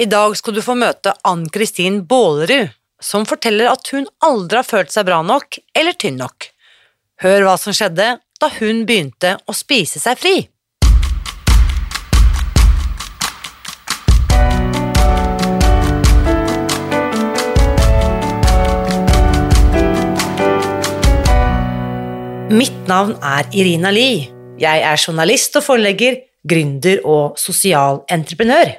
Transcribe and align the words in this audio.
I 0.00 0.06
dag 0.08 0.32
skal 0.38 0.54
du 0.56 0.62
få 0.64 0.72
møte 0.80 1.12
Ann-Kristin 1.28 1.98
Bålerud, 2.08 2.70
som 3.04 3.26
forteller 3.28 3.68
at 3.68 3.90
hun 3.92 4.06
aldri 4.24 4.56
har 4.56 4.64
følt 4.64 4.94
seg 4.94 5.04
bra 5.04 5.18
nok 5.20 5.58
eller 5.76 5.92
tynn 5.92 6.16
nok. 6.16 6.46
Hør 7.20 7.44
hva 7.44 7.58
som 7.60 7.76
skjedde 7.76 8.06
da 8.40 8.50
hun 8.56 8.86
begynte 8.88 9.34
å 9.44 9.52
spise 9.52 10.00
seg 10.00 10.16
fri. 10.16 10.34
Mitt 22.56 22.86
navn 22.88 23.18
er 23.20 23.52
Irina 23.52 23.92
Lie. 23.92 24.30
Jeg 24.64 24.80
er 24.80 24.96
journalist 24.96 25.60
og 25.60 25.68
forlegger, 25.68 26.22
gründer 26.48 27.04
og 27.04 27.36
sosial 27.36 28.06
entreprenør. 28.08 28.78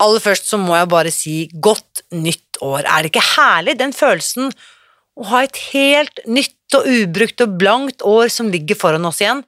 Aller 0.00 0.22
først 0.24 0.48
så 0.48 0.58
må 0.60 0.76
jeg 0.78 0.90
bare 0.90 1.12
si 1.12 1.34
godt 1.52 2.04
nytt 2.14 2.60
år. 2.64 2.84
Er 2.84 3.02
det 3.02 3.12
ikke 3.12 3.26
herlig, 3.34 3.76
den 3.80 3.92
følelsen 3.96 4.50
å 5.20 5.26
ha 5.32 5.42
et 5.44 5.58
helt 5.74 6.22
nytt 6.30 6.78
og 6.78 6.86
ubrukt 6.88 7.42
og 7.44 7.56
blankt 7.60 8.04
år 8.06 8.30
som 8.32 8.48
ligger 8.52 8.78
foran 8.78 9.04
oss 9.08 9.20
igjen, 9.20 9.42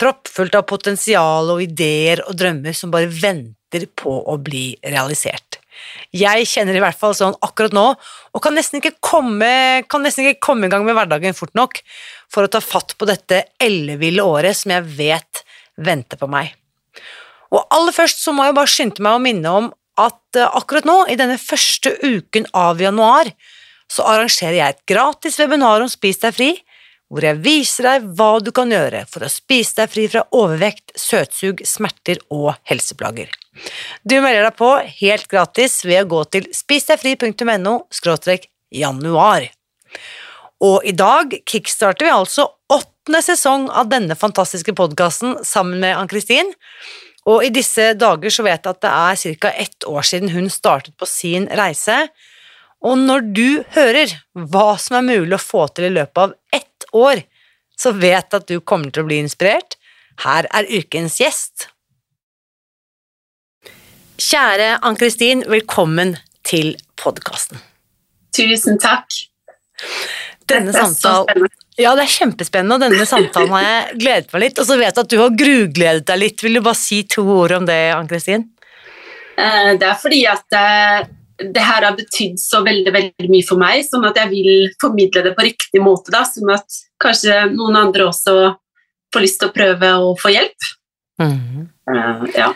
proppfullt 0.00 0.56
av 0.58 0.66
potensial 0.66 1.52
og 1.52 1.62
ideer 1.62 2.24
og 2.26 2.34
drømmer 2.38 2.74
som 2.74 2.90
bare 2.90 3.10
venter 3.12 3.86
på 3.98 4.14
å 4.26 4.38
bli 4.42 4.72
realisert. 4.82 5.60
Jeg 6.14 6.46
kjenner 6.48 6.76
i 6.76 6.82
hvert 6.82 6.98
fall 6.98 7.14
sånn 7.16 7.36
akkurat 7.44 7.74
nå, 7.74 7.84
og 8.32 8.42
kan 8.44 8.54
nesten 8.56 8.80
ikke 8.80 8.96
komme, 9.04 9.84
kan 9.90 10.04
nesten 10.04 10.26
ikke 10.26 10.46
komme 10.48 10.68
i 10.68 10.72
gang 10.72 10.84
med 10.86 10.96
hverdagen 10.96 11.36
fort 11.36 11.54
nok 11.58 11.80
for 12.32 12.44
å 12.44 12.52
ta 12.52 12.60
fatt 12.64 12.96
på 12.98 13.08
dette 13.08 13.44
elleville 13.62 14.24
året 14.24 14.58
som 14.58 14.74
jeg 14.74 14.88
vet 14.98 15.44
venter 15.80 16.20
på 16.20 16.28
meg. 16.30 16.52
Og 17.52 17.64
aller 17.72 17.94
først 17.94 18.22
så 18.24 18.32
må 18.34 18.46
jeg 18.46 18.56
bare 18.56 18.70
skynde 18.70 19.04
meg 19.04 19.16
å 19.16 19.22
minne 19.22 19.54
om 19.60 19.70
at 20.08 20.38
eh, 20.38 20.58
akkurat 20.60 20.88
nå, 20.88 20.98
i 21.12 21.18
denne 21.20 21.38
første 21.40 21.94
uken 22.02 22.48
av 22.56 22.82
januar, 22.82 23.32
så 23.92 24.06
arrangerer 24.08 24.58
jeg 24.58 24.74
et 24.74 24.84
gratis 24.88 25.38
webinar 25.40 25.84
om 25.84 25.90
Spis 25.90 26.22
deg 26.22 26.36
fri, 26.36 26.52
hvor 27.12 27.26
jeg 27.26 27.42
viser 27.44 27.84
deg 27.84 28.04
hva 28.16 28.38
du 28.40 28.48
kan 28.56 28.70
gjøre 28.72 29.04
for 29.10 29.26
å 29.26 29.28
spise 29.28 29.82
deg 29.82 29.90
fri 29.92 30.06
fra 30.08 30.22
overvekt, 30.32 30.94
søtsug, 30.96 31.60
smerter 31.68 32.22
og 32.32 32.54
helseplager. 32.70 33.28
Du 34.00 34.16
melder 34.24 34.46
deg 34.48 34.56
på 34.56 34.70
helt 35.02 35.28
gratis 35.28 35.82
ved 35.84 36.06
å 36.06 36.10
gå 36.14 36.22
til 36.32 36.48
spisdegfri.no 36.56 37.74
januar. 38.72 39.44
Og 40.64 40.88
i 40.88 40.94
dag 40.96 41.36
kickstarter 41.44 42.08
vi 42.08 42.14
altså 42.14 42.48
åttende 42.72 43.20
sesong 43.20 43.68
av 43.68 43.90
denne 43.92 44.16
fantastiske 44.16 44.72
podkasten 44.78 45.42
sammen 45.44 45.82
med 45.84 45.98
Ann-Kristin. 45.98 46.54
Og 47.30 47.44
i 47.46 47.52
disse 47.54 47.92
dager 47.94 48.34
så 48.34 48.44
vet 48.46 48.64
jeg 48.64 48.74
at 48.74 48.82
det 48.82 48.92
er 48.92 49.38
ca. 49.42 49.50
ett 49.54 49.86
år 49.86 50.06
siden 50.06 50.32
hun 50.34 50.48
startet 50.50 50.96
på 50.98 51.06
sin 51.06 51.46
reise. 51.46 52.08
Og 52.82 52.98
når 52.98 53.28
du 53.36 53.62
hører 53.76 54.16
hva 54.34 54.74
som 54.78 54.98
er 54.98 55.06
mulig 55.06 55.36
å 55.38 55.42
få 55.42 55.68
til 55.70 55.86
i 55.86 55.94
løpet 55.94 56.18
av 56.18 56.34
ett 56.52 56.88
år, 56.92 57.22
så 57.78 57.94
vet 57.94 58.26
jeg 58.26 58.42
at 58.42 58.48
du 58.50 58.58
kommer 58.60 58.90
til 58.90 59.04
å 59.04 59.10
bli 59.10 59.20
inspirert. 59.22 59.78
Her 60.24 60.48
er 60.50 60.66
ukens 60.68 61.20
gjest. 61.22 61.68
Kjære 64.22 64.76
Ann-Kristin, 64.86 65.46
velkommen 65.50 66.16
til 66.46 66.74
podkasten. 67.00 67.62
Tusen 68.34 68.78
takk. 68.82 69.08
Denne 70.50 70.74
samtalen 70.74 71.48
ja, 71.80 71.94
det 71.96 72.04
er 72.04 72.12
kjempespennende, 72.12 72.76
og 72.76 72.82
denne 72.84 73.06
samtalen 73.08 73.54
har 73.54 73.64
jeg 73.64 74.00
gledet 74.02 74.34
meg 74.34 74.44
litt. 74.44 74.58
Og 74.60 74.68
så 74.68 74.76
vet 74.76 74.90
jeg 74.90 75.06
at 75.06 75.12
du 75.12 75.18
har 75.20 75.38
grugledet 75.42 76.04
deg 76.10 76.20
litt. 76.20 76.44
Vil 76.44 76.58
du 76.58 76.64
bare 76.64 76.78
si 76.78 77.02
to 77.08 77.24
ord 77.32 77.54
om 77.56 77.68
det, 77.68 77.80
Ann-Kristin? 77.96 78.44
Eh, 79.40 79.72
det 79.80 79.88
er 79.88 79.96
fordi 80.00 80.20
at 80.28 80.58
eh, 80.58 81.06
det 81.42 81.64
her 81.64 81.86
har 81.88 81.96
betydd 81.96 82.36
så 82.40 82.60
veldig 82.66 82.92
veldig 82.92 83.30
mye 83.32 83.46
for 83.48 83.60
meg, 83.60 83.86
sånn 83.88 84.04
at 84.08 84.20
jeg 84.20 84.30
vil 84.34 84.52
formidle 84.82 85.24
det 85.24 85.32
på 85.38 85.46
riktig 85.48 85.82
måte. 85.84 86.12
da, 86.14 86.26
Sånn 86.28 86.52
at 86.52 86.82
kanskje 87.02 87.38
noen 87.54 87.78
andre 87.80 88.10
også 88.10 88.36
får 89.12 89.24
lyst 89.24 89.40
til 89.40 89.50
å 89.50 89.56
prøve 89.56 89.94
å 90.04 90.12
få 90.20 90.34
hjelp. 90.34 90.68
Mm. 91.22 91.72
Ja. 92.36 92.52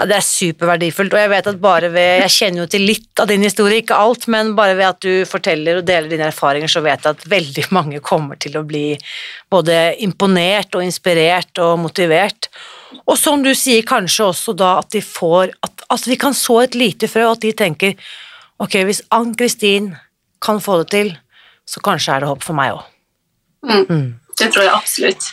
Ja, 0.00 0.06
Det 0.08 0.16
er 0.16 0.24
superverdifullt, 0.24 1.12
og 1.12 1.20
jeg 1.20 1.28
vet 1.28 1.48
at 1.50 1.60
bare 1.60 1.90
ved 1.92 2.22
Jeg 2.22 2.32
kjenner 2.32 2.62
jo 2.62 2.68
til 2.72 2.86
litt 2.88 3.20
av 3.20 3.28
din 3.28 3.42
historie, 3.44 3.82
ikke 3.82 3.98
alt, 4.00 4.26
men 4.32 4.54
bare 4.56 4.76
ved 4.78 4.86
at 4.86 5.00
du 5.04 5.26
forteller 5.28 5.80
og 5.82 5.84
deler 5.84 6.08
dine 6.08 6.30
erfaringer, 6.30 6.72
så 6.72 6.80
vet 6.80 7.04
jeg 7.04 7.18
at 7.18 7.26
veldig 7.28 7.66
mange 7.76 8.00
kommer 8.00 8.40
til 8.40 8.56
å 8.56 8.64
bli 8.64 8.96
både 9.52 9.96
imponert 10.00 10.72
og 10.74 10.86
inspirert 10.86 11.60
og 11.60 11.82
motivert. 11.84 12.48
Og 13.04 13.18
som 13.20 13.44
du 13.44 13.52
sier, 13.52 13.84
kanskje 13.84 14.30
også 14.30 14.56
da 14.56 14.78
at 14.80 14.88
de 14.90 15.02
får 15.04 15.52
At, 15.62 15.84
at 15.90 16.06
vi 16.08 16.16
kan 16.16 16.34
så 16.34 16.62
et 16.62 16.74
lite 16.74 17.08
frø, 17.08 17.26
og 17.28 17.36
at 17.36 17.44
de 17.44 17.52
tenker 17.52 17.94
ok, 18.60 18.80
hvis 18.88 19.04
Ann-Kristin 19.12 19.92
kan 20.40 20.60
få 20.64 20.80
det 20.80 20.88
til, 20.96 21.12
så 21.68 21.80
kanskje 21.84 22.16
er 22.16 22.24
det 22.24 22.30
håp 22.32 22.42
for 22.44 22.56
meg 22.56 22.72
òg. 22.72 22.88
Mm. 23.68 23.84
Mm. 23.84 24.08
Det 24.40 24.48
tror 24.48 24.64
jeg 24.64 24.72
absolutt. 24.72 25.28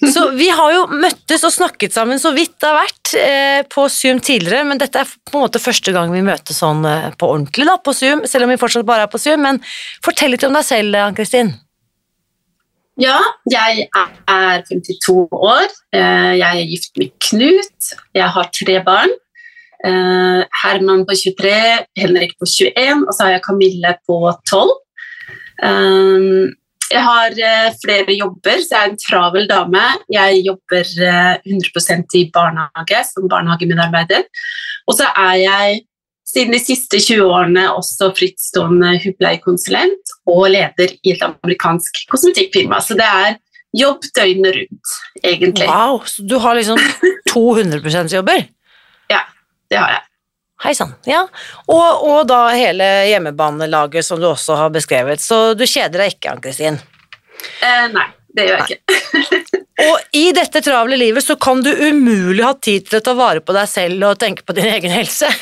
Så 0.00 0.30
vi 0.32 0.48
har 0.48 0.72
jo 0.72 0.84
møttes 0.96 1.42
og 1.44 1.52
snakket 1.52 1.92
sammen 1.92 2.20
så 2.20 2.32
vidt 2.32 2.54
det 2.56 2.68
har 2.68 2.78
vært 2.78 3.14
eh, 3.20 3.60
på 3.68 3.84
Zoom 3.92 4.20
tidligere, 4.24 4.64
men 4.70 4.80
dette 4.80 5.02
er 5.02 5.08
på 5.08 5.36
en 5.36 5.44
måte 5.44 5.60
første 5.60 5.92
gang 5.92 6.12
vi 6.14 6.22
møtes 6.24 6.62
sånn 6.62 6.86
eh, 6.88 7.10
på 7.20 7.28
ordentlig 7.28 7.66
da, 7.68 7.76
på 7.84 7.92
Zoom, 7.96 8.24
selv 8.28 8.46
om 8.46 8.54
vi 8.54 8.60
fortsatt 8.60 8.88
bare 8.88 9.04
er 9.04 9.12
på 9.12 9.20
Zoom. 9.20 9.44
Men 9.44 9.60
fortell 10.04 10.32
litt 10.32 10.46
om 10.48 10.56
deg 10.56 10.64
selv, 10.64 10.96
Ann-Kristin. 11.04 11.52
Ja, 13.00 13.16
jeg 13.48 13.86
er 13.92 14.62
52 14.68 15.28
år. 15.36 15.68
Eh, 15.96 16.32
jeg 16.40 16.48
er 16.48 16.70
gift 16.72 17.00
med 17.00 17.12
Knut. 17.28 17.92
Jeg 18.16 18.32
har 18.36 18.50
tre 18.56 18.78
barn. 18.84 19.12
Eh, 19.84 20.40
Herman 20.62 21.06
på 21.08 21.16
23, 21.16 21.52
Henrik 21.96 22.36
på 22.40 22.48
21, 22.48 23.06
og 23.06 23.12
så 23.16 23.26
har 23.26 23.36
jeg 23.36 23.44
Camille 23.46 23.94
på 24.08 24.20
12. 24.48 24.72
Eh, 26.90 26.96
jeg 26.96 27.04
har 27.06 27.36
uh, 27.36 27.76
flere 27.82 28.16
jobber, 28.16 28.62
så 28.62 28.74
jeg 28.74 28.80
er 28.80 28.90
en 28.90 28.98
travel 29.00 29.46
dame. 29.50 29.84
Jeg 30.10 30.42
jobber 30.46 30.90
uh, 31.02 31.36
eh, 31.38 31.52
100% 31.54 32.18
i 32.18 32.24
barnehage 32.34 33.04
som 33.08 33.28
barnehagemedarbeider. 33.30 34.26
Og 34.90 34.98
så 34.98 35.10
er 35.14 35.36
jeg 35.44 35.80
siden 36.30 36.54
de 36.54 36.62
siste 36.62 37.00
20 37.00 37.26
årene 37.26 37.66
også 37.74 38.12
frittstående 38.14 38.94
hudpleiekonsulent 39.02 40.14
og 40.30 40.44
leder 40.52 40.94
i 41.02 41.14
et 41.14 41.24
amerikansk 41.26 42.04
kosmetikkfirma. 42.10 42.78
Så 42.82 42.94
det 42.98 43.06
er 43.06 43.38
jobb 43.76 44.06
døgnet 44.14 44.54
rundt, 44.58 44.94
egentlig. 45.22 45.66
Wow, 45.66 46.02
Så 46.06 46.26
du 46.26 46.38
har 46.42 46.58
liksom 46.58 46.78
200 47.32 47.82
%-jobber? 47.82 48.46
ja, 49.10 49.24
det 49.70 49.78
har 49.78 49.90
jeg. 49.98 50.09
Hei 50.60 50.74
sann. 50.76 50.90
Ja. 51.08 51.22
Og, 51.72 52.02
og, 52.04 52.18
da 52.28 52.50
hele 52.52 52.86
hjemmebanelaget 53.08 54.04
som 54.04 54.20
du 54.20 54.28
også 54.28 54.58
har 54.60 54.72
beskrevet. 54.74 55.22
Så 55.24 55.54
du 55.56 55.64
kjeder 55.64 56.02
deg 56.02 56.16
ikke, 56.16 56.34
Ann-Kristin? 56.34 56.76
Eh, 57.64 57.86
nei, 57.94 58.04
det 58.36 58.44
gjør 58.44 58.60
jeg 58.60 58.76
ikke. 58.76 58.98
og 59.88 60.18
i 60.20 60.26
dette 60.36 60.60
travle 60.66 60.98
livet 61.00 61.24
så 61.24 61.38
kan 61.40 61.64
du 61.64 61.70
umulig 61.72 62.44
ha 62.44 62.52
tid 62.60 62.90
til 62.90 63.00
å 63.00 63.06
ta 63.08 63.16
vare 63.16 63.40
på 63.40 63.56
deg 63.56 63.72
selv 63.72 64.10
og 64.10 64.20
tenke 64.20 64.44
på 64.44 64.58
din 64.58 64.68
egen 64.68 64.92
helse. 64.92 65.32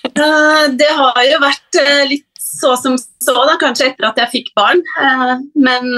det 0.82 0.92
har 1.00 1.24
jo 1.30 1.42
vært 1.48 1.80
uh, 1.80 2.04
litt 2.12 2.28
så 2.36 2.76
som 2.76 3.00
så, 3.00 3.32
da, 3.32 3.56
kanskje 3.56 3.88
etter 3.88 4.10
at 4.10 4.20
jeg 4.20 4.34
fikk 4.36 4.54
barn. 4.58 4.84
Uh, 5.00 5.38
men 5.64 5.88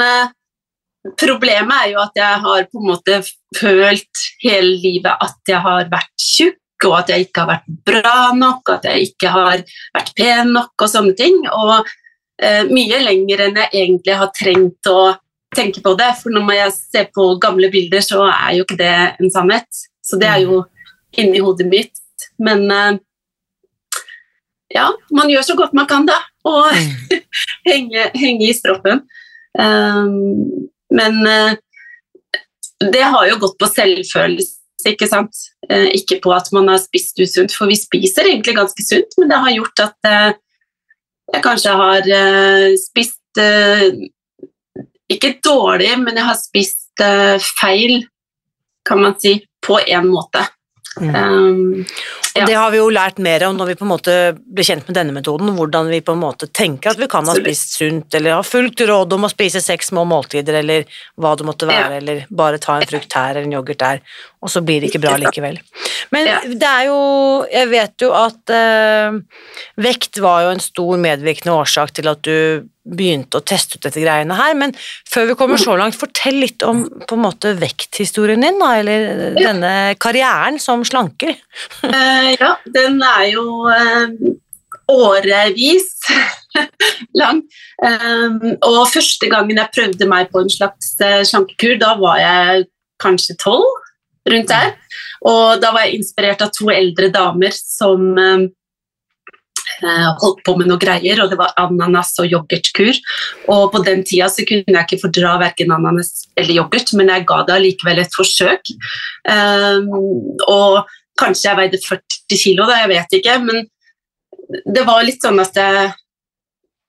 problemet 1.18 1.74
er 1.82 1.96
jo 1.96 2.04
at 2.06 2.22
jeg 2.22 2.42
har 2.46 2.68
på 2.70 2.80
en 2.84 2.92
måte 2.94 3.18
følt 3.58 4.28
hele 4.46 4.78
livet 4.78 5.26
at 5.26 5.50
jeg 5.50 5.58
har 5.66 5.90
vært 5.90 6.14
tjukk 6.22 6.60
og 6.88 6.96
at 7.00 7.12
jeg 7.12 7.26
ikke 7.26 7.44
har 7.44 7.50
vært 7.54 7.76
bra 7.90 8.18
nok, 8.36 8.72
at 8.76 8.88
jeg 8.88 9.10
ikke 9.10 9.32
har 9.34 9.62
vært 9.94 10.14
pen 10.18 10.54
nok 10.56 10.86
og 10.86 10.90
sånne 10.90 11.14
ting. 11.18 11.40
Og 11.50 11.74
eh, 12.42 12.62
mye 12.70 13.00
lenger 13.04 13.46
enn 13.46 13.60
jeg 13.62 13.84
egentlig 13.84 14.18
har 14.20 14.32
trengt 14.36 14.90
å 14.90 15.14
tenke 15.54 15.82
på 15.84 15.94
det, 15.98 16.10
for 16.18 16.34
når 16.34 16.54
jeg 16.56 16.76
ser 16.76 17.10
på 17.14 17.26
gamle 17.42 17.70
bilder, 17.70 18.02
så 18.02 18.24
er 18.26 18.56
jo 18.58 18.66
ikke 18.66 18.80
det 18.80 18.94
en 19.18 19.32
sannhet. 19.32 19.84
Så 20.04 20.18
det 20.20 20.28
er 20.30 20.44
jo 20.44 20.64
inni 21.20 21.42
hodet 21.42 21.68
mitt. 21.70 22.00
Men 22.42 22.66
eh, 22.70 22.96
ja, 24.74 24.88
man 25.14 25.30
gjør 25.30 25.46
så 25.46 25.58
godt 25.58 25.76
man 25.76 25.88
kan, 25.90 26.06
da. 26.08 26.18
Og 26.44 26.66
henge, 27.68 28.08
henge, 28.18 28.48
i 28.48 28.56
stroppen. 28.56 29.04
Um, 29.54 30.66
men 30.90 31.20
uh, 31.22 31.54
det 32.92 33.04
har 33.06 33.28
jo 33.30 33.38
gått 33.44 33.56
på 33.60 33.70
selvfølelse, 33.70 34.63
ikke 34.92 35.08
sant. 35.10 35.44
Uh, 35.70 35.88
ikke 35.96 36.20
på 36.24 36.32
at 36.36 36.50
man 36.56 36.68
har 36.72 36.80
spist 36.82 37.20
usunt, 37.20 37.54
for 37.56 37.70
vi 37.70 37.78
spiser 37.80 38.28
egentlig 38.30 38.56
ganske 38.58 38.86
sunt, 38.86 39.18
men 39.18 39.30
det 39.32 39.42
har 39.44 39.56
gjort 39.56 39.84
at 39.88 40.10
jeg 41.34 41.42
kanskje 41.42 41.72
har 41.72 42.08
spist 42.78 43.40
ikke 45.10 45.30
dårlig, 45.44 45.88
men 46.02 46.20
jeg 46.20 46.26
har 46.28 46.36
spist 46.38 47.02
feil, 47.58 48.04
kan 48.86 49.00
man 49.00 49.16
si, 49.18 49.38
på 49.64 49.80
én 49.88 50.06
måte. 50.12 50.44
Mm. 51.00 51.14
Um, 51.16 51.86
ja. 52.34 52.46
Det 52.46 52.54
har 52.58 52.72
vi 52.74 52.80
jo 52.80 52.88
lært 52.90 53.20
mer 53.22 53.44
om 53.46 53.54
når 53.54 53.68
vi 53.70 53.74
på 53.78 53.84
en 53.86 53.90
måte 53.92 54.14
ble 54.34 54.64
kjent 54.66 54.88
med 54.88 54.96
denne 54.98 55.14
metoden, 55.14 55.52
hvordan 55.54 55.86
vi 55.92 56.00
på 56.02 56.16
en 56.16 56.22
måte 56.24 56.48
tenker 56.50 56.90
at 56.90 56.98
vi 56.98 57.06
kan 57.10 57.28
ha 57.30 57.36
spist 57.38 57.76
sunt, 57.78 58.16
eller 58.18 58.34
ha 58.34 58.42
fulgt 58.42 58.82
råd 58.88 59.14
om 59.14 59.28
å 59.28 59.30
spise 59.30 59.62
seks 59.62 59.92
små 59.92 60.02
måltider, 60.10 60.58
eller 60.58 60.88
hva 61.14 61.36
det 61.38 61.46
måtte 61.46 61.68
være, 61.70 61.92
ja. 61.94 62.02
eller 62.02 62.24
bare 62.34 62.58
ta 62.58 62.80
en 62.80 62.88
frukt 62.90 63.14
her 63.14 63.36
eller 63.36 63.46
en 63.46 63.54
yoghurt 63.54 63.78
der, 63.84 64.02
og 64.42 64.50
så 64.50 64.64
blir 64.66 64.82
det 64.82 64.90
ikke 64.90 65.04
bra 65.06 65.14
likevel. 65.22 65.60
Men 66.10 66.26
ja. 66.28 66.42
det 66.44 66.68
er 66.68 66.88
jo 66.90 66.98
Jeg 67.48 67.68
vet 67.70 68.02
jo 68.02 68.10
at 68.14 68.50
eh, 68.52 69.14
vekt 69.80 70.18
var 70.22 70.44
jo 70.44 70.52
en 70.54 70.62
stor 70.62 70.98
medvirkende 71.00 71.54
årsak 71.54 71.94
til 71.96 72.10
at 72.10 72.26
du 72.26 72.66
begynte 72.84 73.40
å 73.40 73.44
teste 73.44 73.78
ut 73.78 73.86
dette 73.86 74.02
greiene 74.02 74.36
her, 74.36 74.52
men 74.60 74.74
før 75.08 75.30
vi 75.30 75.36
kommer 75.38 75.60
så 75.60 75.76
langt, 75.80 75.96
fortell 75.96 76.36
litt 76.42 76.64
om 76.66 76.82
på 77.08 77.16
en 77.16 77.22
måte 77.24 77.54
vekthistorien 77.56 78.44
din, 78.44 78.60
da, 78.60 78.74
eller 78.82 79.38
denne 79.38 79.72
karrieren 80.00 80.60
som 80.60 80.84
slanker. 80.84 81.32
Uh, 82.24 82.32
ja, 82.40 82.50
den 82.74 83.00
er 83.04 83.26
jo 83.32 83.44
uh, 83.68 84.34
årevis 84.90 85.90
lang. 87.20 87.44
Um, 87.84 88.54
og 88.64 88.88
første 88.94 89.28
gangen 89.32 89.60
jeg 89.60 89.74
prøvde 89.76 90.08
meg 90.10 90.32
på 90.32 90.44
en 90.44 90.52
slags 90.52 90.94
uh, 91.02 91.22
slankekur, 91.26 91.76
da 91.82 91.94
var 92.00 92.20
jeg 92.22 92.66
kanskje 93.02 93.36
tolv, 93.42 93.68
rundt 94.30 94.52
der. 94.52 94.74
Og 95.28 95.60
da 95.60 95.72
var 95.74 95.86
jeg 95.86 96.00
inspirert 96.00 96.44
av 96.44 96.52
to 96.56 96.70
eldre 96.72 97.10
damer 97.12 97.52
som 97.56 98.12
Eh, 99.82 100.10
holdt 100.22 100.42
på 100.46 100.54
med 100.58 100.68
noe 100.70 100.78
greier, 100.80 101.18
og 101.22 101.32
det 101.32 101.38
var 101.38 101.54
ananas 101.60 102.12
og 102.22 102.30
yoghurtkur. 102.30 102.94
Og 103.52 103.64
på 103.72 103.82
den 103.86 104.04
tida 104.06 104.28
så 104.30 104.46
kunne 104.46 104.70
jeg 104.70 104.86
ikke 104.86 105.02
fordra 105.02 105.34
verken 105.42 105.74
ananas 105.74 106.28
eller 106.38 106.60
yoghurt, 106.60 106.92
men 106.94 107.10
jeg 107.10 107.26
ga 107.28 107.40
det 107.46 107.56
allikevel 107.56 108.02
et 108.04 108.14
forsøk. 108.14 108.70
Um, 109.26 109.90
og 110.46 110.84
kanskje 111.20 111.50
jeg 111.50 111.60
veide 111.60 111.80
40 111.82 112.40
kilo, 112.40 112.66
da, 112.68 112.80
jeg 112.82 112.92
vet 112.94 113.18
ikke, 113.18 113.36
men 113.44 113.68
det 114.74 114.84
var 114.86 115.04
litt 115.06 115.22
sånn 115.24 115.40
at 115.42 115.56
jeg, 115.58 115.92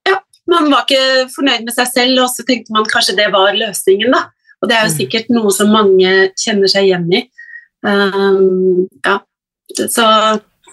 ja, 0.09 0.17
man 0.51 0.71
var 0.73 0.85
ikke 0.85 1.27
fornøyd 1.35 1.67
med 1.67 1.75
seg 1.75 1.91
selv, 1.91 2.23
og 2.23 2.31
så 2.33 2.45
tenkte 2.47 2.75
man 2.75 2.87
kanskje 2.89 3.17
det 3.19 3.29
var 3.33 3.55
løsningen, 3.57 4.15
da. 4.15 4.25
Og 4.63 4.69
det 4.71 4.77
er 4.77 4.85
jo 4.87 4.91
mm. 4.93 4.97
sikkert 4.97 5.31
noe 5.35 5.53
som 5.53 5.71
mange 5.73 6.11
kjenner 6.41 6.71
seg 6.71 6.87
igjen 6.87 7.07
i. 7.13 7.23
Um, 7.85 8.87
ja, 9.05 9.19
så 9.91 10.05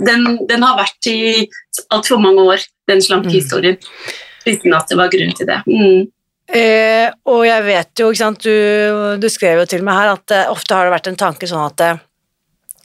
den, 0.00 0.24
den 0.48 0.64
har 0.64 0.78
vært 0.78 1.10
i 1.10 1.44
altfor 1.92 2.20
mange 2.22 2.44
år, 2.54 2.64
den 2.88 3.02
slankehistorien. 3.04 3.76
Mm. 3.76 4.18
Uten 4.42 4.74
at 4.74 4.88
det 4.90 4.98
var 4.98 5.12
grunn 5.12 5.34
til 5.36 5.48
det. 5.48 5.58
Mm. 5.68 6.08
Eh, 6.52 7.08
og 7.30 7.44
jeg 7.46 7.64
vet 7.64 8.00
jo, 8.02 8.08
ikke 8.10 8.20
sant, 8.20 8.44
du, 8.44 9.18
du, 9.22 9.28
skrev 9.30 9.62
jo 9.62 9.68
til 9.70 9.84
meg 9.86 10.00
her 10.00 10.10
at 10.16 10.34
eh, 10.34 10.50
ofte 10.50 10.74
har 10.76 10.88
det 10.88 10.94
vært 10.96 11.12
en 11.12 11.20
tanke 11.20 11.48
sånn 11.48 11.62
at 11.64 11.84
eh, 11.84 12.00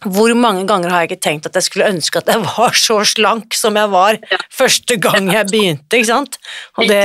hvor 0.06 0.34
mange 0.38 0.66
ganger 0.70 0.94
har 0.94 1.04
jeg 1.04 1.12
ikke 1.12 1.26
tenkt 1.26 1.48
at 1.50 1.58
jeg 1.58 1.66
skulle 1.66 1.90
ønske 1.90 2.22
at 2.22 2.30
jeg 2.30 2.44
var 2.46 2.76
så 2.78 3.00
slank 3.08 3.56
som 3.58 3.80
jeg 3.80 3.90
var 3.90 4.20
ja. 4.22 4.40
første 4.54 4.98
gang 5.02 5.32
jeg 5.34 5.50
begynte, 5.50 5.98
ikke 5.98 6.10
sant? 6.12 6.38
Og 6.78 6.90
det, 6.90 7.02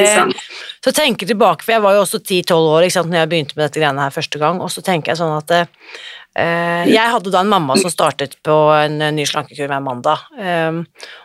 så 0.85 0.93
tenker 0.93 1.25
jeg 1.25 1.33
tilbake, 1.33 1.65
for 1.65 1.77
jeg 1.77 1.85
var 1.85 1.97
jo 1.97 2.03
også 2.05 2.21
10-12 2.21 2.57
år 2.59 2.89
ikke 2.89 2.99
sant, 2.99 3.13
når 3.13 3.23
jeg 3.23 3.33
begynte 3.33 3.57
med 3.57 3.65
dette 3.67 3.81
greiene 3.81 4.05
her 4.05 4.17
første 4.19 4.43
gang, 4.43 4.61
og 4.61 4.73
så 4.75 4.85
tenker 4.85 5.15
jeg 5.15 5.23
sånn 5.23 5.39
at 5.39 5.57
eh, 5.57 5.71
Eh, 6.33 6.87
jeg 6.89 7.13
hadde 7.13 7.29
da 7.29 7.43
en 7.45 7.51
mamma 7.51 7.75
som 7.77 7.93
startet 7.93 8.39
på 8.47 8.55
en 8.73 9.03
ny 9.13 9.25
slankekur 9.29 9.69
hver 9.69 9.83
mandag. 9.85 10.23
Eh, 10.41 10.79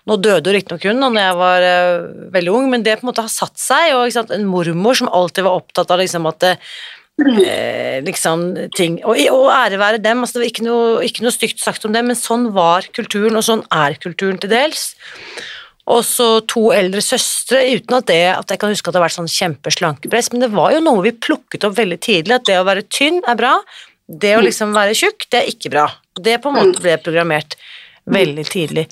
nå 0.03 0.17
døde 0.19 0.51
hun 0.51 0.57
riktignok 0.57 0.83
hun 0.89 1.15
da 1.15 1.29
jeg 1.29 1.37
var 1.39 1.67
eh, 1.67 2.09
veldig 2.33 2.51
ung, 2.51 2.67
men 2.73 2.83
det 2.83 2.97
på 2.99 3.05
en 3.05 3.11
måte 3.13 3.23
har 3.23 3.31
satt 3.31 3.55
seg. 3.61 3.95
Og 3.95 4.11
sant, 4.11 4.33
en 4.35 4.47
mormor 4.49 4.99
som 4.99 5.07
alltid 5.07 5.47
var 5.47 5.61
opptatt 5.61 5.93
av 5.95 6.03
liksom 6.03 6.27
at 6.27 6.49
eh, 6.49 6.75
liksom 7.17 8.43
ting 8.77 8.99
Og, 9.01 9.17
og 9.33 9.47
ære 9.49 9.79
være 9.81 10.01
dem, 10.03 10.19
altså 10.21 10.37
det 10.37 10.43
var 10.43 10.51
ikke 10.51 10.65
noe, 10.67 10.89
ikke 11.05 11.23
noe 11.25 11.33
stygt 11.33 11.61
sagt 11.63 11.85
om 11.87 11.95
det, 11.95 12.03
men 12.05 12.17
sånn 12.17 12.51
var 12.53 12.85
kulturen, 12.93 13.39
og 13.39 13.45
sånn 13.45 13.63
er 13.73 13.97
kulturen 14.01 14.37
til 14.41 14.51
dels. 14.51 14.91
Og 15.87 16.03
så 16.03 16.27
to 16.51 16.67
eldre 16.75 17.01
søstre, 17.01 17.63
uten 17.73 17.97
at 17.97 18.09
det 18.11 18.23
at 18.35 18.51
jeg 18.51 18.61
kan 18.61 18.73
huske 18.73 18.91
at 18.91 18.95
det 18.95 18.99
har 18.99 19.07
vært 19.07 19.17
sånn 19.17 19.31
kjempeslankepress, 19.31 20.31
men 20.33 20.43
det 20.43 20.51
var 20.53 20.75
jo 20.75 20.83
noe 20.83 21.05
vi 21.05 21.15
plukket 21.15 21.65
opp 21.65 21.77
veldig 21.79 21.99
tidlig, 22.03 22.35
at 22.35 22.47
det 22.49 22.59
å 22.59 22.67
være 22.67 22.85
tynn 22.91 23.21
er 23.25 23.39
bra, 23.39 23.55
det 24.07 24.35
å 24.35 24.41
mm. 24.43 24.47
liksom 24.49 24.75
være 24.75 24.97
tjukk, 24.99 25.29
det 25.31 25.41
er 25.41 25.49
ikke 25.51 25.71
bra. 25.73 25.87
Det 26.19 26.37
på 26.43 26.51
en 26.51 26.59
måte 26.59 26.77
mm. 26.77 26.83
ble 26.83 26.97
programmert 27.05 27.57
veldig 28.07 28.45
tidlig. 28.47 28.85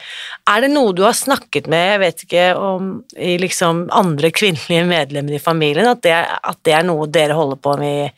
Er 0.49 0.65
det 0.65 0.71
noe 0.73 0.93
du 0.95 1.03
har 1.05 1.15
snakket 1.17 1.69
med 1.71 1.85
jeg 1.93 2.01
vet 2.01 2.23
ikke, 2.25 2.45
om 2.59 2.91
i 3.15 3.37
liksom 3.41 3.85
andre 3.95 4.31
kvinnelige 4.35 4.85
medlemmer 4.89 5.37
i 5.37 5.41
familien, 5.41 5.89
at 5.91 6.03
det, 6.05 6.15
at 6.15 6.59
det 6.67 6.75
er 6.75 6.85
noe 6.87 7.07
dere 7.11 7.37
holder 7.37 7.61
på 7.61 7.75
med 7.81 8.05
i, 8.05 8.09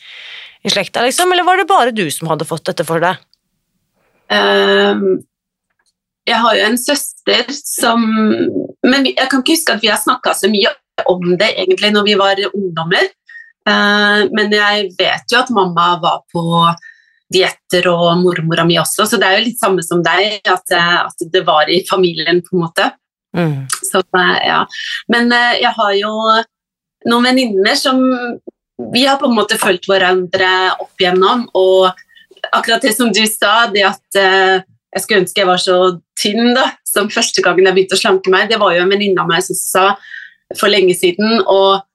i, 0.64 0.74
slekta, 0.74 1.06
liksom, 1.06 1.32
eller 1.34 1.48
var 1.48 1.62
det 1.62 1.70
bare 1.70 1.96
du 1.96 2.06
som 2.14 2.32
hadde 2.32 2.48
fått 2.50 2.66
dette 2.72 2.86
for 2.88 3.04
deg? 3.04 3.22
Um, 4.34 5.22
jeg 6.28 6.42
har 6.44 6.58
jo 6.58 6.64
en 6.68 6.76
søster 6.76 7.46
som 7.56 8.02
Men 8.84 9.06
jeg 9.08 9.30
kan 9.32 9.40
ikke 9.40 9.54
huske 9.54 9.78
at 9.78 9.84
vi 9.86 9.88
har 9.88 10.02
snakka 10.02 10.34
så 10.36 10.50
mye 10.52 10.74
om 11.08 11.22
det 11.40 11.54
egentlig 11.54 11.94
når 11.94 12.04
vi 12.04 12.16
var 12.20 12.42
ungdommer. 12.50 13.06
Uh, 13.68 14.28
men 14.34 14.52
jeg 14.52 14.90
vet 14.98 15.32
jo 15.32 15.40
at 15.40 15.52
mamma 15.54 15.94
var 16.02 16.24
på 16.34 16.44
dietter 17.34 17.88
og 17.92 18.22
mormora 18.22 18.66
mi 18.68 18.78
også, 18.80 19.08
så 19.08 19.20
det 19.20 19.28
er 19.28 19.38
jo 19.38 19.46
litt 19.50 19.60
samme 19.60 19.84
som 19.86 20.04
deg, 20.06 20.40
at, 20.48 20.76
eh, 20.76 21.00
at 21.04 21.26
det 21.34 21.44
var 21.48 21.70
i 21.72 21.82
familien, 21.90 22.42
på 22.44 22.56
en 22.56 22.64
måte. 22.64 22.90
Mm. 23.36 23.66
Så, 23.84 24.02
eh, 24.16 24.38
ja. 24.48 24.62
Men 25.12 25.32
eh, 25.36 25.58
jeg 25.62 25.74
har 25.76 25.96
jo 25.98 26.14
noen 27.08 27.32
venninner 27.32 27.76
som 27.80 28.02
Vi 28.94 29.08
har 29.08 29.18
på 29.18 29.26
en 29.26 29.34
måte 29.34 29.56
fulgt 29.58 29.88
hverandre 29.90 30.48
opp 30.78 31.02
igjennom, 31.02 31.48
og 31.58 31.88
akkurat 32.54 32.84
det 32.86 32.92
som 32.94 33.10
du 33.10 33.24
sa, 33.26 33.66
det 33.74 33.82
at 33.88 34.20
jeg 34.22 35.02
skulle 35.02 35.24
ønske 35.24 35.42
jeg 35.42 35.48
var 35.50 35.58
så 35.58 35.78
tynn 36.22 36.54
da, 36.54 36.68
som 36.86 37.10
første 37.10 37.42
gangen 37.42 37.66
jeg 37.66 37.74
begynte 37.74 37.98
å 37.98 38.02
slanke 38.04 38.30
meg, 38.30 38.52
det 38.52 38.60
var 38.62 38.76
jo 38.76 38.84
en 38.84 38.94
venninne 38.94 39.24
av 39.24 39.32
meg 39.32 39.42
som 39.48 39.58
sa 39.58 39.88
for 40.62 40.70
lenge 40.70 40.94
siden. 40.94 41.42
og 41.50 41.87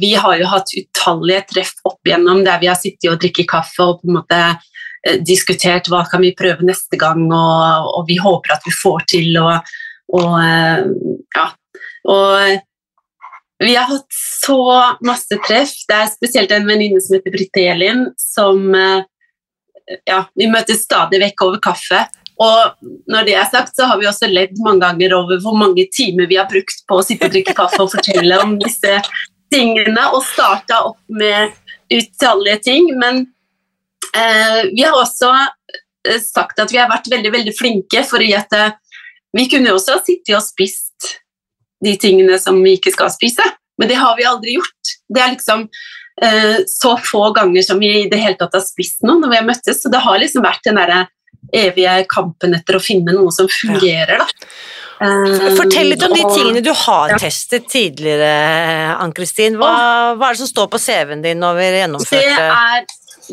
vi 0.00 0.14
har 0.18 0.38
jo 0.40 0.46
hatt 0.50 0.72
utallige 0.74 1.44
treff 1.52 1.74
opp 1.86 2.08
igjennom 2.08 2.40
der 2.42 2.58
vi 2.58 2.66
har 2.66 2.78
sittet 2.78 3.12
og 3.12 3.20
drikket 3.22 3.46
kaffe 3.52 3.84
og 3.84 4.00
på 4.00 4.08
en 4.08 4.16
måte 4.16 4.38
eh, 4.50 5.20
diskutert 5.22 5.86
hva 5.92 6.00
kan 6.10 6.24
vi 6.24 6.32
prøve 6.34 6.66
neste 6.66 6.98
gang, 6.98 7.22
og, 7.28 7.90
og 7.94 8.08
vi 8.08 8.18
håper 8.18 8.56
at 8.56 8.66
vi 8.66 8.74
får 8.74 9.06
til. 9.14 9.38
Og, 9.38 9.76
og 10.18 10.34
eh, 10.42 10.88
ja. 11.38 11.46
Og 12.10 13.62
vi 13.62 13.76
har 13.78 13.86
hatt 13.88 14.18
så 14.18 14.58
masse 15.06 15.38
treff. 15.46 15.76
Det 15.88 16.00
er 16.00 16.10
spesielt 16.10 16.52
en 16.52 16.66
venninne 16.68 17.00
som 17.00 17.14
heter 17.16 17.32
Britt 17.32 17.56
Elin, 17.62 18.08
som 18.20 18.66
ja, 18.74 20.18
vi 20.36 20.50
møtes 20.50 20.82
stadig 20.84 21.22
vekk 21.22 21.46
over 21.46 21.62
kaffe. 21.64 22.02
Og 22.42 22.88
når 23.10 23.28
det 23.28 23.36
er 23.38 23.46
sagt, 23.50 23.76
så 23.76 23.86
har 23.86 24.00
vi 24.00 24.08
også 24.10 24.28
ledd 24.30 24.58
mange 24.64 24.82
ganger 24.82 25.14
over 25.20 25.38
hvor 25.42 25.54
mange 25.58 25.86
timer 25.94 26.26
vi 26.30 26.38
har 26.40 26.48
brukt 26.50 26.82
på 26.88 26.98
å 26.98 27.04
sitte 27.06 27.28
og 27.28 27.34
drikke 27.34 27.54
kaffe 27.54 27.78
og 27.84 27.92
fortelle 27.92 28.40
om 28.42 28.56
disse 28.62 28.96
tingene 29.54 30.08
og 30.12 30.24
starta 30.26 30.82
opp 30.90 31.00
med 31.08 31.54
utallige 31.92 32.60
ting. 32.66 32.90
Men 32.98 33.24
eh, 34.16 34.60
vi 34.72 34.84
har 34.84 34.96
også 34.98 35.32
eh, 35.34 36.20
sagt 36.22 36.60
at 36.62 36.74
vi 36.74 36.80
har 36.82 36.90
vært 36.92 37.10
veldig 37.12 37.34
veldig 37.34 37.56
flinke, 37.56 38.04
for 38.08 38.24
at 38.24 38.58
eh, 38.58 38.72
vi 39.34 39.48
kunne 39.50 39.74
også 39.74 39.98
ha 39.98 40.04
sittet 40.04 40.36
og 40.36 40.44
spist 40.46 41.18
de 41.84 41.96
tingene 42.00 42.38
som 42.40 42.60
vi 42.64 42.76
ikke 42.78 42.94
skal 42.94 43.12
spise. 43.12 43.44
Men 43.78 43.90
det 43.90 43.98
har 43.98 44.16
vi 44.18 44.28
aldri 44.28 44.54
gjort. 44.58 44.94
Det 45.10 45.22
er 45.22 45.34
liksom 45.34 45.66
eh, 46.22 46.62
så 46.70 46.94
få 47.02 47.26
ganger 47.36 47.66
som 47.66 47.82
vi 47.82 47.90
i 48.04 48.08
det 48.10 48.20
hele 48.22 48.38
tatt 48.40 48.54
har 48.54 48.64
spist 48.64 49.02
noe 49.06 49.20
når 49.22 49.32
vi 49.32 49.40
har 49.40 49.48
møttes. 49.48 49.82
Så 49.82 49.90
det 49.92 50.02
har 50.04 50.20
liksom 50.22 50.46
vært 50.46 50.64
den 50.66 50.78
derre 50.80 51.06
evige 51.54 51.98
kampen 52.10 52.54
etter 52.56 52.78
å 52.78 52.82
finne 52.82 53.14
noe 53.14 53.32
som 53.34 53.50
fungerer, 53.50 54.22
da. 54.22 54.50
Fortell 55.58 55.90
litt 55.92 56.02
om 56.06 56.14
de 56.14 56.24
tingene 56.32 56.62
du 56.64 56.70
har 56.84 57.14
testet 57.20 57.66
tidligere, 57.72 58.28
Ann-Kristin. 59.02 59.58
Hva, 59.60 59.72
hva, 60.16 60.30
er 60.30 60.36
det 60.36 60.42
som 60.44 60.50
står 60.50 60.70
på 60.72 60.80
CV-en 60.80 61.24
din 61.24 61.44
over 61.44 61.78
gjennomførte 61.78 62.20
det 62.20 62.46
er, 62.46 62.86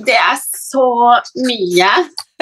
det 0.07 0.17
er 0.19 0.39
så 0.41 0.87
mye. 1.45 1.91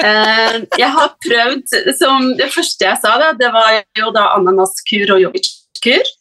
Eh, 0.00 0.56
jeg 0.80 0.90
har 0.94 1.10
prøvd 1.20 1.74
som 1.98 2.30
Det 2.38 2.46
første 2.54 2.86
jeg 2.86 3.00
sa, 3.02 3.16
da, 3.20 3.32
det 3.36 3.50
var 3.52 3.80
jo 3.98 4.12
da 4.16 4.30
ananaskur 4.38 5.16
og 5.16 5.24
yoghurtkur. 5.26 6.12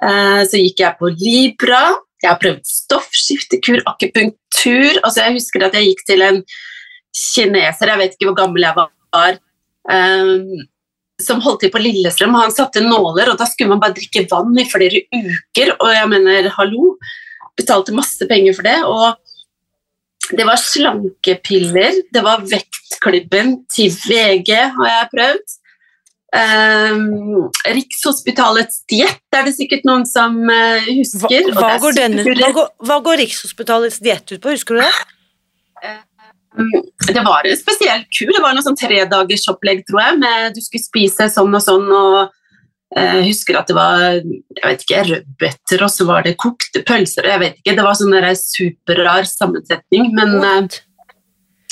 Eh, 0.00 0.40
så 0.48 0.62
gikk 0.62 0.82
jeg 0.84 0.98
på 1.00 1.10
Libra. 1.12 1.82
Jeg 2.20 2.32
har 2.32 2.40
prøvd 2.40 2.64
stoffskiftekur, 2.68 3.80
akupunktur 3.88 4.98
altså 5.00 5.22
Jeg 5.24 5.38
husker 5.38 5.64
at 5.64 5.76
jeg 5.78 5.88
gikk 5.88 6.02
til 6.08 6.24
en 6.26 6.42
kineser, 7.16 7.90
jeg 7.90 7.98
vet 7.98 8.12
ikke 8.14 8.28
hvor 8.28 8.36
gammel 8.42 8.66
jeg 8.66 8.76
var, 8.76 8.90
som 11.22 11.42
holdt 11.44 11.64
til 11.64 11.72
på 11.74 11.82
Lillestrøm. 11.82 12.36
Han 12.38 12.54
satte 12.54 12.82
nåler, 12.84 13.32
og 13.32 13.38
da 13.40 13.48
skulle 13.48 13.74
man 13.74 13.82
bare 13.82 13.96
drikke 13.96 14.26
vann 14.30 14.56
i 14.58 14.68
flere 14.68 15.04
uker. 15.12 15.74
Og 15.78 15.92
jeg 15.94 16.10
mener, 16.12 16.50
hallo, 16.56 16.94
betalte 17.58 17.94
masse 17.96 18.26
penger 18.30 18.56
for 18.56 18.68
det. 18.68 18.78
Og 18.88 20.36
det 20.36 20.46
var 20.46 20.60
slankepiller, 20.60 22.02
det 22.14 22.22
var 22.22 22.44
vektklubben 22.46 23.56
til 23.72 23.90
VG, 24.06 24.52
har 24.76 24.92
jeg 24.94 25.10
prøvd. 25.14 25.56
Um, 26.30 27.48
Rikshospitalets 27.66 28.84
diett 28.86 29.34
er 29.34 29.48
det 29.48 29.54
sikkert 29.56 29.82
noen 29.88 30.04
som 30.06 30.36
uh, 30.46 30.84
husker. 30.86 31.48
Hva, 31.50 31.72
hva, 31.72 31.78
går 31.82 31.96
denne, 31.96 32.22
hva, 32.22 32.52
går, 32.54 32.68
hva, 32.86 33.00
går 33.02 33.18
Rikshospitalets 33.24 33.98
diett 34.04 34.30
ut 34.30 34.38
på, 34.38 34.54
husker 34.54 34.78
du 34.78 34.84
det? 34.84 34.92
Um, 35.82 36.04
det 36.50 37.22
var 37.24 37.46
en 37.46 37.56
spesiell 37.58 38.04
kur. 38.10 38.32
Det 38.34 38.42
var 38.42 38.56
noe 38.56 38.64
sånn 38.64 38.78
tredagersopplegg, 38.78 39.84
tror 39.88 40.02
jeg. 40.02 40.20
Med 40.22 40.56
du 40.56 40.60
skulle 40.64 40.82
spise 40.82 41.30
sånn 41.32 41.54
og 41.54 41.62
sånn. 41.64 41.86
og 41.94 42.98
Jeg 42.98 43.24
husker 43.28 43.60
at 43.60 43.70
det 43.70 43.76
var 43.78 44.18
jeg 44.18 44.64
vet 44.64 44.84
ikke, 44.84 45.02
rødbeter, 45.12 45.84
og 45.86 45.92
så 45.94 46.06
var 46.08 46.26
det 46.26 46.36
kokte 46.42 46.82
pølser. 46.86 47.28
jeg 47.30 47.42
vet 47.44 47.58
ikke, 47.60 47.76
Det 47.78 47.86
var 47.86 47.98
sånn 47.98 48.16
superrar 48.42 49.28
sammensetning. 49.30 50.10
Men 50.16 50.38
uh, 50.42 50.80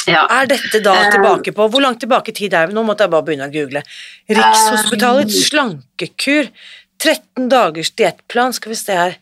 ja. 0.08 0.24
Er 0.30 0.48
dette 0.48 0.80
da 0.80 0.94
tilbake 1.12 1.52
på 1.52 1.68
Hvor 1.68 1.82
langt 1.84 2.00
tilbake 2.00 2.32
i 2.32 2.36
tid 2.36 2.54
er 2.56 2.70
vi? 2.70 2.76
Nå 2.76 2.84
måtte 2.86 3.04
jeg 3.04 3.12
bare 3.12 3.26
begynne 3.26 3.48
å 3.50 3.52
google. 3.52 3.82
Rikshospitalets 4.30 5.48
slankekur. 5.50 6.52
13 6.98 7.50
dagers 7.50 7.92
diettplan, 7.94 8.54
skal 8.56 8.72
vi 8.72 8.78
se 8.78 8.94
her. 8.98 9.18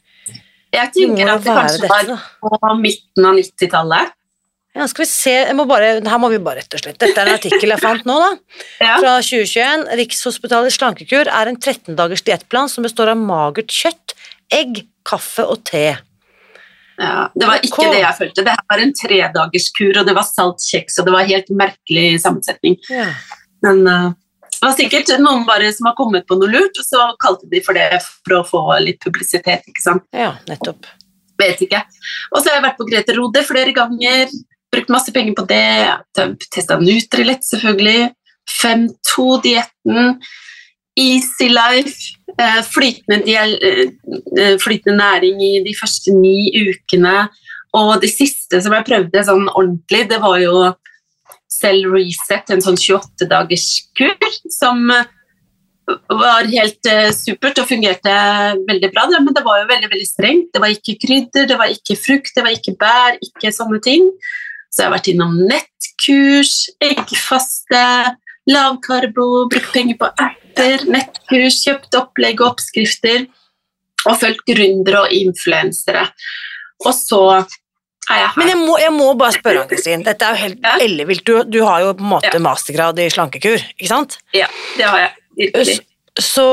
Jeg 0.72 0.92
tenker 0.94 1.28
at 1.28 1.42
det 1.44 1.56
kanskje 1.56 1.82
dette, 1.84 2.16
var 2.44 2.60
på 2.62 2.70
midten 2.80 3.28
av 3.28 3.36
90-tallet. 3.36 4.14
Ja, 4.76 4.84
skal 4.90 5.06
vi 5.06 5.08
se, 5.08 5.34
må 5.56 5.64
bare, 5.68 5.94
Her 6.04 6.18
må 6.20 6.28
vi 6.28 6.40
bare 6.42 6.60
rett 6.60 6.74
og 6.76 6.82
slett 6.82 6.98
Dette 7.00 7.16
er 7.22 7.30
en 7.30 7.38
artikkel 7.38 7.72
jeg 7.72 7.80
fant 7.80 8.04
nå, 8.08 8.16
da. 8.20 8.32
Ja. 8.86 8.98
Fra 9.00 9.14
2021. 9.24 9.86
Rikshospitalets 10.02 10.76
slankekur 10.76 11.30
er 11.32 11.50
en 11.50 11.56
13 11.56 11.96
dagers 11.96 12.24
diettplan 12.26 12.68
som 12.72 12.84
består 12.84 13.14
av 13.14 13.20
magert 13.20 13.72
kjøtt, 13.72 14.12
egg, 14.52 14.84
kaffe 15.06 15.46
og 15.48 15.64
te. 15.68 15.88
Ja, 16.96 17.30
Det 17.34 17.48
var 17.48 17.64
ikke 17.64 17.88
det 17.92 18.02
jeg 18.02 18.18
følte. 18.18 18.44
Det 18.44 18.54
var 18.72 18.82
en 18.82 18.92
tredagerskur, 18.96 19.98
og 20.00 20.06
det 20.08 20.14
var 20.16 20.28
salt 20.28 20.64
kjeks, 20.64 21.00
og 21.00 21.08
det 21.08 21.16
var 21.16 21.28
helt 21.28 21.50
merkelig 21.52 22.06
sammensetning. 22.24 22.78
Ja. 22.92 23.10
Men 23.64 23.82
uh, 23.84 24.12
det 24.56 24.62
var 24.64 24.76
sikkert 24.78 25.12
noen 25.20 25.44
bare 25.48 25.68
som 25.76 25.90
har 25.90 25.96
kommet 25.98 26.24
på 26.28 26.38
noe 26.40 26.48
lurt, 26.52 26.78
og 26.80 26.86
så 26.86 27.08
kalte 27.22 27.48
de 27.52 27.60
for 27.64 27.76
det 27.76 28.00
for 28.06 28.38
å 28.38 28.44
få 28.48 28.62
litt 28.84 29.00
publisitet. 29.04 29.68
ikke 29.68 29.84
sant? 29.84 30.06
Ja, 30.16 30.34
nettopp. 30.48 30.88
Vet 31.36 31.60
ikke. 31.66 31.82
Og 32.32 32.40
så 32.40 32.48
har 32.48 32.58
jeg 32.58 32.64
vært 32.64 32.78
på 32.80 32.88
Grete 32.88 33.16
Rode 33.18 33.42
flere 33.44 33.74
ganger, 33.76 34.32
brukt 34.74 34.92
masse 34.92 35.12
penger 35.14 35.36
på 35.38 35.46
det. 35.48 35.66
Testa 36.50 36.78
Nutrilett, 36.80 37.44
selvfølgelig. 37.44 38.10
5-2-dietten. 38.62 40.18
Easy 40.96 41.48
Life. 41.48 42.16
Eh, 42.38 42.62
flytende, 42.62 43.24
eh, 43.32 43.88
eh, 44.38 44.58
flytende, 44.58 44.96
næring 44.96 45.42
i 45.42 45.62
de 45.64 45.74
første 45.80 46.12
ni 46.12 46.50
ukene. 46.68 47.28
Og 47.72 48.00
det 48.02 48.10
siste 48.10 48.60
som 48.62 48.72
jeg 48.72 48.84
prøvde 48.84 49.24
sånn 49.24 49.48
ordentlig, 49.48 50.08
det 50.10 50.20
var 50.20 50.38
jo 50.40 50.74
Cell 51.48 51.86
Reset, 51.88 52.50
en 52.50 52.60
sånn 52.60 52.76
28-dagerskur 52.76 54.16
som 54.52 54.88
var 56.10 56.48
helt 56.50 56.88
supert 57.14 57.60
og 57.62 57.68
fungerte 57.68 58.12
veldig 58.68 58.90
bra. 58.92 59.06
Men 59.16 59.32
det 59.32 59.44
var 59.46 59.62
jo 59.62 59.70
veldig 59.70 59.90
veldig 59.92 60.08
strengt. 60.08 60.50
Det 60.52 60.60
var 60.60 60.74
ikke 60.74 60.98
krydder, 61.06 61.46
det 61.46 61.56
var 61.56 61.72
ikke 61.72 61.96
frukt, 61.96 62.34
det 62.34 62.44
var 62.44 62.52
ikke 62.52 62.76
bær, 62.80 63.16
ikke 63.22 63.54
sånne 63.54 63.80
ting. 63.80 64.10
Så 64.76 64.84
jeg 64.84 64.90
har 64.90 64.96
vært 64.98 65.08
innom 65.08 65.36
nettkurs, 65.48 66.54
eggfaste, 66.84 67.84
lavkarbo, 68.46 69.46
brukt 69.48 69.72
penger 69.72 69.96
på 70.02 70.10
app 70.12 70.42
nettkurs, 70.56 71.60
kjøpt 71.64 71.96
opplegg 71.98 72.40
og 72.40 72.54
oppskrifter 72.54 73.26
og 74.06 74.18
fulgt 74.20 74.44
gründere 74.48 75.06
og 75.06 75.14
influensere. 75.14 76.06
Og 76.84 76.92
så 76.94 77.20
er 77.36 78.20
jeg 78.20 78.28
her. 78.28 78.38
Men 78.38 78.52
jeg 78.52 78.60
må, 78.60 78.76
jeg 78.80 78.94
må 78.94 79.08
bare 79.18 79.36
spørre, 79.36 79.64
Ann-Kristin. 79.64 80.04
Dette 80.06 80.24
er 80.26 80.36
jo 80.36 80.42
helt 80.44 80.60
ja. 80.62 80.76
ellevilt. 80.84 81.24
Du, 81.26 81.40
du, 81.48 81.60
har 81.66 81.82
jo 81.82 81.94
på 81.96 82.06
en 82.06 82.12
måte 82.14 82.32
ja. 82.32 82.42
mastergrad 82.42 83.00
i 83.02 83.08
slankekur, 83.12 83.64
ikke 83.76 83.90
sant? 83.90 84.18
Ja, 84.36 84.48
det 84.76 84.86
har 84.86 85.02
jeg. 85.02 85.16
Virkelig. 85.40 85.78
Så, 86.16 86.30
så 86.30 86.48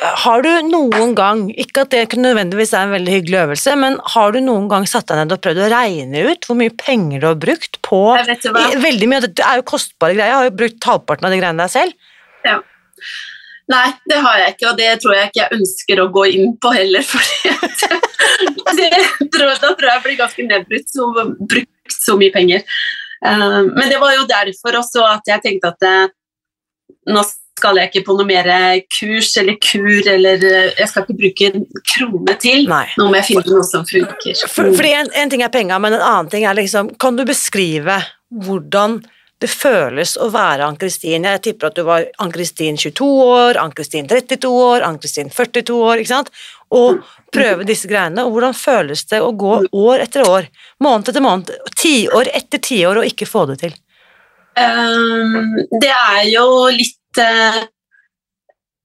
har 0.00 0.42
du 0.44 0.50
noen 0.68 1.12
gang, 1.18 1.44
ikke 1.50 1.84
at 1.84 1.92
det 1.92 2.18
nødvendigvis 2.18 2.72
er 2.74 2.86
en 2.86 2.94
veldig 2.94 3.16
hyggelig 3.16 3.38
øvelse, 3.42 3.74
men 3.78 3.98
har 4.14 4.32
du 4.34 4.40
noen 4.44 4.68
gang 4.70 4.86
satt 4.88 5.10
deg 5.10 5.20
ned 5.20 5.34
og 5.36 5.42
prøvd 5.44 5.60
å 5.64 5.68
regne 5.72 6.24
ut 6.30 6.48
hvor 6.48 6.58
mye 6.58 6.72
penger 6.78 7.22
du 7.22 7.28
har 7.28 7.38
brukt 7.42 7.78
på 7.84 8.00
Veldig 8.82 9.08
mye, 9.10 9.20
Det 9.28 9.44
er 9.44 9.60
jo 9.60 9.68
kostbare 9.68 10.16
greier, 10.16 10.30
jeg 10.32 10.38
har 10.38 10.48
jo 10.48 10.56
brukt 10.62 10.88
halvparten 10.88 11.28
av 11.28 11.34
de 11.34 11.40
greiene 11.42 11.64
der 11.64 11.72
selv. 11.72 12.10
Ja. 12.46 12.58
Nei, 13.72 13.84
det 14.10 14.18
har 14.24 14.40
jeg 14.40 14.54
ikke, 14.56 14.70
og 14.72 14.80
det 14.80 14.88
tror 15.02 15.16
jeg 15.16 15.30
ikke 15.30 15.42
jeg 15.42 15.58
ønsker 15.60 16.02
å 16.02 16.08
gå 16.14 16.24
inn 16.36 16.56
på 16.62 16.72
heller. 16.74 17.04
For 17.12 18.78
det, 18.78 18.90
tror, 19.34 19.52
da 19.52 19.70
tror 19.70 19.86
jeg 19.86 19.92
jeg 19.92 20.04
blir 20.06 20.18
ganske 20.18 20.48
nedbrutt 20.48 20.90
som 20.92 21.14
har 21.18 21.30
brukt 21.38 21.94
så 21.94 22.16
mye 22.20 22.34
penger. 22.34 22.64
Uh, 23.22 23.62
men 23.70 23.86
det 23.92 24.00
var 24.02 24.16
jo 24.16 24.26
derfor 24.28 24.80
også 24.80 25.04
at 25.06 25.30
jeg 25.30 25.44
tenkte 25.44 25.70
at 25.70 25.84
det, 25.84 25.94
eh, 26.08 27.12
nå 27.12 27.22
skal 27.62 27.78
jeg 27.78 27.92
ikke 27.92 28.04
på 28.08 28.18
noe 28.18 28.26
mer 28.26 28.50
kurs 28.90 29.30
eller 29.38 29.58
kur, 29.62 30.02
eller 30.10 30.42
eh, 30.48 30.74
jeg 30.80 30.90
skal 30.90 31.06
ikke 31.06 31.18
bruke 31.20 31.50
en 31.52 31.66
krone 31.94 32.36
til. 32.42 32.66
Nei. 32.70 32.84
Nå 32.98 33.08
må 33.08 33.18
jeg 33.20 33.28
finne 33.30 33.54
noe 33.54 33.66
som 33.68 33.86
funker. 33.86 34.44
For, 34.50 34.74
fordi 34.74 34.94
en, 34.98 35.10
en 35.22 35.32
ting 35.32 35.44
er 35.46 35.52
penger, 35.54 35.82
men 35.82 35.96
en 35.96 36.04
annen 36.04 36.30
ting 36.32 36.46
er 36.48 36.58
liksom 36.58 36.94
Kan 37.02 37.18
du 37.18 37.24
beskrive 37.28 38.00
hvordan 38.42 39.00
det 39.42 39.50
føles 39.50 40.14
å 40.22 40.28
være 40.30 40.68
Ann-Kristin. 40.68 41.26
Jeg 41.26 41.42
tipper 41.42 41.72
at 41.72 41.78
du 41.78 41.82
var 41.86 42.04
Ann-Kristin 42.22 42.78
22 42.78 43.08
år, 43.24 43.58
Ann-Kristin 43.58 44.06
32 44.06 44.50
år, 44.54 44.84
Ann-Kristin 44.86 45.32
42 45.34 45.78
år, 45.82 45.98
ikke 45.98 46.12
sant? 46.12 46.30
Og 46.70 47.02
prøve 47.34 47.66
disse 47.66 47.90
greiene. 47.90 48.22
Og 48.22 48.36
hvordan 48.36 48.54
føles 48.54 49.02
det 49.10 49.18
å 49.18 49.32
gå 49.34 49.56
år 49.66 50.04
etter 50.04 50.28
år, 50.28 50.46
måned 50.84 51.10
etter 51.10 51.26
måned, 51.26 51.50
tiår 51.74 52.30
etter 52.30 52.62
tiår 52.62 53.02
og 53.02 53.10
ikke 53.10 53.26
få 53.26 53.48
det 53.50 53.58
til? 53.64 53.74
Um, 54.52 55.58
det 55.80 55.90
er 55.90 56.26
jo 56.28 56.46
litt 56.70 57.01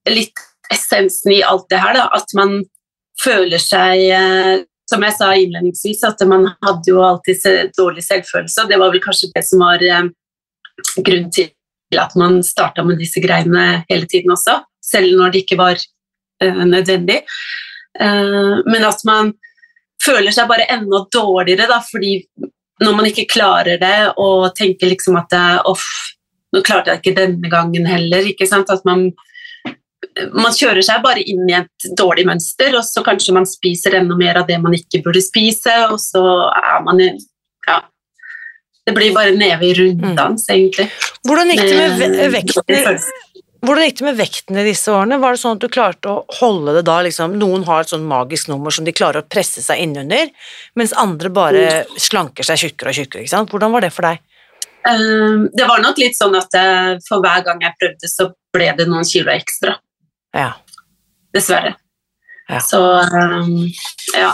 litt 0.09 0.41
essensen 0.73 1.31
i 1.31 1.43
alt 1.43 1.67
det 1.69 1.79
her, 1.81 1.93
da. 1.95 2.07
At 2.15 2.33
man 2.37 2.61
føler 3.23 3.61
seg 3.61 4.03
uh, 4.13 4.63
som 4.87 5.03
jeg 5.03 5.15
sa 5.17 5.33
innledningsvis, 5.35 6.03
at 6.07 6.23
man 6.29 6.47
hadde 6.63 6.91
jo 6.91 7.01
alltid 7.03 7.73
dårlig 7.77 8.05
selvfølelse. 8.05 8.67
Det 8.69 8.79
var 8.79 8.93
vel 8.93 9.03
kanskje 9.03 9.31
det 9.35 9.43
som 9.47 9.63
var 9.63 9.83
uh, 9.83 10.09
grunn 11.03 11.29
til 11.33 11.51
at 11.99 12.15
man 12.19 12.41
starta 12.43 12.83
med 12.83 12.99
disse 12.99 13.23
greiene 13.23 13.83
hele 13.87 14.07
tiden 14.11 14.33
også, 14.35 14.59
selv 14.83 15.15
når 15.15 15.31
det 15.31 15.43
ikke 15.45 15.59
var 15.59 15.79
nødvendig. 16.43 17.21
Men 17.95 18.83
at 18.83 19.05
man 19.07 19.31
føler 20.03 20.35
seg 20.35 20.49
bare 20.51 20.67
enda 20.75 20.99
dårligere, 21.15 21.69
da, 21.71 21.77
fordi 21.79 22.11
når 22.83 22.97
man 22.97 23.07
ikke 23.07 23.29
klarer 23.31 23.79
det 23.79 23.95
og 24.19 24.51
tenker 24.59 24.91
liksom 24.91 25.15
at 25.21 25.31
off, 25.63 25.87
nå 26.55 26.63
klarte 26.65 26.93
jeg 26.93 27.03
ikke 27.03 27.17
denne 27.17 27.51
gangen 27.51 27.87
heller. 27.89 28.27
ikke 28.29 28.47
sant, 28.49 28.69
at 28.73 28.85
man 28.87 29.09
man 30.33 30.53
kjører 30.53 30.81
seg 30.85 31.01
bare 31.03 31.21
inn 31.25 31.45
i 31.49 31.55
et 31.57 31.87
dårlig 31.97 32.25
mønster, 32.29 32.73
og 32.77 32.85
så 32.85 33.03
kanskje 33.05 33.35
man 33.37 33.47
spiser 33.49 33.97
enda 33.99 34.17
mer 34.17 34.39
av 34.41 34.47
det 34.49 34.57
man 34.61 34.75
ikke 34.77 35.01
burde 35.05 35.21
spise, 35.25 35.73
og 35.91 35.99
så 36.01 36.23
er 36.57 36.83
man 36.85 37.01
ja, 37.01 37.77
det 38.87 38.95
blir 38.95 39.13
bare 39.15 39.35
neve 39.35 39.67
i 39.67 39.73
runddans, 39.77 40.47
mm. 40.47 40.53
egentlig. 40.53 40.87
Hvordan 41.27 41.53
gikk, 41.53 41.63
med 41.75 42.31
vekten, 42.33 43.01
hvordan 43.65 43.87
gikk 43.87 43.99
det 43.99 44.05
med 44.05 44.19
vekten 44.21 44.59
i 44.61 44.65
disse 44.67 44.93
årene? 44.93 45.17
Var 45.19 45.35
det 45.35 45.41
sånn 45.41 45.57
at 45.57 45.65
du 45.65 45.67
klarte 45.73 46.13
å 46.13 46.37
holde 46.39 46.77
det 46.77 46.85
da 46.87 46.99
liksom, 47.03 47.35
Noen 47.41 47.65
har 47.67 47.83
et 47.83 47.91
sånn 47.91 48.05
magisk 48.07 48.51
nummer 48.51 48.73
som 48.73 48.87
de 48.87 48.95
klarer 48.95 49.25
å 49.25 49.27
presse 49.27 49.63
seg 49.65 49.81
innunder, 49.83 50.31
mens 50.79 50.95
andre 50.97 51.33
bare 51.33 51.65
mm. 51.81 51.97
slanker 52.07 52.47
seg 52.47 52.63
tjukkere 52.63 52.93
og 52.93 53.01
tjukkere. 53.01 53.43
Hvordan 53.51 53.75
var 53.75 53.85
det 53.85 53.93
for 53.95 54.07
deg? 54.07 54.23
Um, 54.85 55.49
det 55.57 55.65
var 55.67 55.81
nok 55.83 55.97
litt 55.99 56.15
sånn 56.15 56.35
at 56.37 56.53
uh, 56.55 56.93
for 57.07 57.23
hver 57.23 57.43
gang 57.47 57.59
jeg 57.63 57.75
prøvde, 57.81 58.09
så 58.11 58.29
ble 58.55 58.69
det 58.77 58.85
noen 58.87 59.07
kilo 59.07 59.33
ekstra. 59.33 59.75
Ja. 60.37 60.53
Dessverre. 61.35 61.73
Ja. 62.47 62.61
Så 62.63 62.79
um, 62.79 63.65
ja. 64.15 64.31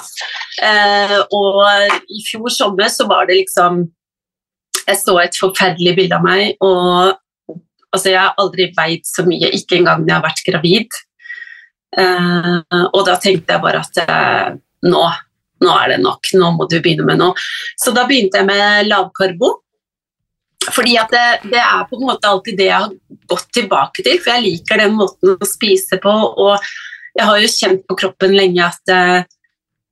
Uh, 0.61 1.19
og 1.33 1.95
i 2.13 2.21
fjor 2.27 2.53
sommer 2.53 2.91
så 2.93 3.07
var 3.09 3.25
det 3.29 3.39
liksom 3.39 3.87
jeg 4.83 4.99
så 4.99 5.15
et 5.21 5.37
forferdelig 5.39 5.95
bilde 5.95 6.17
av 6.17 6.25
meg, 6.25 6.57
og 6.59 7.13
altså, 7.93 8.09
jeg 8.09 8.19
har 8.19 8.33
aldri 8.41 8.67
veid 8.75 9.05
så 9.07 9.23
mye, 9.23 9.53
ikke 9.55 9.77
engang 9.79 10.03
når 10.03 10.11
jeg 10.11 10.17
har 10.17 10.25
vært 10.25 10.45
gravid. 10.49 10.97
Uh, 11.93 12.89
og 12.89 13.05
da 13.07 13.15
tenkte 13.21 13.55
jeg 13.55 13.63
bare 13.63 13.79
at 13.79 14.59
nå, 14.83 15.03
nå 15.63 15.75
er 15.79 15.93
det 15.93 16.01
nok, 16.03 16.33
nå 16.35 16.51
må 16.57 16.67
du 16.67 16.81
begynne 16.81 17.07
med 17.07 17.21
noe. 17.21 17.45
Så 17.79 17.95
da 17.95 18.03
begynte 18.09 18.41
jeg 18.41 18.49
med 18.49 18.91
lavkarbo. 18.91 19.53
Fordi 20.71 20.95
at 21.01 21.11
det, 21.11 21.51
det, 21.51 21.59
er 21.59 21.85
på 21.89 21.97
en 21.97 22.07
måte 22.07 22.29
alltid 22.29 22.57
det 22.59 22.69
jeg 22.69 22.85
har 22.85 22.93
gått 23.29 23.49
tilbake 23.55 24.05
til, 24.05 24.19
for 24.21 24.35
jeg 24.35 24.45
liker 24.45 24.83
den 24.83 24.95
måten 24.97 25.33
å 25.35 25.47
spise 25.47 25.99
på. 26.03 26.13
Og 26.13 26.53
jeg 27.17 27.27
har 27.27 27.41
jo 27.41 27.51
kjent 27.51 27.83
på 27.89 27.97
kroppen 27.99 28.35
lenge 28.37 28.65
at 28.65 28.93
eh, 28.93 29.25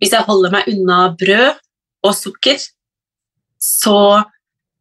hvis 0.02 0.16
jeg 0.16 0.28
holder 0.28 0.54
meg 0.56 0.70
unna 0.72 1.02
brød 1.18 1.60
og 2.08 2.16
sukker, 2.18 2.62
så 3.62 4.00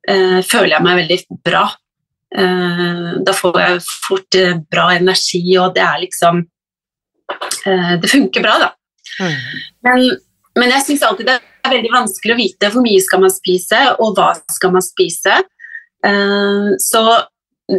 eh, 0.09 0.41
føler 0.47 0.77
jeg 0.77 0.87
meg 0.87 1.03
veldig 1.03 1.41
bra. 1.45 1.67
Eh, 2.31 3.07
da 3.27 3.35
får 3.37 3.61
jeg 3.61 3.85
fort 4.07 4.39
eh, 4.39 4.57
bra 4.71 4.91
energi, 4.97 5.43
og 5.59 5.75
det 5.75 5.83
er 5.83 6.03
liksom 6.05 6.45
eh, 7.67 7.95
Det 8.01 8.11
funker 8.11 8.45
bra, 8.45 8.57
da. 8.63 8.71
Mm. 9.21 9.39
Men, 9.85 10.05
men 10.61 10.75
jeg 10.77 10.87
syns 10.87 11.03
alltid 11.05 11.29
det 11.29 11.41
er 11.41 11.75
veldig 11.75 11.91
vanskelig 11.93 12.37
å 12.37 12.39
vite 12.39 12.71
hvor 12.73 12.87
mye 12.87 13.03
skal 13.05 13.25
man 13.25 13.35
spise, 13.35 13.81
og 13.99 14.15
hva 14.17 14.33
skal 14.55 14.73
man 14.77 14.87
spise. 14.87 15.41
Eh, 16.07 16.71
så 16.83 17.03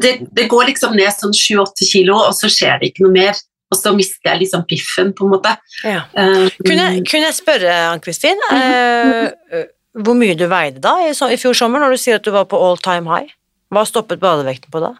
det, 0.01 0.13
det 0.31 0.47
går 0.51 0.69
liksom 0.71 0.95
ned 0.95 1.11
sånn 1.15 1.33
7-8 1.35 1.87
kilo, 1.89 2.15
og 2.27 2.35
så 2.37 2.49
skjer 2.51 2.79
det 2.81 2.91
ikke 2.91 3.05
noe 3.07 3.15
mer. 3.15 3.39
Og 3.71 3.79
så 3.79 3.93
mister 3.95 4.33
jeg 4.33 4.41
liksom 4.43 4.65
piffen, 4.67 5.13
på 5.15 5.23
en 5.27 5.31
måte. 5.37 5.53
Ja. 5.87 6.01
Eh, 6.11 6.49
Kunne, 6.67 6.87
kunne 7.07 7.29
jeg 7.29 7.37
spørre, 7.37 7.75
Ann-Kristin, 7.93 8.39
eh, 8.51 9.61
hvor 10.01 10.15
mye 10.19 10.35
du 10.39 10.43
veide 10.51 10.79
da 10.83 10.97
i, 11.05 11.11
i 11.11 11.37
fjor 11.39 11.55
sommer, 11.55 11.79
når 11.83 11.95
du 11.95 12.01
sier 12.03 12.19
at 12.19 12.27
du 12.27 12.31
var 12.35 12.49
på 12.51 12.59
all 12.59 12.77
time 12.83 13.07
high? 13.11 13.31
Hva 13.71 13.85
stoppet 13.87 14.19
badevekten 14.19 14.71
på 14.73 14.81
da? 14.83 14.91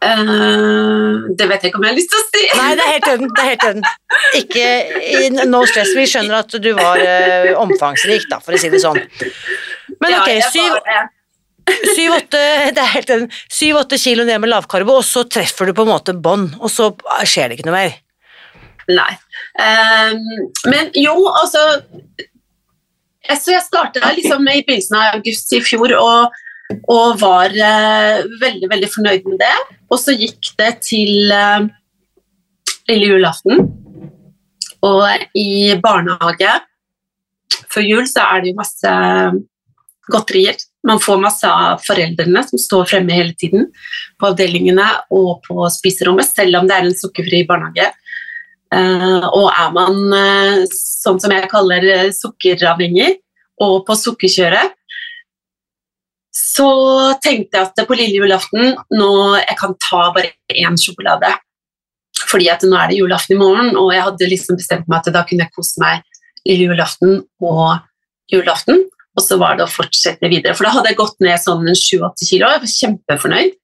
Uh, 0.00 1.26
det 1.36 1.44
vet 1.50 1.60
jeg 1.64 1.70
ikke 1.70 1.80
om 1.80 1.84
jeg 1.84 1.92
har 1.92 1.98
lyst 1.98 2.12
til 2.14 2.20
å 2.20 2.26
si. 2.30 2.44
Nei, 2.56 2.68
det 2.78 2.84
er 2.86 2.92
helt 2.94 3.08
øden. 3.12 3.32
Det 3.36 3.42
er 3.42 3.48
helt 3.50 3.64
øden. 3.68 3.88
Ikke 4.38 4.66
i- 5.18 5.46
no 5.50 5.60
stress. 5.68 5.90
Vi 5.98 6.06
skjønner 6.08 6.38
at 6.38 6.54
du 6.64 6.70
var 6.78 7.02
uh, 7.02 7.50
omfangsrik, 7.60 8.24
da, 8.30 8.38
for 8.40 8.56
å 8.56 8.60
si 8.62 8.70
det 8.72 8.80
sånn. 8.80 9.02
Men 10.00 10.16
ok, 10.22 10.30
syv, 10.54 10.78
syv-åtte 13.58 13.98
kilo 14.00 14.26
ned 14.26 14.42
med 14.42 14.52
lavkarbo, 14.52 15.00
og 15.00 15.06
så 15.06 15.24
treffer 15.28 15.70
du 15.70 15.74
på 15.76 15.86
en 15.86 15.92
måte 15.92 16.14
bånd, 16.16 16.54
og 16.60 16.72
så 16.72 16.90
skjer 17.28 17.50
det 17.50 17.58
ikke 17.58 17.68
noe 17.70 17.78
mer. 17.78 17.98
Nei. 18.90 19.10
Um, 19.60 20.22
men 20.70 20.88
jo, 20.98 21.12
altså 21.28 21.60
Så 23.38 23.52
jeg 23.52 23.62
starta 23.62 24.12
liksom 24.16 24.46
i 24.48 24.62
begynnelsen 24.66 24.96
av 24.98 25.18
august 25.18 25.52
i 25.54 25.60
fjor 25.62 25.92
og, 25.98 26.38
og 26.90 27.20
var 27.20 27.52
uh, 27.54 28.24
veldig, 28.40 28.70
veldig 28.72 28.88
fornøyd 28.94 29.28
med 29.28 29.38
det. 29.42 29.52
Og 29.90 30.00
så 30.00 30.16
gikk 30.16 30.50
det 30.58 30.72
til 30.88 31.30
uh, 31.30 31.68
lille 32.90 33.12
julaften. 33.12 33.62
Og 34.86 35.04
i 35.36 35.76
barnehage 35.82 36.56
før 37.70 37.86
jul 37.86 38.06
så 38.10 38.24
er 38.32 38.42
det 38.42 38.52
jo 38.52 38.58
masse 38.58 38.94
godterier. 40.10 40.58
Man 40.86 41.00
får 41.02 41.20
masse 41.20 41.48
av 41.48 41.82
foreldrene 41.84 42.42
som 42.46 42.60
står 42.60 42.88
fremme 42.88 43.12
hele 43.12 43.34
tiden 43.36 43.66
på 44.20 44.30
avdelingene 44.30 44.86
og 45.12 45.42
på 45.44 45.66
spiserommet, 45.72 46.28
selv 46.28 46.60
om 46.60 46.68
det 46.68 46.76
er 46.76 46.88
en 46.88 46.96
sukkerfri 46.96 47.42
barnehage. 47.48 47.90
Eh, 48.70 49.24
og 49.26 49.48
er 49.50 49.72
man 49.74 50.14
eh, 50.14 50.60
sånn 50.70 51.18
som 51.20 51.32
jeg 51.34 51.50
kaller 51.50 51.84
eh, 51.90 52.12
sukkeravhengig 52.14 53.16
og 53.60 53.82
på 53.88 53.96
sukkerkjøret, 53.98 54.76
så 56.30 56.70
tenkte 57.22 57.58
jeg 57.58 57.66
at 57.66 57.82
på 57.88 57.96
lille 57.98 58.22
julaften 58.22 58.76
nå 58.94 59.12
jeg 59.40 59.56
kan 59.58 59.74
ta 59.82 60.04
bare 60.14 60.32
én 60.54 60.78
sjokolade. 60.78 61.32
Fordi 62.30 62.46
at 62.52 62.62
nå 62.62 62.76
er 62.78 62.90
det 62.90 63.00
julaften 63.00 63.34
i 63.34 63.40
morgen, 63.40 63.74
og 63.80 63.90
jeg 63.94 64.06
hadde 64.06 64.30
liksom 64.30 64.58
bestemt 64.60 64.88
meg 64.90 65.00
at 65.00 65.14
da 65.14 65.24
kunne 65.26 65.48
jeg 65.48 65.56
kose 65.56 65.82
meg 65.82 66.04
lille 66.46 66.70
julaften 66.70 67.24
og 67.42 67.80
julaften. 68.30 68.84
Og 69.20 69.24
så 69.26 69.36
var 69.40 69.58
det 69.58 69.66
å 69.66 69.70
fortsette 69.70 70.30
videre. 70.32 70.56
For 70.56 70.66
da 70.66 70.72
hadde 70.78 70.92
jeg 70.92 71.00
gått 71.00 71.18
ned 71.24 71.42
sånn 71.42 71.66
7-8 71.68 72.28
kilo. 72.28 72.48
Jeg 72.48 72.62
var 72.62 72.72
kjempefornøyd. 72.74 73.58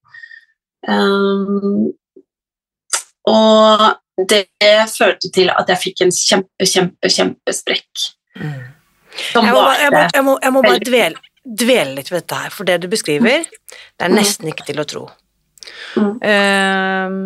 Um, 0.86 1.86
og 3.26 3.86
det 4.30 4.44
førte 4.92 5.30
til 5.34 5.50
at 5.52 5.72
jeg 5.72 5.82
fikk 5.82 6.04
en 6.04 6.12
kjempe, 6.14 6.68
kjempe, 6.68 7.10
kjempesprekk. 7.12 8.04
Som 9.32 9.48
Jeg 9.48 9.56
må, 9.56 9.64
jeg 9.80 9.92
må, 9.92 10.02
jeg 10.12 10.24
må, 10.26 10.36
jeg 10.44 10.54
må 10.54 10.62
bare 10.64 10.84
dvele, 10.84 11.22
dvele 11.46 11.96
litt 11.96 12.12
ved 12.12 12.22
dette 12.22 12.40
her, 12.42 12.52
for 12.52 12.68
det 12.68 12.78
du 12.82 12.88
beskriver, 12.92 13.46
det 13.48 14.06
er 14.06 14.12
nesten 14.12 14.52
ikke 14.52 14.66
til 14.68 14.82
å 14.82 14.86
tro. 14.88 15.04
Mm. 15.96 16.12
Ehm, 16.30 17.20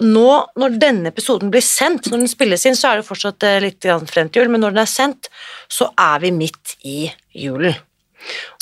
nå, 0.00 0.28
når 0.56 0.78
denne 0.80 1.10
episoden 1.12 1.50
blir 1.52 1.62
sendt, 1.64 2.08
når 2.10 2.22
den 2.24 2.28
spilles 2.32 2.64
inn, 2.66 2.76
så 2.78 2.90
er 2.92 3.00
det 3.00 3.06
fortsatt 3.08 3.42
eh, 3.44 3.58
litt 3.60 3.84
frem 4.10 4.28
til 4.30 4.42
jul, 4.42 4.50
men 4.52 4.60
når 4.64 4.74
den 4.76 4.82
er 4.84 4.90
sendt, 4.90 5.28
så 5.68 5.90
er 5.98 6.18
vi 6.20 6.30
midt 6.32 6.76
i 6.84 7.10
julen. 7.36 7.76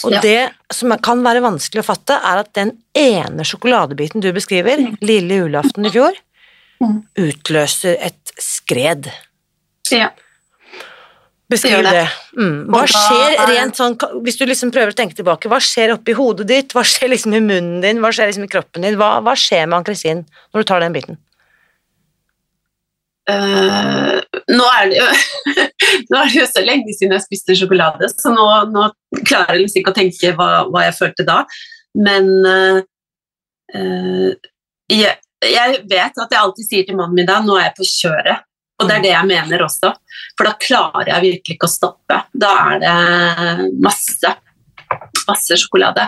Og 0.05 0.13
Ja. 0.13 0.21
det 0.21 0.53
som 0.73 0.91
kan 0.99 1.23
være 1.23 1.43
vanskelig 1.43 1.83
å 1.83 1.89
fatte, 1.95 2.15
er 2.15 2.39
at 2.45 2.53
den 2.55 2.77
ene 2.95 3.43
sjokoladebiten 3.43 4.21
du 4.23 4.33
beskriver, 4.33 4.77
lille 5.03 5.41
julaften 5.43 5.87
i 5.87 5.91
fjor, 5.91 6.13
Mm. 6.81 7.03
utløser 7.17 7.97
et 8.01 8.33
skred. 8.39 9.11
Ja. 9.91 10.11
Beskriv 11.51 11.83
Det 11.83 11.91
det. 11.91 12.09
Mm. 12.37 12.67
Hva 12.69 12.85
skjer 12.87 13.33
er- 13.39 13.47
rent 13.49 13.75
sånn, 13.75 13.97
hvis 14.23 14.37
du 14.39 14.45
liksom 14.47 14.71
prøver 14.71 14.93
å 14.93 14.95
tenke 14.95 15.17
tilbake, 15.17 15.49
hva 15.49 15.59
skjer 15.59 15.95
oppi 15.95 16.13
hodet 16.15 16.47
ditt, 16.47 16.69
hva 16.77 16.83
skjer 16.85 17.09
liksom 17.09 17.35
i 17.35 17.41
munnen 17.41 17.81
din, 17.81 17.99
hva 17.99 18.11
skjer 18.13 18.29
liksom 18.29 18.45
i 18.45 18.53
kroppen 18.53 18.83
din, 18.83 18.97
hva, 18.97 19.23
hva 19.25 19.33
skjer 19.35 19.67
med 19.67 19.79
Ann-Kristin 19.79 20.27
når 20.53 20.61
du 20.61 20.65
tar 20.65 20.81
den 20.81 20.93
biten? 20.93 21.17
Eh, 23.29 24.21
nå, 24.57 24.67
er 24.81 24.89
det 24.89 25.01
jo, 25.01 25.07
nå 26.11 26.21
er 26.21 26.31
det 26.31 26.39
jo 26.39 26.47
så 26.49 26.65
lenge 26.65 26.95
siden 26.97 27.17
jeg 27.19 27.27
spiste 27.27 27.57
sjokolade, 27.59 28.09
så 28.15 28.33
nå, 28.33 28.47
nå 28.73 28.89
klarer 29.21 29.57
jeg 29.59 29.67
liksom 29.67 29.83
ikke 29.83 29.93
å 29.93 29.99
tenke 29.99 30.35
hva, 30.39 30.51
hva 30.73 30.87
jeg 30.87 30.97
følte 30.97 31.27
da. 31.29 31.43
Men 31.99 32.29
uh, 32.47 32.81
uh, 33.75 34.51
jeg, 34.89 35.17
jeg 35.45 35.81
vet 35.91 36.21
at 36.25 36.33
jeg 36.33 36.41
alltid 36.41 36.69
sier 36.69 36.89
til 36.89 36.99
mannen 36.99 37.17
min 37.19 37.29
da 37.29 37.41
nå 37.45 37.57
er 37.59 37.69
jeg 37.69 37.79
på 37.79 37.89
kjøret. 37.93 38.45
Og 38.79 38.87
det 38.87 38.95
er 38.95 39.03
det 39.03 39.11
jeg 39.11 39.27
mener 39.27 39.63
også, 39.65 39.89
for 40.39 40.47
da 40.47 40.53
klarer 40.63 41.09
jeg 41.11 41.25
virkelig 41.25 41.57
ikke 41.57 41.67
å 41.67 41.73
stoppe. 41.73 42.19
Da 42.31 42.51
er 42.77 42.83
det 42.85 43.71
masse, 43.83 44.31
masse 45.27 45.59
sjokolade. 45.59 46.05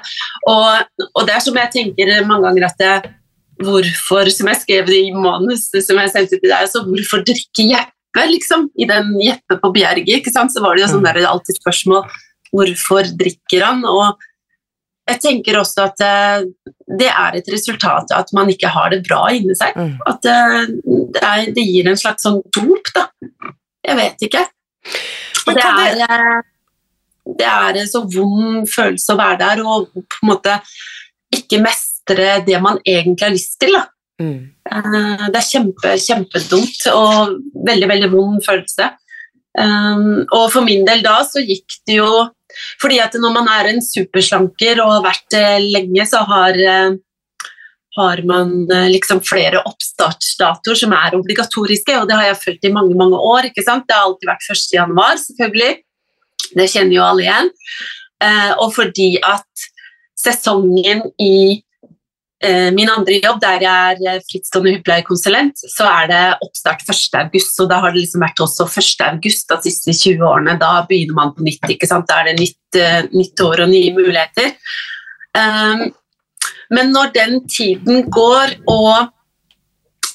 Og, 0.46 1.08
og 1.08 1.24
det 1.26 1.34
er 1.34 1.42
som 1.42 1.58
jeg 1.58 1.72
tenker 1.74 2.12
mange 2.28 2.46
ganger 2.46 2.68
at 2.68 2.84
jeg, 2.86 3.10
hvorfor, 3.64 4.30
som 4.32 4.48
jeg 4.50 4.60
skrev 4.62 4.90
i 4.94 5.02
manus 5.14 5.68
som 5.84 5.98
jeg 6.00 6.12
sendte 6.14 6.38
til 6.40 6.50
deg, 6.50 6.68
så 6.70 6.82
hvorfor 6.86 7.22
drikke 7.26 7.66
Jeppe, 7.70 8.24
liksom? 8.32 8.68
I 8.80 8.88
den 8.90 9.12
Jeppe 9.22 9.58
på 9.62 9.70
Bjerget, 9.74 10.08
ikke 10.20 10.32
sant? 10.34 10.52
Så 10.54 10.62
var 10.64 10.76
det 10.76 10.86
jo 10.86 10.92
sånn 10.94 11.06
der, 11.06 11.20
alltid 11.28 11.60
spørsmål 11.60 12.04
hvorfor 12.50 13.06
drikker 13.20 13.62
han? 13.62 13.84
Og 13.86 14.18
jeg 15.10 15.20
tenker 15.22 15.58
også 15.60 15.84
at 15.88 16.02
eh, 16.06 16.44
det 17.00 17.08
er 17.10 17.36
et 17.38 17.48
resultat 17.50 18.10
av 18.14 18.24
at 18.24 18.32
man 18.36 18.50
ikke 18.52 18.70
har 18.70 18.90
det 18.94 19.02
bra 19.06 19.24
inni 19.34 19.54
seg. 19.58 19.74
Mm. 19.78 19.96
At 20.10 20.26
eh, 20.30 20.64
det, 21.14 21.22
er, 21.22 21.44
det 21.56 21.66
gir 21.66 21.90
en 21.90 21.98
slags 21.98 22.26
sånn 22.26 22.40
dop, 22.56 22.90
da. 22.96 23.06
Jeg 23.86 23.98
vet 23.98 24.26
ikke. 24.28 24.44
Og 25.46 25.54
det 25.56 25.66
er, 25.66 25.98
det- 26.00 26.08
eh, 26.10 26.40
det 27.38 27.46
er 27.46 27.76
en 27.78 27.86
så 27.90 28.00
vond 28.10 28.66
følelse 28.70 29.12
å 29.14 29.18
være 29.20 29.38
der 29.42 29.60
og 29.62 29.90
på 29.94 30.22
en 30.24 30.30
måte 30.32 30.56
ikke 31.36 31.60
mestre 31.62 31.89
det 32.16 32.60
man 32.62 32.78
egentlig 32.86 33.26
har 33.26 33.34
lyst 33.34 33.58
til. 33.60 33.76
Mm. 34.20 34.50
Eh, 34.70 35.26
Det 35.30 35.36
er 35.36 35.50
kjempe, 35.50 35.94
kjempedumt 35.98 36.86
og 36.92 37.38
veldig, 37.66 37.88
veldig 37.88 38.10
vond 38.12 38.40
følelse. 38.44 38.90
Um, 39.58 40.26
og 40.30 40.52
for 40.52 40.62
min 40.62 40.84
del 40.86 41.00
da 41.02 41.16
så 41.26 41.42
gikk 41.42 41.80
det 41.88 41.96
jo 41.96 42.10
Fordi 42.78 43.00
at 43.02 43.16
når 43.18 43.32
man 43.34 43.48
er 43.50 43.66
en 43.66 43.80
superslanker 43.82 44.78
og 44.78 44.92
har 44.92 45.02
vært 45.08 45.24
det 45.34 45.48
lenge, 45.64 46.04
så 46.06 46.22
har, 46.26 46.54
eh, 46.58 46.96
har 47.96 48.22
man 48.26 48.66
eh, 48.74 48.88
liksom 48.90 49.20
flere 49.22 49.62
oppstartsdatoer 49.62 50.80
som 50.80 50.92
er 50.92 51.14
obligatoriske, 51.14 51.94
og 51.94 52.08
det 52.08 52.16
har 52.18 52.26
jeg 52.26 52.40
fulgt 52.42 52.66
i 52.66 52.72
mange, 52.74 52.96
mange 52.98 53.14
år. 53.14 53.46
ikke 53.46 53.62
sant? 53.62 53.86
Det 53.86 53.94
har 53.94 54.08
alltid 54.08 54.32
vært 54.32 54.50
1. 54.50 54.66
januar, 54.74 55.14
selvfølgelig. 55.22 55.78
Det 56.58 56.68
kjenner 56.74 56.96
jo 56.96 57.06
alle 57.06 57.22
igjen. 57.28 57.52
Eh, 58.26 58.52
og 58.58 58.74
fordi 58.74 59.08
at 59.22 59.68
sesongen 60.18 61.06
i 61.22 61.34
eh, 61.54 61.62
min 62.72 62.88
andre 62.88 63.18
jobb, 63.20 63.40
der 63.42 63.60
jeg 63.60 63.94
er 63.94 64.14
eh, 64.14 64.22
frittstående 64.24 64.72
hudpleiekonsulent, 64.78 65.60
så 65.74 65.84
er 65.90 66.06
det 66.08 66.20
oppstart 66.46 66.86
1. 66.86 67.18
august, 67.20 67.58
og 67.60 67.68
da 67.68 67.80
har 67.82 67.92
det 67.92 68.00
liksom 68.00 68.24
vært 68.24 68.40
også 68.40 68.64
1. 68.70 69.04
august 69.10 69.52
de 69.52 69.58
siste 69.66 69.92
20 69.92 70.24
årene. 70.24 70.56
Da 70.60 70.70
begynner 70.88 71.18
man 71.18 71.34
på 71.36 71.44
nytt, 71.44 71.68
ikke 71.68 71.88
sant? 71.90 72.08
Da 72.08 72.22
er 72.22 72.30
det 72.30 72.38
nytt, 72.40 72.80
eh, 72.80 73.02
nytt 73.12 73.44
år 73.44 73.66
og 73.66 73.72
nye 73.74 73.92
muligheter. 73.96 74.54
Um, 75.36 75.90
men 76.72 76.90
når 76.94 77.12
den 77.14 77.36
tiden 77.50 78.08
går, 78.10 78.56
og 78.70 79.12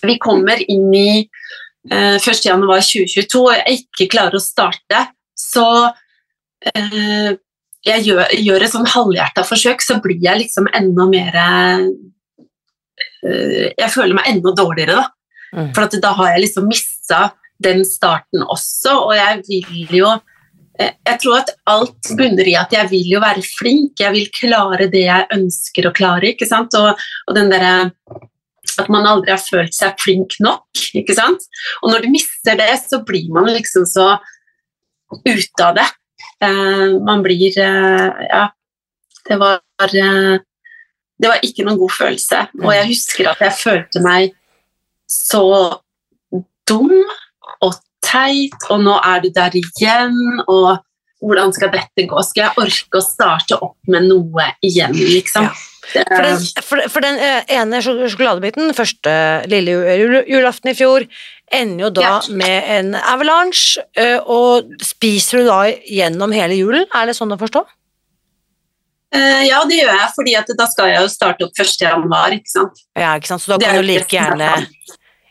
vi 0.05 0.17
kommer 0.21 0.59
inn 0.65 0.89
i 0.97 1.09
uh, 1.93 2.17
1. 2.17 2.41
januar 2.49 2.81
2022, 2.81 3.45
og 3.45 3.53
jeg 3.53 3.83
ikke 3.83 4.09
klarer 4.17 4.39
å 4.39 4.43
starte, 4.43 5.05
så 5.38 5.67
uh, 5.93 7.31
jeg 7.85 8.05
gjør, 8.07 8.33
gjør 8.33 8.65
et 8.65 8.73
sånn 8.73 8.89
halvhjerta 8.89 9.45
forsøk, 9.45 9.83
så 9.83 9.99
blir 10.03 10.17
jeg 10.23 10.41
liksom 10.41 10.69
enda 10.73 11.05
mer 11.09 11.38
eh, 11.38 11.83
Jeg 13.25 13.91
føler 13.93 14.17
meg 14.17 14.29
enda 14.29 14.53
dårligere, 14.55 15.01
da. 15.01 15.05
Mm. 15.55 15.71
For 15.75 15.85
at 15.85 15.97
da 16.03 16.11
har 16.17 16.33
jeg 16.33 16.45
liksom 16.47 16.67
mista 16.67 17.19
den 17.63 17.85
starten 17.88 18.43
også, 18.43 18.97
og 19.07 19.13
jeg 19.15 19.43
vil 19.47 19.99
jo 20.01 20.09
eh, 20.79 20.91
Jeg 21.07 21.19
tror 21.23 21.38
at 21.39 21.53
alt 21.71 22.09
bunner 22.17 22.47
i 22.51 22.57
at 22.59 22.73
jeg 22.75 22.89
vil 22.91 23.13
jo 23.13 23.21
være 23.23 23.43
flink, 23.45 24.01
jeg 24.01 24.11
vil 24.11 24.27
klare 24.35 24.89
det 24.91 25.05
jeg 25.05 25.29
ønsker 25.38 25.88
å 25.88 25.93
klare, 25.95 26.33
ikke 26.33 26.47
sant, 26.49 26.75
og, 26.75 26.99
og 27.29 27.38
den 27.38 27.53
derre 27.53 27.75
at 28.75 28.89
man 28.91 29.07
aldri 29.07 29.31
har 29.31 29.39
følt 29.39 29.75
seg 29.75 29.95
flink 30.01 30.35
nok, 30.43 30.67
ikke 30.97 31.15
sant. 31.15 31.45
Og 31.83 31.93
når 31.93 32.03
du 32.03 32.09
mister 32.11 32.57
det, 32.59 32.73
så 32.83 32.99
blir 33.07 33.29
man 33.31 33.47
liksom 33.47 33.85
så 33.88 34.17
ute 35.23 35.63
av 35.63 35.77
det. 35.77 35.85
Uh, 36.43 36.99
man 37.05 37.23
blir 37.23 37.55
uh, 37.55 38.11
Ja, 38.27 38.49
det 39.29 39.38
var 39.39 39.61
eh, 39.85 40.41
Det 41.21 41.30
var 41.32 41.43
ikke 41.47 41.63
noen 41.63 41.80
god 41.80 41.93
følelse. 41.95 42.41
Og 42.63 42.71
jeg 42.75 42.88
husker 42.89 43.30
at 43.32 43.43
jeg 43.45 43.56
følte 43.60 44.01
meg 44.04 44.34
så 45.08 45.43
dum 46.67 46.91
og 47.63 47.78
teit, 48.06 48.58
og 48.69 48.82
nå 48.84 48.97
er 49.06 49.21
du 49.23 49.30
der 49.36 49.56
igjen, 49.58 50.17
og 50.47 50.82
hvordan 51.25 51.54
skal 51.56 51.71
dette 51.73 52.06
gå? 52.10 52.21
Skal 52.28 52.43
jeg 52.43 52.65
orke 52.65 52.99
å 52.99 53.06
starte 53.06 53.58
opp 53.63 53.78
med 53.89 54.10
noe 54.10 54.49
igjen, 54.65 54.93
liksom? 54.93 55.47
Ja. 55.47 55.54
For 55.86 56.25
den, 56.25 56.45
for, 56.65 56.82
for 56.89 57.06
den 57.06 57.19
eh, 57.21 57.43
ene 57.60 57.78
sjokoladebiten, 57.86 58.73
første 58.73 59.12
lille 59.49 59.75
julaften 60.25 60.71
i 60.71 60.75
fjor, 60.78 61.06
ender 61.54 61.86
jo 61.86 61.89
da 61.93 62.01
Ja. 62.01 62.13
med 62.34 62.69
en 62.73 62.95
avalanche, 62.97 63.84
eh, 63.95 64.17
og 64.19 64.73
spiser 64.82 65.43
du 65.43 65.49
da 65.51 65.60
gjennom 65.86 66.34
hele 66.34 66.58
julen? 66.58 66.88
Er 66.93 67.06
det 67.06 67.15
sånn 67.17 67.34
å 67.34 67.39
forstå? 67.39 67.62
Eh, 69.15 69.41
ja, 69.47 69.63
det 69.67 69.80
gjør 69.80 69.93
jeg, 69.95 70.12
fordi 70.15 70.36
da 70.60 70.67
skal 70.71 70.91
jeg 70.91 71.01
jo 71.01 71.10
starte 71.13 71.47
opp 71.47 71.63
1. 71.63 71.73
januar, 71.88 72.36
ikke 72.36 72.51
sant. 72.51 72.86
Ja, 72.97 73.15
ikke 73.15 73.32
sant? 73.34 73.45
Så 73.45 73.56
da 73.56 73.60
kan 73.63 73.80
du 73.80 73.88
like 73.88 74.12
er 74.12 74.30
gjerne 74.36 74.51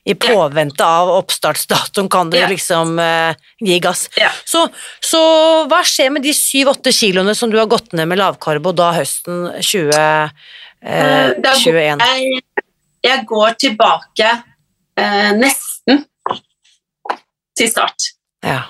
i 0.05 0.13
påvente 0.21 0.85
av 0.85 1.09
oppstartsdatoen 1.15 2.11
kan 2.13 2.31
du 2.31 2.37
Ja. 2.37 2.49
liksom 2.49 2.99
uh, 2.99 3.33
gi 3.61 3.79
gass. 3.81 4.09
Ja. 4.21 4.29
Så, 4.45 4.67
så 5.01 5.21
hva 5.71 5.81
skjer 5.85 6.13
med 6.13 6.23
de 6.27 6.35
syv-åtte 6.37 6.93
kiloene 6.93 7.35
som 7.35 7.51
du 7.51 7.57
har 7.59 7.71
gått 7.71 7.95
ned 7.97 8.11
med 8.11 8.21
lavkarbo 8.21 8.75
da 8.77 8.93
høsten 8.99 9.49
20, 9.61 9.95
eh, 9.97 10.29
Eh, 10.85 11.31
da 11.41 11.55
går 11.57 11.73
21? 11.73 12.03
Jeg, 12.05 12.43
jeg 13.07 13.23
går 13.25 13.55
tilbake 13.57 14.33
uh, 15.01 15.31
nesten 15.39 16.03
til 17.57 17.71
start. 17.71 18.11
Ja. 18.45 18.67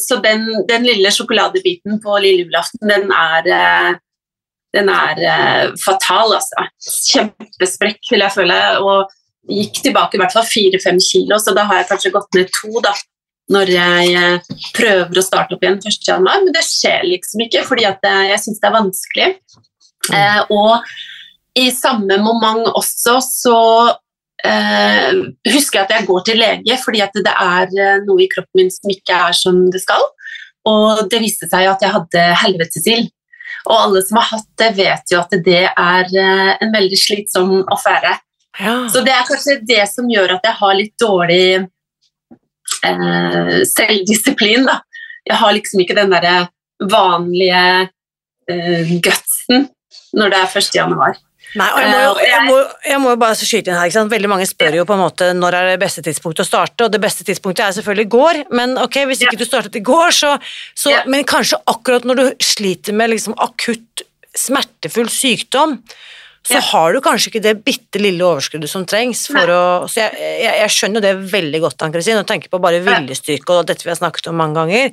Så 0.00 0.16
den, 0.24 0.46
den 0.64 0.86
lille 0.86 1.10
sjokoladebiten 1.12 1.98
på 2.00 2.14
lille 2.24 2.46
julaften, 2.46 2.88
den 2.88 3.10
er 3.12 3.98
den 4.78 4.90
er 4.92 5.22
eh, 5.26 5.76
fatal, 5.82 6.34
altså. 6.38 6.66
Kjempesprekk, 7.12 8.00
vil 8.12 8.24
jeg 8.24 8.34
føle. 8.34 8.58
Og 8.82 9.14
gikk 9.48 9.82
tilbake 9.84 10.18
i 10.18 10.22
hvert 10.22 10.34
fall 10.34 10.46
fire-fem 10.48 10.98
kilo, 11.02 11.38
så 11.40 11.54
da 11.56 11.66
har 11.68 11.80
jeg 11.80 11.88
kanskje 11.92 12.14
gått 12.14 12.38
ned 12.38 12.50
to, 12.54 12.72
da. 12.84 12.94
Når 13.48 13.70
jeg 13.72 14.16
eh, 14.20 14.56
prøver 14.76 15.20
å 15.20 15.24
starte 15.24 15.56
opp 15.56 15.62
igjen 15.64 15.78
1. 15.80 16.02
januar, 16.04 16.42
men 16.44 16.52
det 16.52 16.66
skjer 16.66 17.06
liksom 17.08 17.46
ikke, 17.46 17.64
fordi 17.68 17.86
at 17.88 18.04
eh, 18.04 18.26
jeg 18.34 18.42
syns 18.44 18.60
det 18.60 18.68
er 18.68 18.76
vanskelig. 18.76 19.30
Eh, 20.12 20.42
og 20.52 21.58
i 21.58 21.70
samme 21.74 22.20
moment 22.22 22.68
også 22.68 23.16
så 23.24 23.56
eh, 24.44 25.16
husker 25.48 25.80
jeg 25.80 25.86
at 25.86 25.94
jeg 25.96 26.06
går 26.08 26.22
til 26.24 26.38
lege 26.38 26.76
fordi 26.80 27.02
at 27.02 27.16
det 27.16 27.32
er 27.32 28.04
noe 28.06 28.22
i 28.22 28.28
kroppen 28.30 28.62
min 28.62 28.70
som 28.72 28.92
ikke 28.92 29.16
er 29.26 29.36
som 29.36 29.64
det 29.72 29.82
skal. 29.82 30.04
Og 30.68 31.06
det 31.08 31.22
viste 31.24 31.48
seg 31.48 31.70
at 31.70 31.82
jeg 31.84 31.94
hadde 31.94 32.24
helvetesild. 32.44 33.08
Og 33.66 33.74
alle 33.74 34.02
som 34.06 34.20
har 34.20 34.28
hatt 34.32 34.48
det, 34.60 34.70
vet 34.78 35.12
jo 35.12 35.20
at 35.20 35.34
det 35.44 35.64
er 35.68 36.12
eh, 36.12 36.52
en 36.62 36.74
veldig 36.74 37.00
slitsom 37.00 37.54
affære. 37.66 38.14
ja. 38.60 38.76
Så 38.92 39.02
det 39.06 39.14
er 39.14 39.26
kanskje 39.28 39.58
det 39.66 39.82
som 39.90 40.10
gjør 40.10 40.36
at 40.38 40.46
jeg 40.48 40.58
har 40.60 40.78
litt 40.78 40.94
dårlig 41.00 41.46
eh, 42.86 43.54
selvdisiplin. 43.74 44.68
Da. 44.68 44.80
Jeg 45.28 45.40
har 45.42 45.56
liksom 45.56 45.82
ikke 45.84 45.98
den 45.98 46.14
derre 46.14 46.36
vanlige 46.78 47.64
eh, 48.50 48.94
gutsen 49.02 49.68
når 50.16 50.32
det 50.32 50.42
er 50.42 50.60
1. 50.62 50.70
januar. 50.78 51.18
Nei, 51.56 51.68
og 51.72 51.78
jeg 51.80 51.88
må, 51.88 52.00
jo, 52.02 52.08
Eh, 52.18 52.28
jeg, 52.28 52.42
må, 52.44 52.56
jeg 52.90 53.00
må 53.02 53.12
jo 53.14 53.20
bare 53.20 53.36
skyte 53.38 53.70
inn 53.70 53.78
her, 53.78 53.88
ikke 53.88 53.96
sant? 53.96 54.12
Veldig 54.12 54.30
mange 54.30 54.48
spør 54.48 54.76
jo 54.80 54.84
på 54.88 54.96
en 54.96 55.02
måte 55.02 55.30
når 55.36 55.56
er 55.56 55.70
det 55.72 55.78
beste 55.82 56.04
tidspunktet 56.04 56.44
å 56.44 56.48
starte, 56.48 56.86
og 56.86 56.92
det 56.92 57.00
beste 57.02 57.24
tidspunktet 57.26 57.64
er 57.64 57.76
selvfølgelig 57.78 58.06
i 58.08 58.12
går, 58.14 58.42
men 58.58 58.76
ok, 58.82 59.00
hvis 59.08 59.24
ikke 59.24 59.38
du 59.40 59.46
startet 59.48 59.78
i 59.80 59.84
går, 59.84 60.12
så, 60.14 60.34
så. 60.76 60.92
Men 61.08 61.26
kanskje 61.28 61.60
akkurat 61.70 62.06
når 62.08 62.20
du 62.20 62.44
sliter 62.44 62.96
med 62.96 63.14
liksom 63.14 63.36
akutt 63.40 64.04
smertefull 64.38 65.08
sykdom, 65.10 65.78
så 66.46 66.54
Ja. 66.54 66.60
har 66.60 66.92
du 66.92 67.00
kanskje 67.00 67.28
ikke 67.32 67.42
det 67.42 67.64
bitte 67.64 68.00
lille 68.00 68.24
overskuddet 68.24 68.68
som 68.70 68.84
trengs 68.86 69.26
for 69.26 69.34
Nei. 69.34 69.46
å 69.52 69.88
Så 69.88 70.00
jeg, 70.00 70.12
jeg, 70.16 70.54
jeg 70.62 70.70
skjønner 70.70 71.00
det 71.04 71.12
veldig 71.32 71.60
godt, 71.60 71.82
Ann-Kristin, 71.82 72.16
og 72.18 72.26
tenker 72.26 72.48
på 72.48 72.60
bare 72.60 72.80
viljestyrke 72.80 73.50
og 73.58 73.66
dette 73.66 73.84
vi 73.84 73.90
har 73.90 73.98
snakket 74.00 74.28
om 74.30 74.36
mange 74.36 74.54
ganger. 74.54 74.92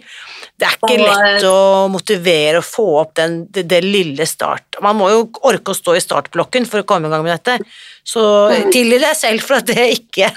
Det 0.59 0.67
er 0.67 0.75
ikke 0.75 0.93
Og- 0.99 1.05
lett 1.05 1.43
å 1.47 1.89
motivere 1.91 2.57
og 2.57 2.63
få 2.67 2.87
opp 3.01 3.13
den, 3.15 3.45
det, 3.51 3.67
det 3.67 3.83
lille 3.83 4.25
start. 4.27 4.79
Man 4.81 4.97
må 4.97 5.09
jo 5.09 5.29
orke 5.43 5.71
å 5.71 5.75
stå 5.77 5.95
i 5.95 6.03
startblokken 6.03 6.67
for 6.67 6.81
å 6.81 6.85
komme 6.85 7.07
i 7.07 7.09
gang 7.09 7.23
med 7.23 7.37
dette. 7.39 7.59
Så 8.03 8.21
Mm. 8.51 8.71
tilgi 8.71 8.99
deg 8.99 9.15
selv 9.15 9.41
for 9.41 9.55
at 9.55 9.65
det 9.65 9.99
ikke, 9.99 10.31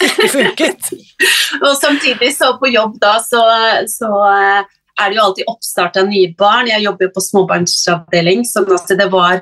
ikke 0.00 0.28
funket. 0.28 0.90
Og 1.64 1.74
samtidig 1.80 2.30
så 2.36 2.52
på 2.60 2.70
jobb 2.72 2.98
da, 3.00 3.18
så, 3.18 3.40
så 3.88 4.08
eh, 4.30 4.62
er 5.00 5.08
det 5.10 5.16
jo 5.16 5.22
alltid 5.24 5.44
oppstart 5.48 5.96
av 5.96 6.06
nye 6.06 6.34
barn. 6.36 6.68
Jeg 6.68 6.82
jobber 6.84 7.08
jo 7.08 7.12
på 7.16 7.22
småbarnsavdeling, 7.24 8.44
så 8.44 8.64
altså 8.68 8.96
det 8.98 9.10
var 9.12 9.40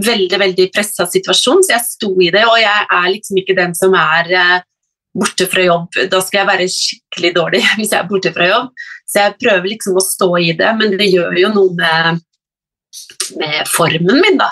veldig, 0.00 0.38
veldig 0.40 0.68
pressa 0.72 1.06
situasjon, 1.10 1.62
så 1.64 1.74
jeg 1.74 1.86
sto 1.86 2.12
i 2.22 2.30
det, 2.32 2.44
og 2.48 2.58
jeg 2.60 2.86
er 2.86 3.08
liksom 3.12 3.40
ikke 3.42 3.56
den 3.58 3.74
som 3.76 3.94
er 3.98 4.30
eh, 4.32 4.58
borte 5.12 5.46
fra 5.50 5.66
jobb. 5.66 6.00
Da 6.10 6.22
skal 6.24 6.42
jeg 6.42 6.50
være 6.50 6.72
skikkelig 6.72 7.32
dårlig 7.36 7.62
hvis 7.78 7.92
jeg 7.92 8.00
er 8.00 8.10
borte 8.10 8.32
fra 8.34 8.48
jobb. 8.48 8.72
Så 9.08 9.26
jeg 9.26 9.38
prøver 9.42 9.72
liksom 9.74 9.98
å 9.98 10.04
stå 10.04 10.30
i 10.40 10.52
det, 10.56 10.72
men 10.78 10.96
det 10.98 11.10
gjør 11.12 11.36
jo 11.42 11.52
noe 11.52 11.76
med, 11.76 12.24
med 13.40 13.70
formen 13.70 14.24
min, 14.24 14.40
da. 14.40 14.50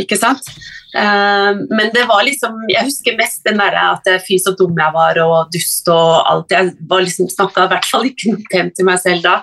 Ikke 0.00 0.18
sant? 0.20 0.48
Eh, 0.96 1.52
men 1.68 1.90
det 1.92 2.06
var 2.08 2.22
liksom 2.24 2.62
Jeg 2.72 2.86
husker 2.86 3.18
mest 3.18 3.42
den 3.44 3.58
derre 3.60 3.82
at 3.90 4.06
fy 4.24 4.38
så 4.40 4.54
dum 4.56 4.78
jeg 4.78 4.94
var, 4.96 5.20
og 5.24 5.52
dust 5.54 5.92
og 5.92 6.12
alt. 6.24 6.54
Jeg 6.54 6.74
var 6.88 7.04
liksom 7.04 7.28
snakka 7.32 7.66
i 7.66 7.74
hvert 7.74 7.90
fall 7.90 8.08
ikke 8.08 8.32
noe 8.32 8.52
pent 8.52 8.78
til 8.78 8.88
meg 8.88 9.02
selv 9.04 9.26
da. 9.26 9.40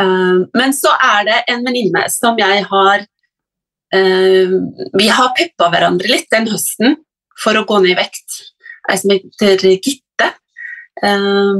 Eh, 0.00 0.40
men 0.56 0.76
så 0.76 0.94
er 0.96 1.28
det 1.28 1.42
en 1.52 1.68
venninne 1.68 2.06
som 2.12 2.40
jeg 2.40 2.64
har 2.70 3.04
Vi 3.92 5.06
har 5.14 5.34
peppa 5.36 5.68
hverandre 5.70 6.10
litt 6.10 6.26
den 6.32 6.48
høsten 6.50 6.96
for 7.38 7.58
å 7.58 7.64
gå 7.68 7.78
ned 7.82 7.94
i 7.94 7.98
vekt. 7.98 8.40
Ei 8.90 8.98
som 9.00 9.12
heter 9.12 9.76
Gitte. 9.76 10.30
Eh, 11.04 11.54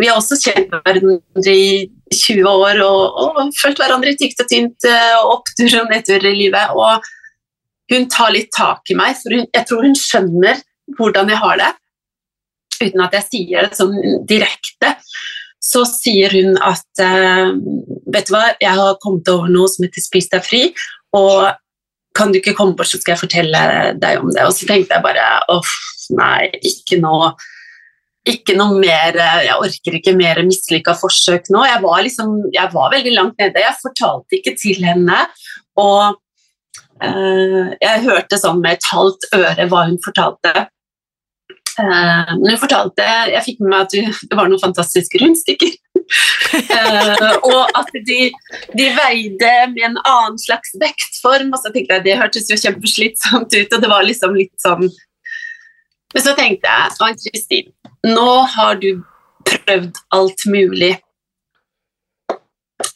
vi 0.00 0.08
har 0.08 0.16
også 0.16 0.38
kjent 0.40 0.72
hverandre 0.72 1.52
i 1.52 1.88
20 2.14 2.46
år 2.48 2.80
og, 2.86 3.18
og 3.20 3.50
følt 3.58 3.80
hverandre 3.82 4.14
tykt 4.16 4.40
og 4.44 4.48
tynt, 4.48 4.86
eh, 4.88 5.16
og 5.18 5.38
opptur 5.38 5.80
og 5.82 5.92
nedtur 5.92 6.24
i 6.24 6.34
livet. 6.36 6.72
Og 6.72 7.04
hun 7.92 8.08
tar 8.12 8.32
litt 8.34 8.50
tak 8.56 8.88
i 8.92 8.96
meg, 8.98 9.16
for 9.20 9.36
hun, 9.36 9.46
jeg 9.54 9.68
tror 9.68 9.84
hun 9.84 9.98
skjønner 9.98 10.62
hvordan 10.98 11.32
jeg 11.32 11.42
har 11.42 11.60
det. 11.60 11.72
Uten 12.78 13.02
at 13.04 13.16
jeg 13.18 13.26
sier 13.26 13.66
det 13.66 13.76
sånn 13.76 14.24
direkte. 14.28 14.94
Så 15.64 15.82
sier 15.90 16.32
hun 16.32 16.54
at 16.62 17.02
eh, 17.02 17.56
Vet 18.08 18.30
du 18.30 18.32
hva, 18.32 18.46
jeg 18.56 18.72
har 18.72 18.94
kommet 19.02 19.28
over 19.28 19.50
noe 19.52 19.68
som 19.68 19.84
heter 19.84 20.00
Spis 20.00 20.30
deg 20.32 20.40
fri, 20.40 20.60
og 21.12 21.50
kan 22.18 22.32
du 22.32 22.40
ikke 22.40 22.56
komme 22.58 22.76
bort, 22.76 22.90
så 22.90 23.00
skal 23.00 23.14
jeg 23.14 23.22
fortelle 23.22 23.62
deg 24.00 24.22
om 24.22 24.32
det. 24.34 24.44
Og 24.46 24.54
så 24.56 24.66
tenkte 24.68 24.98
jeg 24.98 25.04
bare 25.06 25.28
uff, 25.54 25.72
nei, 26.18 26.50
ikke 26.66 27.00
noe 27.02 27.32
ikke 28.28 28.52
noe 28.58 28.74
mer 28.76 29.16
Jeg 29.16 29.54
orker 29.56 29.94
ikke 29.96 30.12
mer 30.12 30.42
mislykka 30.44 30.92
forsøk 31.00 31.46
nå. 31.54 31.62
Jeg 31.64 31.80
var, 31.80 32.02
liksom, 32.04 32.34
jeg 32.52 32.68
var 32.74 32.90
veldig 32.92 33.12
langt 33.14 33.38
nede. 33.40 33.62
Jeg 33.62 33.80
fortalte 33.80 34.36
ikke 34.36 34.52
til 34.58 34.84
henne. 34.84 35.22
Og 35.80 36.18
Uh, 36.98 37.76
jeg 37.78 38.02
hørte 38.08 38.38
sånn 38.40 38.58
med 38.58 38.78
et 38.78 38.88
halvt 38.90 39.28
øre 39.36 39.66
hva 39.70 39.84
hun 39.86 40.00
fortalte. 40.02 40.64
Uh, 41.78 42.32
men 42.40 42.48
hun 42.50 42.58
fortalte 42.58 43.04
Jeg 43.30 43.44
fikk 43.44 43.60
med 43.62 43.70
meg 43.70 43.84
at 43.84 43.92
det 44.32 44.38
var 44.38 44.50
noen 44.50 44.62
fantastiske 44.62 45.20
rundstykker. 45.22 45.76
Eh, 46.48 47.32
og 47.44 47.68
at 47.76 47.90
de, 48.06 48.30
de 48.78 48.86
veide 48.96 49.50
med 49.74 49.82
en 49.90 49.98
annen 50.00 50.38
slags 50.40 50.72
vektform. 50.80 51.52
Og 51.52 51.60
så 51.60 51.72
tenkte 51.74 51.98
jeg 51.98 52.06
det 52.06 52.18
hørtes 52.20 52.48
jo 52.50 52.56
kjempeslitsomt 52.60 53.52
ut, 53.52 53.74
og 53.74 53.82
det 53.84 53.90
var 53.92 54.06
liksom 54.06 54.36
litt 54.38 54.54
sånn 54.62 54.86
Men 56.14 56.24
så 56.24 56.32
tenkte 56.38 56.70
jeg 56.70 56.94
Ann-Kristin, 57.04 57.72
nå 58.08 58.30
har 58.54 58.78
du 58.80 59.02
prøvd 59.48 59.98
alt 60.16 60.46
mulig. 60.48 60.94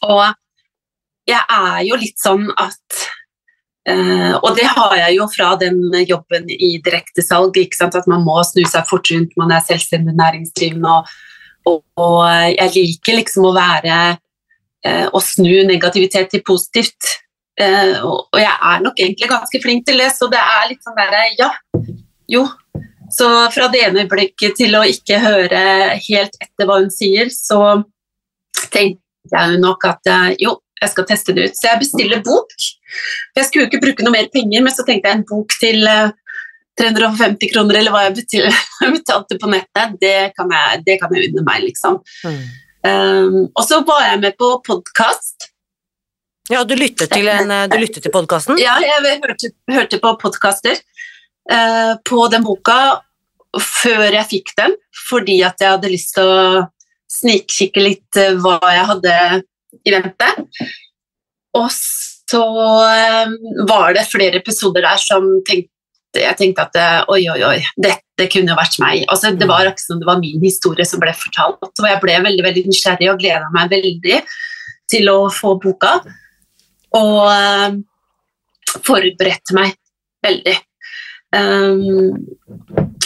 Og 0.01 0.23
jeg 1.29 1.43
er 1.43 1.83
jo 1.87 1.99
litt 1.99 2.17
sånn 2.21 2.49
at 2.57 3.03
Uh, 3.83 4.39
Og 4.47 4.53
det 4.55 4.63
har 4.63 4.93
jeg 4.95 5.17
jo 5.17 5.25
fra 5.27 5.49
den 5.59 5.81
jobben 6.07 6.45
i 6.47 6.77
direktesalg, 6.79 7.57
at 7.83 8.05
man 8.07 8.21
må 8.23 8.37
snu 8.47 8.61
seg 8.63 8.87
fort 8.87 9.09
rundt, 9.11 9.33
man 9.35 9.51
er 9.51 9.59
selvstendig 9.59 10.13
næringsdrivende, 10.15 10.87
og, 10.87 11.09
og, 11.69 12.23
jeg 12.51 12.71
liker 12.75 13.19
liksom 13.19 13.47
å 13.47 13.53
være 13.55 13.99
eh, 14.85 15.05
Å 15.07 15.19
snu 15.23 15.63
negativitet 15.67 16.31
til 16.33 16.43
positivt. 16.45 17.13
Eh, 17.59 18.01
og, 18.01 18.33
jeg 18.39 18.51
er 18.51 18.83
nok 18.83 18.99
egentlig 18.99 19.29
ganske 19.31 19.61
flink 19.63 19.85
til 19.87 20.01
det, 20.01 20.09
så 20.15 20.29
det 20.31 20.41
er 20.41 20.67
litt 20.71 20.83
sånn 20.85 20.99
derre 20.99 21.23
Ja, 21.39 21.51
jo. 22.31 22.47
Så 23.13 23.29
fra 23.53 23.67
det 23.69 23.83
ene 23.85 24.03
øyeblikket 24.03 24.55
til 24.57 24.73
å 24.73 24.85
ikke 24.89 25.19
høre 25.21 25.63
helt 26.01 26.37
etter 26.41 26.65
hva 26.65 26.79
hun 26.81 26.89
sier, 26.93 27.29
så 27.29 27.83
tenkte 28.73 29.01
jeg 29.31 29.59
nok 29.61 29.85
at 29.85 30.09
eh, 30.09 30.29
jo, 30.47 30.57
jeg 30.81 30.91
skal 30.91 31.07
teste 31.07 31.35
det 31.35 31.49
ut. 31.49 31.59
Så 31.59 31.69
jeg 31.69 31.81
bestiller 31.83 32.23
bok. 32.25 32.55
Jeg 33.37 33.47
skulle 33.47 33.65
jo 33.65 33.69
ikke 33.69 33.83
bruke 33.85 34.05
noe 34.05 34.15
mer 34.15 34.29
penger, 34.33 34.65
men 34.65 34.73
så 34.73 34.85
tenkte 34.87 35.09
jeg 35.09 35.19
en 35.19 35.27
bok 35.29 35.55
til 35.61 35.87
eh, 35.89 36.11
350 36.79 37.53
kroner, 37.53 37.79
eller 37.79 37.91
hva 37.93 38.05
jeg 38.07 38.93
betalte 38.97 39.39
på 39.41 39.51
nettet, 39.51 39.97
det 40.01 40.17
kan 40.37 40.51
jeg, 40.53 40.83
det 40.87 40.99
kan 41.01 41.13
jeg 41.15 41.31
unne 41.31 41.45
meg, 41.47 41.65
liksom. 41.69 41.99
Mm. 42.25 42.43
Um, 42.83 43.35
og 43.55 43.63
så 43.63 43.79
var 43.87 44.09
jeg 44.09 44.21
med 44.25 44.37
på 44.39 44.49
podkast. 44.65 45.49
Ja, 46.51 46.65
du 46.67 46.75
lyttet 46.75 47.13
til, 47.13 47.29
en, 47.31 47.51
eh, 47.55 47.69
du 47.71 47.77
lyttet 47.79 48.03
til 48.03 48.11
podkasten? 48.11 48.59
Ja, 48.59 48.75
jeg 48.83 49.21
hørte, 49.23 49.53
hørte 49.71 49.99
på 50.03 50.11
podkaster 50.19 50.75
uh, 51.47 51.95
på 52.03 52.27
den 52.33 52.43
boka 52.43 52.99
før 53.53 54.09
jeg 54.09 54.27
fikk 54.31 54.51
den, 54.59 54.75
fordi 55.07 55.37
at 55.47 55.61
jeg 55.63 55.77
hadde 55.77 55.91
lyst 55.93 56.11
til 56.17 56.27
å 56.27 56.65
snikkikke 57.13 57.85
litt 57.85 58.19
uh, 58.19 58.33
hva 58.43 58.59
jeg 58.75 58.89
hadde 58.91 59.15
i 59.87 59.93
vente. 59.95 60.29
Og 61.55 61.69
så 61.71 62.43
um, 62.43 63.37
var 63.69 63.95
det 63.95 64.09
flere 64.11 64.41
episoder 64.43 64.83
der 64.83 64.99
som 64.99 65.29
tenkte, 65.47 65.72
jeg 66.19 66.37
tenkte 66.39 66.65
at 66.67 67.07
oi, 67.11 67.21
oi, 67.31 67.39
oi, 67.47 67.59
dette 67.81 68.27
kunne 68.31 68.57
vært 68.57 68.77
meg. 68.81 69.05
Altså, 69.11 69.31
det 69.33 69.47
var 69.49 69.65
akkurat 69.65 69.85
som 69.85 70.01
det 70.01 70.09
var 70.09 70.21
min 70.21 70.43
historie 70.43 70.85
som 70.85 71.01
ble 71.01 71.13
fortalt, 71.17 71.63
og 71.63 71.87
jeg 71.89 72.01
ble 72.03 72.19
veldig 72.27 72.45
veldig 72.45 72.65
nysgjerrig 72.69 73.09
og 73.13 73.23
gleda 73.23 73.49
meg 73.55 73.71
veldig 73.73 74.19
til 74.93 75.09
å 75.09 75.17
få 75.33 75.55
boka. 75.63 75.95
Og 76.93 77.17
uh, 77.25 77.73
forberedte 78.85 79.57
meg 79.57 79.73
veldig. 80.25 80.55
Um, 81.33 82.13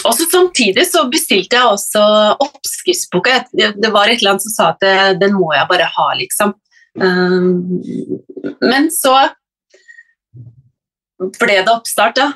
og 0.03 0.11
så 0.15 0.27
Samtidig 0.27 0.83
så 0.89 1.05
bestilte 1.11 1.57
jeg 1.57 1.71
også 1.71 2.03
oppskriftsboka. 2.43 3.39
Det 3.55 3.91
var 3.93 4.11
et 4.11 4.19
eller 4.19 4.35
annet 4.35 4.45
som 4.45 4.53
sa 4.53 4.69
at 4.75 5.19
den 5.21 5.35
må 5.39 5.53
jeg 5.55 5.69
bare 5.71 5.87
ha, 5.95 6.07
liksom. 6.19 6.53
Um, 6.97 7.79
men 8.61 8.89
så 8.93 9.15
ble 11.39 11.61
det 11.61 11.71
oppstart, 11.71 12.17
da. 12.19 12.31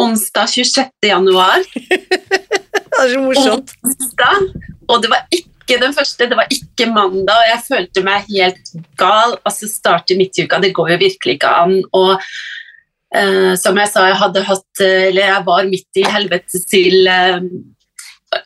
Onsdag 0.00 0.48
26. 0.50 0.90
januar. 1.06 1.62
det 1.74 3.02
er 3.02 3.12
så 3.12 3.20
morsomt. 3.22 3.74
Onsdag, 3.84 4.48
og 4.90 5.02
det 5.04 5.10
var 5.12 5.28
ikke 5.34 5.78
den 5.80 5.94
første, 5.96 6.26
det 6.28 6.38
var 6.38 6.50
ikke 6.52 6.88
mandag, 6.90 7.36
og 7.36 7.50
jeg 7.52 7.62
følte 7.68 8.02
meg 8.06 8.26
helt 8.32 8.72
gal. 9.00 9.36
Altså 9.46 9.70
starte 9.70 10.16
midt 10.18 10.38
i 10.38 10.48
uka, 10.48 10.58
det 10.62 10.74
går 10.76 10.94
jo 10.94 10.98
virkelig 11.04 11.38
ikke 11.38 11.52
an. 11.62 11.76
Og 11.94 12.16
eh, 12.18 13.54
som 13.60 13.78
jeg 13.78 13.92
sa, 13.92 14.08
jeg 14.10 14.18
hadde 14.20 14.44
hatt 14.48 14.82
Eller 14.82 15.30
jeg 15.30 15.46
var 15.46 15.70
midt 15.70 16.02
i 16.02 16.08
helvete 16.16 16.60
til 16.66 17.08
eh, 17.08 17.38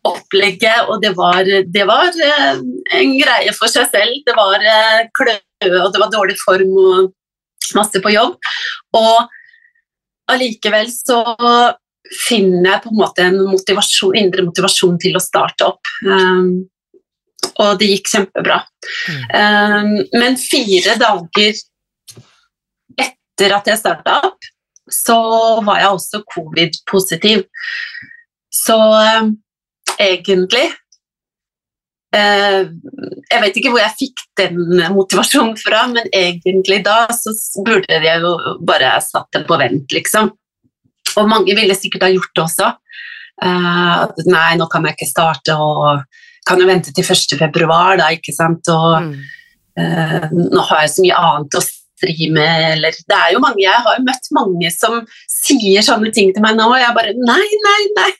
opplegget, 0.04 0.84
og 0.92 1.00
det 1.00 1.14
var, 1.16 1.48
det 1.48 1.88
var 1.88 2.12
eh, 2.12 2.60
en 3.00 3.16
greie 3.16 3.56
for 3.56 3.72
seg 3.72 3.88
selv. 3.88 4.20
Det 4.28 4.36
var 4.36 4.60
kløe, 5.16 5.40
og 5.80 5.90
det 5.96 6.04
var 6.04 6.12
dårlig 6.12 6.36
form 6.44 6.76
og 6.76 7.74
masse 7.74 8.04
på 8.04 8.12
jobb. 8.12 8.36
Og 9.00 9.37
allikevel 10.32 10.90
så 10.92 11.22
finner 12.28 12.70
jeg 12.72 12.82
på 12.84 12.92
en 12.92 13.00
måte 13.02 13.24
en 13.26 13.38
motivasjon, 13.50 14.16
indre 14.16 14.44
motivasjon 14.46 14.98
til 15.02 15.16
å 15.18 15.22
starte 15.22 15.66
opp. 15.68 15.90
Um, 16.06 16.68
og 17.58 17.78
det 17.80 17.90
gikk 17.90 18.12
kjempebra. 18.12 18.60
Um, 19.34 19.96
men 20.14 20.38
fire 20.40 20.96
dager 21.00 21.58
etter 22.98 23.54
at 23.54 23.70
jeg 23.70 23.80
starta 23.80 24.20
opp, 24.30 24.48
så 24.88 25.18
var 25.66 25.82
jeg 25.82 25.94
også 25.98 26.22
covid-positiv. 26.32 27.44
Så 28.54 28.78
um, 28.78 29.34
egentlig 30.00 30.68
Jeg 32.08 33.40
vet 33.42 33.56
ikke 33.60 33.72
hvor 33.74 33.82
jeg 33.82 33.96
fikk 33.98 34.22
den 34.40 34.60
motivasjonen 34.94 35.58
fra, 35.60 35.82
men 35.92 36.08
egentlig 36.14 36.78
da 36.86 37.02
så 37.12 37.34
burde 37.66 37.98
jeg 38.00 38.22
jo 38.22 38.30
bare 38.64 38.94
satt 39.04 39.28
den 39.36 39.44
på 39.48 39.58
vent, 39.60 39.92
liksom. 39.92 40.30
Og 41.18 41.28
mange 41.28 41.56
ville 41.56 41.76
sikkert 41.76 42.06
ha 42.06 42.12
gjort 42.12 42.32
det 42.34 42.44
også. 42.44 42.70
Uh, 43.38 44.08
nei, 44.26 44.56
nå 44.58 44.66
kan 44.70 44.86
jeg 44.86 44.96
ikke 44.96 45.10
starte, 45.10 45.54
og 45.54 46.02
kan 46.48 46.60
jo 46.60 46.68
vente 46.68 46.94
til 46.94 47.04
1. 47.04 47.36
februar, 47.38 47.98
da, 48.00 48.10
ikke 48.14 48.34
sant. 48.34 48.70
Og 48.72 49.08
mm. 49.08 49.12
uh, 49.78 50.30
nå 50.32 50.64
har 50.70 50.84
jeg 50.84 50.94
så 50.94 51.04
mye 51.04 51.20
annet 51.28 51.58
å 51.58 51.64
stri 51.64 52.30
med, 52.34 52.64
eller 52.76 52.94
Det 52.94 53.16
er 53.16 53.32
jo 53.34 53.42
mange 53.42 53.64
Jeg 53.64 53.84
har 53.84 53.96
jo 53.98 54.06
møtt 54.06 54.28
mange 54.36 54.70
som 54.70 55.00
sier 55.26 55.82
sånne 55.82 56.12
ting 56.14 56.30
til 56.34 56.44
meg 56.44 56.54
nå, 56.58 56.68
og 56.70 56.78
jeg 56.78 56.94
bare 56.94 57.14
Nei, 57.18 57.46
nei, 57.64 57.80
nei. 57.98 58.10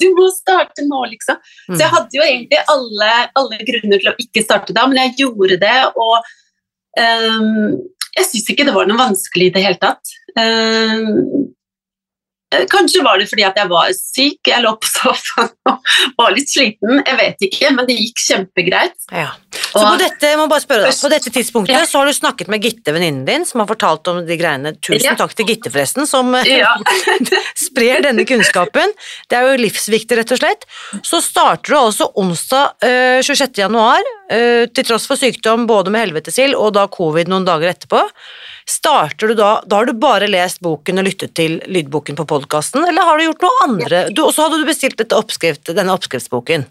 Du 0.00 0.06
må 0.16 0.28
starte 0.32 0.84
nå, 0.86 1.02
liksom. 1.10 1.40
Mm. 1.68 1.74
Så 1.74 1.80
jeg 1.82 1.92
hadde 1.92 2.16
jo 2.18 2.24
egentlig 2.24 2.60
alle, 2.72 3.10
alle, 3.40 3.58
grunner 3.68 4.00
til 4.00 4.12
å 4.12 4.16
ikke 4.22 4.44
starte 4.44 4.76
da, 4.76 4.86
men 4.88 5.00
jeg 5.02 5.16
gjorde 5.24 5.58
det, 5.60 5.76
og 6.00 6.14
um, 7.00 7.74
jeg 8.14 8.28
syns 8.30 8.48
ikke 8.54 8.66
det 8.68 8.76
var 8.76 8.88
noe 8.88 9.00
vanskelig 9.00 9.50
i 9.50 9.54
det 9.56 9.64
hele 9.66 9.80
tatt. 9.82 10.14
Um, 10.38 11.50
kanskje 12.70 13.02
var 13.04 13.18
det 13.18 13.28
fordi 13.30 13.44
at 13.46 13.58
jeg 13.58 13.70
var 13.70 13.90
syk, 13.98 14.40
jeg 14.46 14.62
lå 14.62 14.74
på 14.78 14.90
sofaen 14.90 15.52
og 15.70 15.94
var 16.20 16.36
litt 16.36 16.52
sliten. 16.52 17.02
Jeg 17.02 17.18
vet 17.20 17.48
ikke, 17.48 17.72
men 17.74 17.88
det 17.88 17.98
gikk 17.98 18.22
kjempegreit. 18.28 18.98
Ja. 19.10 19.32
Så 19.72 19.82
på 19.82 19.96
dette, 19.98 20.28
jeg 20.30 20.38
må 20.38 20.46
bare 20.50 20.62
spørre 20.62 20.86
deg, 20.86 20.96
på 21.00 21.10
dette 21.12 21.30
tidspunktet 21.34 21.74
ja. 21.74 21.82
så 21.88 22.00
har 22.00 22.10
du 22.10 22.14
snakket 22.16 22.50
med 22.52 22.62
Gitte, 22.64 22.92
venninnen 22.94 23.24
din, 23.26 23.46
som 23.48 23.62
har 23.62 23.68
fortalt 23.70 24.10
om 24.10 24.20
de 24.26 24.36
greiene. 24.38 24.74
Tusen 24.78 25.10
ja. 25.10 25.16
takk 25.18 25.34
til 25.34 25.48
Gitte, 25.50 25.72
forresten, 25.74 26.06
som 26.10 26.30
ja. 26.46 26.74
sprer 27.66 28.04
denne 28.06 28.26
kunnskapen. 28.28 28.94
Det 29.30 29.38
er 29.38 29.48
jo 29.48 29.62
livsviktig, 29.64 30.18
rett 30.20 30.34
og 30.36 30.40
slett. 30.40 30.66
Så 31.02 31.22
starter 31.24 31.74
du 31.74 31.78
altså 31.80 32.10
onsdag 32.20 32.86
øh, 32.86 33.20
26. 33.26 33.64
januar, 33.64 34.10
øh, 34.32 34.64
til 34.70 34.88
tross 34.90 35.08
for 35.10 35.20
sykdom 35.20 35.68
både 35.70 35.94
med 35.94 36.06
helvetesild 36.06 36.54
og 36.58 36.74
da 36.78 36.86
covid 36.92 37.32
noen 37.32 37.48
dager 37.48 37.74
etterpå. 37.74 38.04
Starter 38.68 39.28
du 39.28 39.34
da 39.36 39.50
Da 39.68 39.80
har 39.80 39.88
du 39.88 39.92
bare 40.00 40.28
lest 40.30 40.62
boken 40.64 41.02
og 41.02 41.08
lyttet 41.08 41.34
til 41.36 41.58
lydboken 41.68 42.16
på 42.16 42.24
podkasten, 42.28 42.86
eller 42.88 43.04
har 43.04 43.18
du 43.18 43.26
gjort 43.26 43.44
noe 43.44 43.66
andre? 43.66 44.06
Og 44.22 44.32
så 44.32 44.46
hadde 44.46 44.62
du 44.62 44.68
bestilt 44.68 45.02
oppskrift, 45.12 45.74
denne 45.74 45.92
oppskriftsboken. 45.92 46.64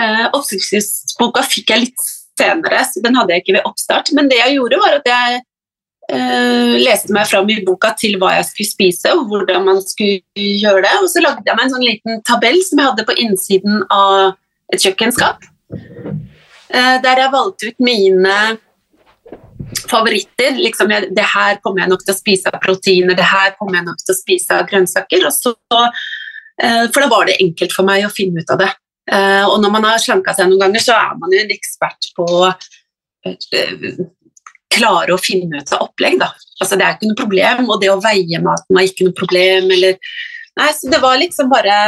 Uh, 0.00 0.26
oppskriftsboka 0.32 1.44
fikk 1.46 1.72
jeg 1.72 1.86
litt 1.86 2.04
senere, 2.38 2.82
så 2.88 3.02
den 3.04 3.16
hadde 3.18 3.34
jeg 3.34 3.44
ikke 3.44 3.56
ved 3.58 3.68
oppstart. 3.68 4.12
Men 4.16 4.30
det 4.30 4.40
jeg 4.40 4.56
gjorde, 4.56 4.80
var 4.80 4.98
at 4.98 5.08
jeg 5.08 5.42
eh, 6.10 6.74
leste 6.80 7.14
meg 7.14 7.28
fram 7.28 7.50
i 7.52 7.60
boka 7.66 7.92
til 8.00 8.16
hva 8.20 8.32
jeg 8.38 8.48
skulle 8.48 8.70
spise, 8.70 9.12
og 9.14 9.28
hvordan 9.30 9.66
man 9.68 9.80
skulle 9.84 10.22
gjøre 10.34 10.84
det. 10.86 10.94
Og 11.02 11.08
så 11.12 11.22
lagde 11.24 11.44
jeg 11.46 11.58
meg 11.58 11.68
en 11.68 11.74
sånn 11.76 11.86
liten 11.86 12.22
tabell 12.28 12.60
som 12.66 12.80
jeg 12.80 12.90
hadde 12.90 13.06
på 13.08 13.18
innsiden 13.26 13.84
av 13.92 14.32
et 14.72 14.82
kjøkkenskap. 14.82 15.44
Eh, 16.72 16.96
der 17.04 17.24
jeg 17.24 17.34
valgte 17.34 17.72
ut 17.72 17.84
mine 17.84 18.36
favoritter. 19.88 20.56
Liksom, 20.58 20.92
jeg, 20.92 21.10
det 21.16 21.26
her 21.34 21.58
kommer 21.64 21.84
jeg 21.84 21.92
nok 21.92 22.04
til 22.04 22.14
å 22.14 22.18
spise 22.18 22.52
av 22.52 22.60
proteiner, 22.64 23.16
det 23.18 23.28
her 23.28 23.54
kommer 23.58 23.80
jeg 23.80 23.88
nok 23.88 24.00
til 24.02 24.14
å 24.14 24.18
spise 24.18 24.56
av 24.56 24.68
grønnsaker. 24.70 25.28
Så, 25.32 25.54
uh, 25.72 26.84
for 26.92 27.00
da 27.00 27.08
var 27.12 27.28
det 27.28 27.40
enkelt 27.44 27.74
for 27.76 27.88
meg 27.88 28.06
å 28.06 28.12
finne 28.12 28.42
ut 28.42 28.52
av 28.52 28.60
det. 28.64 28.70
Uh, 29.10 29.44
og 29.48 29.56
når 29.62 29.72
man 29.74 29.86
har 29.88 30.02
slanka 30.02 30.34
seg 30.36 30.50
noen 30.50 30.62
ganger, 30.62 30.84
så 30.84 30.94
er 30.94 31.16
man 31.18 31.32
jo 31.34 31.40
en 31.42 31.54
ekspert 31.54 32.10
på 32.14 32.26
å 32.26 32.52
uh, 32.52 34.02
klare 34.72 35.14
å 35.14 35.20
finne 35.20 35.60
ut 35.60 35.74
av 35.74 35.88
opplegg. 35.88 36.20
Da. 36.22 36.30
Altså, 36.60 36.78
det 36.78 36.86
er 36.86 36.96
ikke 36.96 37.10
noe 37.10 37.18
problem, 37.18 37.66
og 37.68 37.82
det 37.82 37.90
å 37.92 38.00
veie 38.02 38.42
maten 38.44 38.78
var 38.78 38.86
ikke 38.86 39.08
noe 39.08 39.18
problem. 39.18 39.70
Eller, 39.74 39.98
nei, 40.60 40.72
så 40.78 40.90
det 40.92 41.02
var 41.02 41.20
liksom 41.20 41.50
bare 41.52 41.78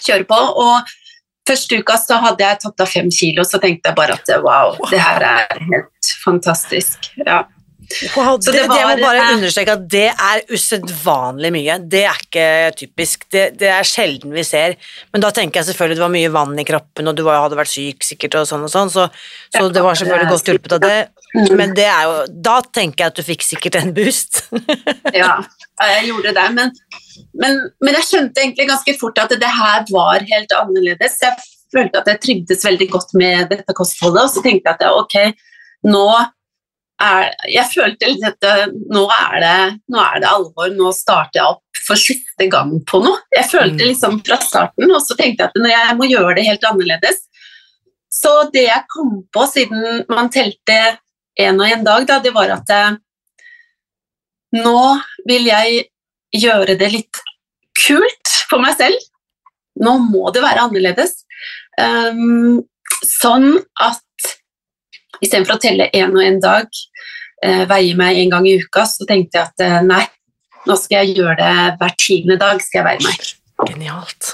kjøre 0.00 0.28
på. 0.28 0.42
og 0.64 0.94
Første 1.44 1.76
uka 1.76 1.98
så 2.00 2.16
hadde 2.22 2.40
jeg 2.40 2.60
tatt 2.62 2.80
av 2.80 2.88
fem 2.88 3.10
kilo, 3.12 3.44
så 3.44 3.60
tenkte 3.60 3.90
jeg 3.90 3.98
bare 3.98 4.14
at 4.16 4.30
wow, 4.40 4.78
det 4.88 5.00
her 5.02 5.26
er 5.28 5.58
helt 5.60 6.12
fantastisk. 6.22 7.10
Ja. 7.20 7.42
Wow, 8.16 8.38
det, 8.38 8.52
det, 8.52 8.62
var, 8.68 8.76
det, 8.76 8.84
må 8.86 9.06
bare 9.06 9.26
understreke 9.34 9.74
at 9.76 9.84
det 9.90 10.06
er 10.10 10.42
usedvanlig 10.50 11.50
mye. 11.54 11.78
Det 11.90 12.02
er 12.08 12.22
ikke 12.22 12.46
typisk. 12.78 13.26
Det, 13.32 13.44
det, 13.60 13.70
er 13.74 13.88
sjelden 13.88 14.34
vi 14.34 14.44
ser. 14.46 14.76
Men 15.14 15.24
da 15.24 15.30
tenker 15.34 15.60
jeg 15.60 15.70
selvfølgelig 15.70 15.98
det 16.00 16.04
var 16.04 16.14
mye 16.14 16.32
vann 16.34 16.58
i 16.60 16.66
kroppen, 16.68 17.10
og 17.10 17.18
du 17.18 17.24
hadde 17.28 17.58
vært 17.58 17.72
syk 17.72 18.06
sikkert, 18.06 18.38
og 18.40 18.48
sånn 18.50 18.66
og 18.66 18.72
sånn, 18.72 18.92
så, 18.92 19.08
så 19.54 19.66
det 19.72 19.84
var 19.84 20.00
selvfølgelig 20.00 20.32
godt 20.32 20.52
hjulpet 20.52 20.76
av 20.78 20.84
det. 20.84 20.98
Mm. 21.34 21.48
Men 21.58 21.72
det 21.74 21.88
er 21.90 22.04
jo 22.06 22.18
Da 22.46 22.60
tenker 22.62 23.02
jeg 23.02 23.10
at 23.10 23.16
du 23.18 23.26
fikk 23.26 23.42
sikkert 23.42 23.80
en 23.80 23.94
boost. 23.96 24.44
ja, 25.22 25.40
jeg 25.82 26.12
gjorde 26.12 26.34
det. 26.36 26.50
Men 26.54 26.70
men, 27.38 27.58
men, 27.82 27.96
jeg 27.98 28.06
skjønte 28.08 28.42
egentlig 28.42 28.68
ganske 28.70 28.94
fort 28.98 29.18
at 29.22 29.34
det 29.38 29.50
her 29.50 29.84
var 29.90 30.24
helt 30.28 30.54
annerledes. 30.56 31.18
Jeg 31.22 31.34
følte 31.74 32.00
at 32.00 32.10
jeg 32.10 32.22
trygdes 32.22 32.64
veldig 32.66 32.88
godt 32.92 33.14
med 33.18 33.50
dette 33.52 33.76
kostholdet, 33.76 34.24
og 34.24 34.32
så 34.32 34.42
tenkte 34.44 34.70
jeg 34.70 34.78
at 34.78 34.98
ok, 35.02 35.44
nå 35.90 36.06
er 37.02 37.32
Jeg 37.50 37.66
følte 37.72 38.10
litt 38.10 38.24
at 38.26 38.74
nå 38.92 39.04
er, 39.10 39.36
det, 39.42 39.58
nå 39.90 40.00
er 40.00 40.20
det 40.22 40.30
alvor, 40.30 40.70
nå 40.70 40.92
starter 40.94 41.40
jeg 41.40 41.54
opp 41.56 41.80
for 41.84 42.00
siste 42.00 42.48
gang 42.50 42.72
på 42.88 43.00
noe. 43.04 43.20
Jeg 43.34 43.48
følte 43.50 43.82
mm. 43.82 43.88
liksom 43.90 44.20
fra 44.24 44.38
starten, 44.42 44.88
og 44.88 45.02
så 45.04 45.16
tenkte 45.18 45.48
jeg 45.48 45.52
at 45.52 45.72
jeg 45.74 45.96
må 45.98 46.08
gjøre 46.08 46.36
det 46.38 46.46
helt 46.48 46.68
annerledes. 46.70 47.24
Så 48.14 48.32
det 48.54 48.68
jeg 48.68 48.86
kom 48.92 49.16
på, 49.34 49.46
siden 49.50 50.04
man 50.08 50.30
telte 50.32 50.78
én 51.40 51.58
og 51.58 51.66
én 51.66 51.82
dag, 51.86 52.06
da, 52.08 52.20
det 52.22 52.32
var 52.34 52.52
at 52.54 52.70
eh, 52.70 52.96
nå 54.54 54.82
vil 55.26 55.50
jeg 55.50 55.88
gjøre 56.34 56.76
det 56.78 56.90
litt 56.92 57.22
kult 57.78 58.34
for 58.48 58.62
meg 58.62 58.76
selv. 58.78 59.02
Nå 59.82 59.96
må 60.06 60.30
det 60.34 60.44
være 60.44 60.68
annerledes. 60.68 61.24
Um, 61.74 62.62
sånn 63.02 63.56
at 63.82 64.03
istedenfor 65.20 65.56
å 65.56 65.62
telle 65.62 65.90
én 65.94 66.14
og 66.14 66.22
én 66.24 66.40
dag, 66.42 66.68
uh, 67.44 67.64
veie 67.70 67.94
meg 67.98 68.20
en 68.24 68.34
gang 68.36 68.50
i 68.50 68.58
uka, 68.62 68.86
så 68.88 69.06
tenkte 69.08 69.40
jeg 69.40 69.50
at 69.52 69.64
uh, 69.66 69.80
nei, 69.86 70.04
nå 70.64 70.76
skal 70.80 71.02
jeg 71.02 71.18
gjøre 71.20 71.38
det 71.40 71.56
hver 71.80 71.96
tiende 72.00 72.38
dag. 72.40 72.62
skal 72.64 72.82
jeg 72.82 72.88
veie 72.90 73.04
meg. 73.04 73.32
Genialt. 73.68 74.30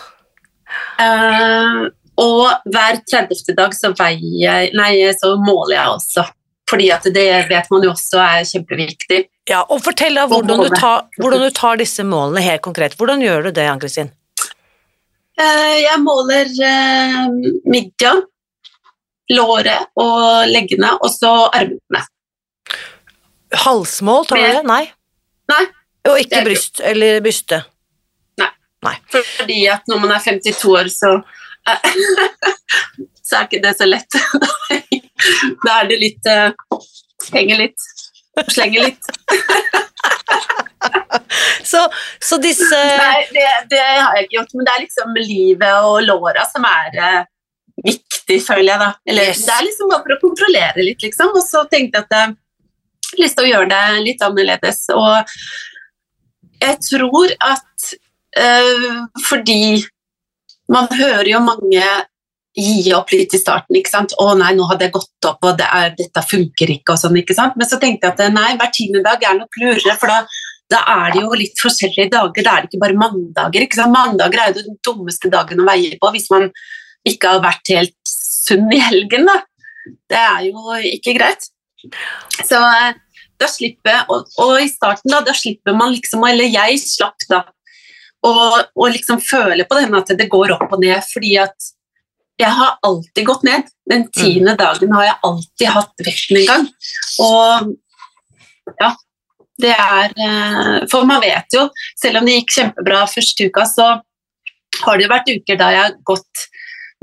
Uh, 1.00 1.90
Og 2.20 2.50
hver 2.68 3.00
30. 3.08 3.54
dag 3.56 3.74
så, 3.76 3.92
jeg, 3.96 4.70
nei, 4.76 4.92
så 5.16 5.34
måler 5.40 5.76
jeg 5.76 5.96
også. 5.96 6.26
Fordi 6.70 6.86
at 6.94 7.06
det 7.10 7.26
vet 7.50 7.70
man 7.72 7.82
jo 7.82 7.92
også 7.94 8.20
er 8.22 8.46
kjempeviktig. 8.46 9.24
Ja, 9.50 9.64
og 9.66 9.80
Fortell 9.82 10.18
da 10.18 10.28
hvordan 10.30 10.62
du, 10.62 10.68
tar, 10.70 11.08
hvordan 11.18 11.42
du 11.42 11.50
tar 11.54 11.80
disse 11.80 12.04
målene 12.06 12.44
helt 12.44 12.62
konkret. 12.62 12.94
Hvordan 12.98 13.24
gjør 13.24 13.48
du 13.48 13.50
det, 13.56 13.66
Ann-Kristin? 13.66 14.12
Eh, 15.40 15.76
jeg 15.80 15.96
måler 16.04 16.52
eh, 16.68 17.24
midja, 17.70 18.14
låret 19.30 19.90
og 20.00 20.48
leggene, 20.50 20.94
og 21.00 21.10
så 21.12 21.32
armene. 21.48 22.04
Halsmål, 23.64 24.26
tar 24.28 24.40
du 24.40 24.48
det? 24.60 24.64
Nei. 24.68 24.84
Nei. 25.50 25.64
Og 26.10 26.22
ikke 26.22 26.44
bryst 26.46 26.80
eller 26.86 27.20
byste? 27.24 27.62
Nei. 28.40 28.50
Nei. 28.86 28.96
Fordi 29.12 29.60
at 29.72 29.90
når 29.90 30.04
man 30.04 30.14
er 30.16 30.24
52 30.24 30.64
år, 30.70 30.90
så 30.94 31.16
så 33.30 33.38
er 33.38 33.44
ikke 33.46 33.62
det 33.62 33.74
så 33.78 33.86
lett. 33.88 34.12
da 35.64 35.70
er 35.80 35.86
det 35.90 35.98
litt 36.00 36.24
uh, 36.30 36.50
Henger 37.30 37.58
litt. 37.60 37.80
Slenger 38.48 38.82
litt. 38.88 39.04
så, 41.70 41.80
så, 42.22 42.38
disse 42.40 42.74
Nei, 42.74 43.26
det, 43.34 43.44
det, 43.70 43.82
har 43.82 44.16
jeg 44.16 44.24
ikke 44.26 44.36
gjort, 44.38 44.54
men 44.56 44.64
det 44.66 44.72
er 44.72 44.84
liksom 44.86 45.08
livet 45.20 45.74
og 45.90 45.98
låra 46.06 46.42
som 46.48 46.64
er 46.66 46.90
uh, 46.96 47.22
viktig, 48.30 48.46
føler 48.46 48.72
jeg, 48.72 48.80
da. 48.80 48.90
Eller 49.06 49.30
yes. 49.30 49.44
det 49.46 49.56
er 49.56 49.66
liksom 49.66 49.90
bare 49.90 50.04
for 50.04 50.16
å 50.16 50.20
kontrollere 50.22 50.84
litt, 50.84 51.02
liksom. 51.02 51.32
Og 51.34 51.44
så 51.44 51.64
tenkte 51.70 52.00
jeg 52.00 52.06
at 52.06 52.16
jeg 52.16 52.28
har 52.28 53.24
lyst 53.24 53.38
til 53.38 53.46
å 53.46 53.50
gjøre 53.50 53.70
det 53.72 54.04
litt 54.06 54.22
annerledes. 54.26 54.84
Og 54.94 55.34
jeg 56.60 56.76
tror 56.86 57.34
at 57.40 57.90
øh, 58.44 59.00
fordi 59.26 59.62
man 60.70 60.86
hører 60.92 61.32
jo 61.32 61.42
mange 61.42 61.88
gi 62.60 62.92
opp 62.94 63.12
litt 63.14 63.32
i 63.34 63.40
starten. 63.40 63.76
ikke 63.78 63.92
sant? 63.92 64.12
'Å 64.18 64.34
nei, 64.38 64.52
nå 64.58 64.66
hadde 64.68 64.88
jeg 64.88 64.94
gått 64.98 65.26
opp, 65.26 65.38
og 65.46 65.58
det 65.58 65.66
er, 65.70 65.92
dette 65.96 66.22
funker 66.26 66.70
ikke', 66.74 66.94
og 66.94 66.98
sånn. 66.98 67.18
ikke 67.22 67.34
sant? 67.34 67.56
Men 67.56 67.68
så 67.70 67.78
tenkte 67.78 68.10
jeg 68.10 68.18
at 68.18 68.34
nei, 68.34 68.56
hver 68.58 68.72
tiende 68.74 69.02
dag 69.06 69.22
er 69.22 69.38
nok 69.38 69.60
lurere, 69.62 69.94
for 69.98 70.10
da, 70.10 70.24
da, 70.70 70.82
er 70.82 71.14
det 71.14 71.22
jo 71.22 71.38
litt 71.38 71.62
forskjellige 71.62 72.10
dager. 72.10 72.42
Da 72.42 72.56
er 72.56 72.66
det 72.66 72.70
ikke 72.70 72.82
bare 72.82 72.98
mandager. 72.98 73.62
ikke 73.62 73.78
sant? 73.78 73.94
Mandager 73.94 74.42
er 74.42 74.50
jo 74.50 74.64
den 74.66 74.78
dummeste 74.86 75.30
dagen 75.30 75.62
å 75.62 75.68
veie 75.70 75.94
på 76.02 76.10
hvis 76.14 76.28
man 76.34 76.50
ikke 77.08 77.34
har 77.34 77.44
vært 77.44 77.72
helt 77.72 77.96
sunn 78.08 78.68
i 78.74 78.80
helgen, 78.82 79.28
da. 79.28 79.38
Det 80.10 80.18
er 80.18 80.42
jo 80.50 80.76
ikke 80.90 81.14
greit. 81.16 81.48
Så 82.44 82.58
eh, 82.58 82.98
da 83.40 83.48
slipper 83.48 84.10
og, 84.12 84.28
og 84.42 84.58
i 84.60 84.68
starten, 84.68 85.12
da, 85.12 85.22
da 85.24 85.32
slipper 85.32 85.72
man 85.72 85.94
liksom 85.94 86.26
Eller 86.28 86.50
jeg 86.52 86.76
slapp, 86.82 87.24
da 87.30 87.40
og, 88.26 88.56
og 88.76 88.90
liksom 88.92 89.20
føle 89.24 89.64
på 89.68 89.78
denne 89.78 90.00
at 90.02 90.12
det 90.18 90.28
går 90.32 90.54
opp 90.56 90.74
og 90.74 90.82
ned, 90.82 91.00
fordi 91.08 91.36
at 91.40 91.70
jeg 92.40 92.52
har 92.56 92.78
alltid 92.86 93.26
gått 93.28 93.44
ned. 93.44 93.68
Den 93.88 94.06
tiende 94.12 94.54
mm. 94.54 94.60
dagen 94.60 94.92
har 94.96 95.06
jeg 95.06 95.18
alltid 95.28 95.72
hatt 95.74 96.04
vekten 96.06 96.40
en 96.40 96.46
gang. 96.50 96.68
Og 97.24 98.76
ja, 98.80 98.92
det 99.60 99.72
er 99.74 100.14
eh, 100.14 100.76
For 100.92 101.08
man 101.08 101.20
vet 101.24 101.56
jo, 101.56 101.66
selv 102.00 102.20
om 102.20 102.28
det 102.28 102.38
gikk 102.38 102.54
kjempebra 102.56 103.02
første 103.10 103.48
uka, 103.50 103.66
så 103.68 103.90
har 104.84 104.96
det 104.96 105.04
jo 105.04 105.12
vært 105.12 105.32
uker 105.34 105.60
da 105.60 105.68
jeg 105.74 105.84
har 105.84 105.98
gått 106.08 106.46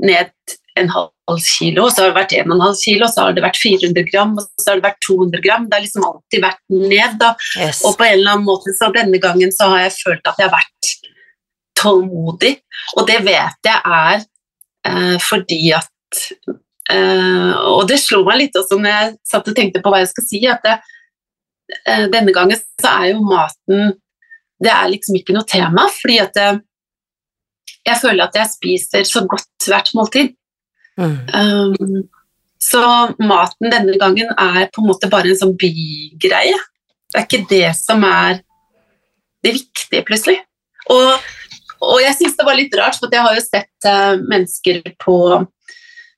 ned 0.04 0.32
en 0.78 0.88
halv 0.94 1.42
kilo, 1.42 1.88
så 1.90 2.04
har 2.04 2.12
det 2.12 2.18
vært 2.20 2.34
1,5 2.38 2.78
kilo, 2.84 3.08
så 3.10 3.26
har 3.26 3.36
det 3.36 3.44
vært 3.44 3.60
400 3.60 4.06
gram, 4.12 4.36
og 4.38 4.62
så 4.62 4.70
har 4.70 4.80
det 4.80 4.86
vært 4.86 5.00
200 5.06 5.44
gram. 5.44 5.66
Det 5.66 5.76
har 5.76 5.84
liksom 5.84 6.06
alltid 6.08 6.44
vært 6.44 6.62
ned. 6.72 7.18
da. 7.20 7.34
Yes. 7.58 7.82
Og 7.84 7.98
på 7.98 8.06
en 8.06 8.14
eller 8.14 8.36
annen 8.36 8.48
måte 8.48 8.74
så 8.78 8.90
denne 8.94 9.20
gangen 9.22 9.54
så 9.54 9.70
har 9.72 9.86
jeg 9.86 9.96
følt 9.98 10.30
at 10.30 10.38
jeg 10.38 10.48
har 10.48 10.54
vært 10.54 10.92
tålmodig, 11.78 12.56
og 12.98 13.06
det 13.06 13.20
vet 13.26 13.68
jeg 13.68 13.80
er 13.98 14.22
eh, 14.88 15.16
fordi 15.22 15.60
at 15.76 16.18
eh, 16.90 17.52
Og 17.54 17.84
det 17.86 18.00
slo 18.02 18.24
meg 18.26 18.40
litt 18.40 18.58
også 18.58 18.80
når 18.80 18.90
jeg 18.90 19.12
satt 19.30 19.50
og 19.50 19.54
tenkte 19.54 19.82
på 19.84 19.92
hva 19.92 20.00
jeg 20.02 20.10
skal 20.10 20.26
si, 20.26 20.40
at 20.50 20.64
det, 20.66 20.74
eh, 21.84 22.08
denne 22.10 22.34
gangen 22.34 22.58
så 22.82 22.96
er 22.96 23.12
jo 23.12 23.22
maten 23.22 23.94
Det 24.58 24.72
er 24.74 24.90
liksom 24.90 25.20
ikke 25.20 25.36
noe 25.36 25.46
tema, 25.46 25.86
fordi 26.00 26.18
at 26.24 26.34
det, 26.34 26.48
jeg 27.88 28.00
føler 28.02 28.26
at 28.26 28.36
jeg 28.38 28.52
spiser 28.52 29.08
så 29.08 29.24
godt 29.28 29.68
hvert 29.68 29.90
måltid. 29.96 30.34
Mm. 30.98 31.16
Um, 31.32 32.02
så 32.58 32.82
maten 33.22 33.70
denne 33.70 33.94
gangen 34.00 34.30
er 34.34 34.68
på 34.74 34.82
en 34.82 34.90
måte 34.90 35.10
bare 35.10 35.30
en 35.30 35.40
sånn 35.40 35.56
bygreie. 35.58 36.56
Det 37.08 37.20
er 37.20 37.26
ikke 37.26 37.46
det 37.50 37.68
som 37.78 38.02
er 38.04 38.42
det 39.46 39.54
viktige, 39.60 40.04
plutselig. 40.06 40.40
Og 40.92 41.12
og 41.84 42.00
jeg 42.02 42.16
syns 42.16 42.34
det 42.38 42.46
var 42.46 42.58
litt 42.58 42.74
rart, 42.74 42.96
for 42.98 43.12
jeg 43.12 43.22
har 43.22 43.36
jo 43.36 43.44
sett 43.44 43.86
uh, 43.86 44.18
mennesker 44.18 44.80
på 44.98 45.18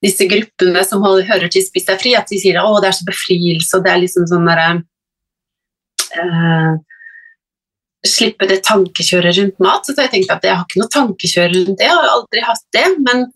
disse 0.01 0.25
gruppene 0.29 0.83
som 0.89 1.05
hører 1.05 1.51
til 1.53 1.65
Spis 1.67 1.85
deg 1.89 2.01
fri, 2.01 2.15
at 2.17 2.31
de 2.31 2.39
sier 2.41 2.57
at 2.61 2.79
det 2.81 2.89
er 2.89 2.97
så 2.97 3.09
befrielse, 3.09 3.73
og 3.77 3.85
det 3.85 3.93
er 3.93 4.01
liksom 4.01 4.29
sånn 4.31 4.49
derre 4.49 4.71
uh, 6.17 6.79
Slippe 8.07 8.49
det 8.49 8.63
tankekjøret 8.65 9.37
rundt 9.37 9.61
mat. 9.61 9.85
Så 9.85 9.97
jeg 9.99 10.13
tenkte 10.15 10.39
at 10.39 10.47
jeg 10.47 10.57
har 10.57 10.65
ikke 10.65 10.81
noe 10.81 10.95
tankekjør 10.95 11.53
rundt 11.57 11.77
det, 11.77 11.87
jeg 11.89 11.99
har 11.99 12.15
aldri 12.15 12.47
hatt 12.47 12.67
det. 12.77 12.87
Men 13.05 13.27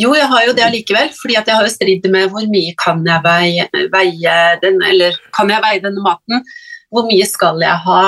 jo, 0.00 0.14
jeg 0.16 0.30
har 0.32 0.46
jo 0.46 0.56
det 0.56 0.64
allikevel, 0.64 1.12
fordi 1.18 1.36
jeg 1.36 1.52
har 1.52 1.66
jo 1.66 1.74
stridd 1.74 2.08
med 2.12 2.32
hvor 2.32 2.46
mye 2.48 2.72
kan 2.80 3.04
jeg 3.04 3.24
veie, 3.26 3.68
veie 3.92 4.36
den, 4.62 4.80
eller 4.88 5.18
kan 5.36 5.52
jeg 5.52 5.64
veie 5.66 5.82
denne 5.84 6.04
maten 6.04 6.44
hvor 6.90 7.06
mye 7.06 7.26
skal 7.28 7.60
jeg 7.62 7.82
ha, 7.84 8.00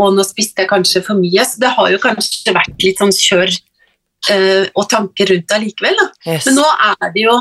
og 0.00 0.14
nå 0.16 0.24
spiste 0.24 0.64
jeg 0.64 0.70
kanskje 0.70 1.02
for 1.04 1.20
mye. 1.20 1.44
Så 1.44 1.60
det 1.60 1.74
har 1.76 1.90
jo 1.92 2.00
kanskje 2.00 2.54
vært 2.56 2.78
litt 2.80 3.00
sånn 3.02 3.12
kjør 3.12 3.52
uh, 3.52 4.64
og 4.72 4.86
tanker 4.88 5.28
rundt 5.34 5.48
det 5.50 5.58
allikevel. 5.58 6.00
Yes. 6.24 6.48
Men 6.48 6.56
nå 6.56 6.64
er 6.88 7.12
det 7.12 7.26
jo 7.26 7.36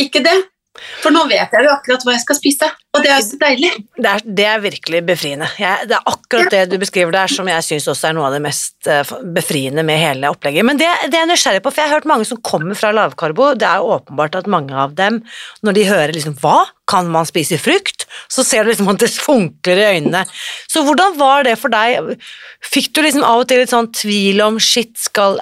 ikke 0.00 0.24
det. 0.24 0.38
For 0.74 1.14
nå 1.14 1.22
vet 1.30 1.52
jeg 1.54 1.66
jo 1.66 1.70
akkurat 1.70 2.02
hva 2.02 2.16
jeg 2.16 2.22
skal 2.24 2.36
spise, 2.38 2.68
og 2.94 3.02
det 3.02 3.10
er 3.10 3.20
jo 3.20 3.26
så 3.28 3.38
deilig. 3.38 3.70
Det 3.94 4.10
er, 4.10 4.24
det 4.38 4.46
er 4.50 4.62
virkelig 4.62 5.00
befriende. 5.06 5.46
Jeg, 5.58 5.86
det 5.90 5.96
er 5.96 6.10
akkurat 6.10 6.50
det 6.50 6.62
du 6.72 6.76
beskriver 6.82 7.14
der 7.14 7.30
som 7.30 7.48
jeg 7.50 7.66
syns 7.66 7.86
også 7.92 8.08
er 8.08 8.16
noe 8.16 8.26
av 8.26 8.34
det 8.34 8.42
mest 8.42 8.90
uh, 8.90 9.14
befriende 9.36 9.84
med 9.86 10.00
hele 10.02 10.30
opplegget. 10.34 10.66
Men 10.66 10.80
det, 10.80 10.88
det 11.06 11.18
er 11.18 11.24
jeg 11.24 11.30
nysgjerrig 11.30 11.62
på, 11.62 11.70
for 11.70 11.82
jeg 11.82 11.92
har 11.92 12.00
hørt 12.00 12.08
mange 12.10 12.26
som 12.26 12.40
kommer 12.42 12.78
fra 12.78 12.90
lavkarbo. 12.94 13.52
Det 13.58 13.68
er 13.68 13.82
jo 13.82 13.92
åpenbart 13.96 14.38
at 14.40 14.50
mange 14.50 14.74
av 14.74 14.96
dem, 14.98 15.20
når 15.66 15.78
de 15.78 15.86
hører 15.90 16.14
liksom 16.16 16.38
hva, 16.42 16.64
kan 16.90 17.06
man 17.08 17.26
spise 17.28 17.58
frukt? 17.62 18.06
Så 18.28 18.44
ser 18.44 18.64
du 18.64 18.72
liksom 18.72 18.90
at 18.92 19.02
det 19.02 19.12
funkler 19.14 19.78
i 19.80 19.86
øynene. 19.96 20.24
Så 20.70 20.82
hvordan 20.84 21.14
var 21.20 21.46
det 21.46 21.54
for 21.60 21.72
deg? 21.72 22.18
Fikk 22.66 22.90
du 22.94 23.04
liksom 23.04 23.24
av 23.26 23.44
og 23.44 23.48
til 23.50 23.62
litt 23.62 23.72
sånn 23.72 23.92
tvil 23.94 24.42
om 24.44 24.58
shit, 24.62 24.92
skal, 25.00 25.38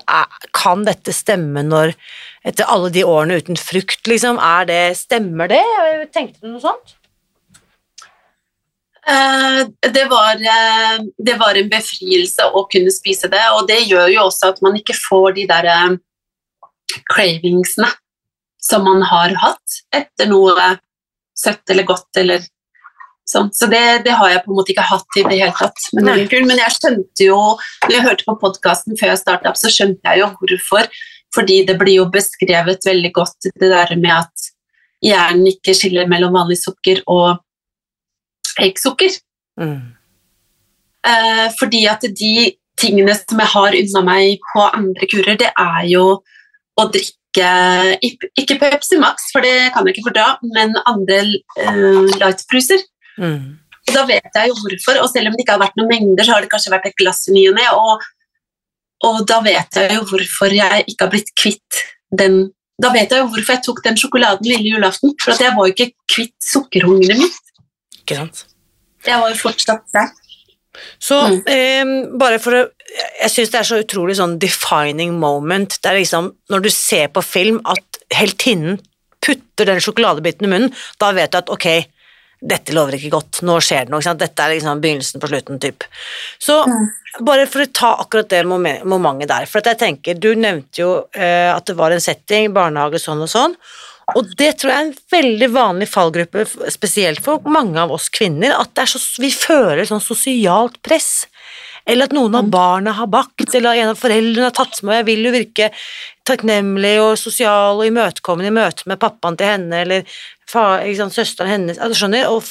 kan 0.57 0.85
dette 0.87 1.14
stemme 1.16 1.64
når 1.66 1.97
etter 2.46 2.68
alle 2.70 2.90
de 2.94 3.05
årene 3.07 3.38
uten 3.42 3.59
frukt, 3.59 4.02
liksom. 4.11 4.40
Er 4.42 4.66
det, 4.68 4.83
stemmer 4.98 5.50
det? 5.52 5.62
Tenkte 6.14 6.42
du 6.42 6.55
noe 6.55 6.62
sånt? 6.62 6.96
Uh, 9.02 9.66
det, 9.90 10.05
var, 10.11 10.38
uh, 10.38 11.02
det 11.18 11.35
var, 11.40 11.59
en 11.59 11.70
befrielse 11.70 12.44
å 12.55 12.62
kunne 12.70 12.92
spise 12.94 13.31
det, 13.31 13.42
og 13.57 13.66
det 13.70 13.81
gjør 13.88 14.12
jo 14.14 14.28
også 14.28 14.52
at 14.52 14.62
man 14.62 14.78
ikke 14.78 14.94
får 14.94 15.35
de 15.40 15.46
der 15.50 15.66
uh, 15.66 15.96
cravingsene 17.11 17.90
som 18.62 18.87
man 18.87 19.02
har 19.02 19.35
hatt 19.42 19.78
etter 19.90 20.31
noe 20.31 20.55
søtt 21.35 21.72
eller 21.72 21.87
godt 21.88 22.20
eller 22.20 22.44
sånn. 23.26 23.50
Så 23.55 23.66
det, 23.70 24.05
det, 24.07 24.14
har 24.18 24.31
jeg 24.31 24.44
på 24.44 24.52
en 24.52 24.59
måte 24.61 24.70
ikke 24.74 24.87
hatt 24.87 25.18
i 25.18 25.24
det 25.26 25.38
hele 25.40 25.55
tatt. 25.57 25.88
Men, 25.96 26.12
men 26.31 26.61
jeg 26.61 26.76
skjønte 26.76 27.26
jo, 27.26 27.40
når 27.88 27.96
jeg 27.96 28.07
hørte 28.07 28.28
på 28.28 28.37
podkasten 28.44 28.98
før 29.00 29.12
jeg 29.12 29.22
starta 29.22 29.50
opp, 29.50 29.59
så 29.59 29.72
skjønte 29.72 30.12
jeg 30.12 30.22
jo 30.22 30.31
hvorfor 30.38 30.87
fordi 31.35 31.62
det 31.68 31.79
blir 31.81 32.01
jo 32.01 32.11
beskrevet 32.12 32.85
veldig 32.87 33.12
godt 33.14 33.49
det 33.49 33.71
der 33.73 33.95
med 33.97 34.12
at 34.18 34.51
hjernen 35.03 35.49
ikke 35.51 35.75
skiller 35.77 36.11
mellom 36.11 36.35
vanlig 36.37 36.61
sukker 36.62 37.03
og 37.11 37.40
eggsukker. 38.62 39.16
Mm. 39.61 39.95
Eh, 41.09 41.47
fordi 41.59 41.87
at 41.90 42.05
de 42.07 42.53
tingene 42.81 43.14
som 43.16 43.40
jeg 43.42 43.53
har 43.55 43.79
unna 43.79 44.05
meg 44.07 44.45
på 44.53 44.68
andre 44.68 45.09
kurer, 45.11 45.38
det 45.40 45.51
er 45.51 45.83
jo 45.90 46.07
å 46.78 46.87
drikke 46.89 47.18
Ikke 48.37 48.59
Pepsi 48.61 48.99
Max, 49.01 49.30
for 49.33 49.41
det 49.41 49.72
kan 49.72 49.87
jeg 49.89 49.95
ikke 49.95 50.11
fordra, 50.11 50.35
men 50.53 50.74
andre 50.85 51.22
uh, 51.57 52.05
lightbruser. 52.20 52.83
Mm. 53.16 53.55
Da 53.89 54.03
vet 54.05 54.37
jeg 54.37 54.51
jo 54.51 54.59
hvorfor, 54.59 54.99
og 55.01 55.09
selv 55.09 55.30
om 55.30 55.39
det 55.39 55.47
ikke 55.47 55.55
har 55.57 55.62
vært 55.62 55.78
noen 55.80 55.89
mengder, 55.95 56.26
så 56.28 56.35
har 56.35 56.45
det 56.45 56.51
kanskje 56.53 56.74
vært 56.74 56.91
et 56.91 56.99
glass 57.01 57.22
i 57.30 57.37
ny 57.39 57.47
og 57.49 57.57
ne. 57.57 57.64
Og 57.72 58.05
og 59.07 59.22
da 59.28 59.40
vet 59.44 59.78
jeg 59.78 59.96
jo 59.96 60.05
hvorfor 60.11 60.55
jeg 60.55 60.84
ikke 60.86 61.07
har 61.07 61.12
blitt 61.12 61.32
kvitt 61.38 61.82
den 62.12 62.44
Da 62.82 62.90
vet 62.90 63.12
jeg 63.12 63.20
jo 63.20 63.28
hvorfor 63.30 63.55
jeg 63.55 63.62
tok 63.62 63.80
den 63.84 63.98
sjokoladen 64.00 64.48
lille 64.48 64.72
julaften. 64.74 65.12
For 65.22 65.38
jeg 65.38 65.53
var 65.55 65.68
jo 65.68 65.74
ikke 65.74 65.92
kvitt 66.11 66.34
sukkerhungeret 66.42 67.20
mitt. 67.20 67.53
Ikke 68.00 68.16
sant? 68.18 68.40
Jeg 69.07 69.20
var 69.20 69.30
jo 69.30 69.38
fortsatt 69.38 69.84
der. 69.94 70.09
Så 70.98 71.18
mm. 71.20 71.36
eh, 71.53 71.92
bare 72.18 72.40
for 72.42 72.57
å 72.57 72.62
Jeg 73.22 73.30
syns 73.32 73.53
det 73.53 73.59
er 73.61 73.68
så 73.68 73.78
utrolig 73.80 74.16
sånn 74.18 74.38
defining 74.40 75.14
moment. 75.20 75.76
Det 75.78 75.90
er 75.90 76.00
liksom 76.00 76.32
når 76.53 76.64
du 76.64 76.70
ser 76.74 77.12
på 77.12 77.22
film 77.24 77.61
at 77.68 78.00
heltinnen 78.12 78.80
putter 79.22 79.68
den 79.68 79.80
sjokoladebiten 79.80 80.48
i 80.48 80.50
munnen, 80.50 80.72
da 81.00 81.12
vet 81.14 81.32
du 81.32 81.38
at 81.38 81.53
ok, 81.53 81.68
dette 82.43 82.74
lover 82.74 82.97
ikke 82.99 83.12
godt, 83.14 83.43
nå 83.47 83.59
skjer 83.62 83.86
det 83.86 83.95
noe. 83.95 84.14
Dette 84.18 84.43
er 84.45 84.57
liksom 84.57 84.82
begynnelsen 84.82 85.22
på 85.22 85.30
slutten, 85.30 85.61
typ. 85.62 85.86
Så 86.43 86.59
bare 87.22 87.47
for 87.51 87.62
å 87.62 87.70
ta 87.70 87.93
akkurat 88.03 88.30
det 88.32 88.43
momentet 88.49 89.30
der, 89.30 89.47
for 89.51 89.62
jeg 89.62 89.80
tenker, 89.80 90.18
du 90.18 90.32
nevnte 90.34 90.82
jo 90.82 90.90
eh, 91.14 91.51
at 91.53 91.68
det 91.68 91.78
var 91.78 91.95
en 91.95 92.03
setting, 92.03 92.51
barnehage 92.57 93.03
sånn 93.03 93.22
og 93.22 93.30
sånn, 93.30 93.57
og 94.12 94.32
det 94.38 94.57
tror 94.61 94.72
jeg 94.72 94.78
er 94.78 94.88
en 94.88 94.97
veldig 95.14 95.49
vanlig 95.55 95.88
fallgruppe, 95.88 96.45
spesielt 96.74 97.22
for 97.24 97.45
mange 97.49 97.78
av 97.80 97.93
oss 97.95 98.11
kvinner, 98.12 98.57
at 98.59 98.82
så, 98.90 99.01
vi 99.22 99.30
føler 99.32 99.86
sånn 99.88 100.03
sosialt 100.03 100.80
press. 100.84 101.28
Eller 101.88 102.07
at 102.07 102.14
noen 102.14 102.34
av 102.38 102.51
barna 102.51 102.95
har 102.99 103.09
bakt, 103.11 103.55
eller 103.55 103.78
en 103.78 103.93
av 103.93 103.99
foreldrene 103.99 104.51
har 104.51 104.55
tatt 104.55 104.82
med, 104.82 105.01
jeg 105.01 105.09
vil 105.09 105.26
jo 105.26 105.32
virke 105.34 105.70
takknemlig 106.28 106.95
og 107.03 107.16
sosial 107.18 107.80
og 107.80 107.88
imøtekommende 107.88 108.53
i 108.53 108.55
møte 108.55 108.86
med 108.90 109.01
pappaen 109.03 109.38
til 109.38 109.51
henne, 109.51 109.80
eller 109.82 110.20
sant, 110.53 111.14
søsteren 111.14 111.50
hennes 111.50 111.78
altså, 111.80 112.03
skjønner, 112.03 112.28
og 112.28 112.42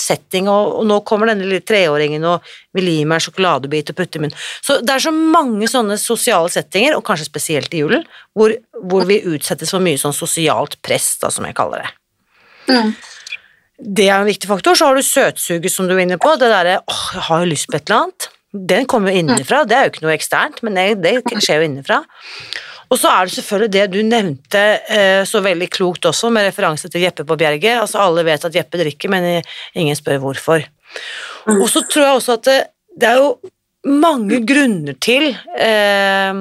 setting, 0.00 0.50
og, 0.50 0.72
og, 0.80 0.86
nå 0.90 1.00
kommer 1.08 1.30
denne 1.30 1.46
lille 1.46 1.64
treåringen 1.66 2.24
og 2.26 2.46
vil 2.76 2.90
gi 2.90 3.04
meg 3.08 3.20
en 3.20 3.26
sjokoladebit 3.26 3.92
og 3.92 3.98
putte 3.98 4.18
i 4.18 4.24
munnen. 4.24 4.46
Så 4.66 4.80
det 4.82 4.96
er 4.96 5.04
så 5.06 5.12
mange 5.14 5.68
sånne 5.70 5.98
sosiale 6.00 6.52
settinger, 6.52 6.98
og 6.98 7.04
kanskje 7.06 7.28
spesielt 7.30 7.74
i 7.74 7.82
julen, 7.84 8.06
hvor, 8.36 8.54
hvor 8.82 9.06
vi 9.08 9.22
utsettes 9.24 9.74
for 9.74 9.84
mye 9.84 10.00
sånn 10.00 10.16
sosialt 10.16 10.78
press, 10.84 11.14
da, 11.22 11.32
som 11.32 11.46
jeg 11.48 11.56
kaller 11.58 11.86
det. 11.86 11.92
Mm. 12.66 12.94
Det 13.76 14.06
er 14.08 14.16
en 14.18 14.28
viktig 14.28 14.48
faktor. 14.48 14.76
Så 14.76 14.88
har 14.88 14.96
du 14.96 15.04
søtsuget, 15.04 15.72
som 15.72 15.88
du 15.88 15.94
er 15.94 16.06
inne 16.06 16.18
på. 16.18 16.32
Det 16.40 16.48
derre 16.48 16.80
'åh, 16.80 17.04
jeg 17.14 17.26
har 17.28 17.44
jo 17.44 17.52
lyst 17.52 17.68
på 17.68 17.76
et 17.76 17.90
eller 17.90 18.06
annet'. 18.06 18.30
Den 18.56 18.86
kommer 18.86 19.12
jo 19.12 19.20
innenfra, 19.20 19.66
det 19.68 19.76
er 19.76 19.84
jo 19.84 19.92
ikke 19.92 20.04
noe 20.06 20.14
eksternt, 20.16 20.62
men 20.64 20.78
det, 20.78 21.02
det 21.02 21.42
skjer 21.44 21.60
jo 21.60 21.66
innenfra. 21.68 21.98
Og 22.90 23.00
så 23.00 23.10
er 23.10 23.26
det 23.26 23.34
selvfølgelig 23.34 23.72
det 23.74 23.86
du 23.94 23.98
nevnte 24.06 24.62
eh, 24.92 25.22
så 25.26 25.42
veldig 25.44 25.68
klokt 25.72 26.06
også, 26.06 26.30
med 26.30 26.46
referanse 26.48 26.90
til 26.92 27.02
Jeppe 27.02 27.26
på 27.26 27.38
Bjerget. 27.38 27.80
Altså 27.80 28.02
alle 28.04 28.24
vet 28.26 28.46
at 28.46 28.54
Jeppe 28.54 28.80
drikker, 28.80 29.12
men 29.12 29.42
ingen 29.74 29.98
spør 29.98 30.22
hvorfor. 30.22 30.62
Mm. 31.46 31.60
Og 31.60 31.68
så 31.72 31.82
tror 31.82 32.06
jeg 32.06 32.20
også 32.20 32.38
at 32.38 32.46
det, 32.46 32.60
det 32.96 33.10
er 33.10 33.20
jo 33.20 33.34
mange 33.86 34.40
grunner 34.46 34.96
til 35.02 35.28
eh, 35.30 36.38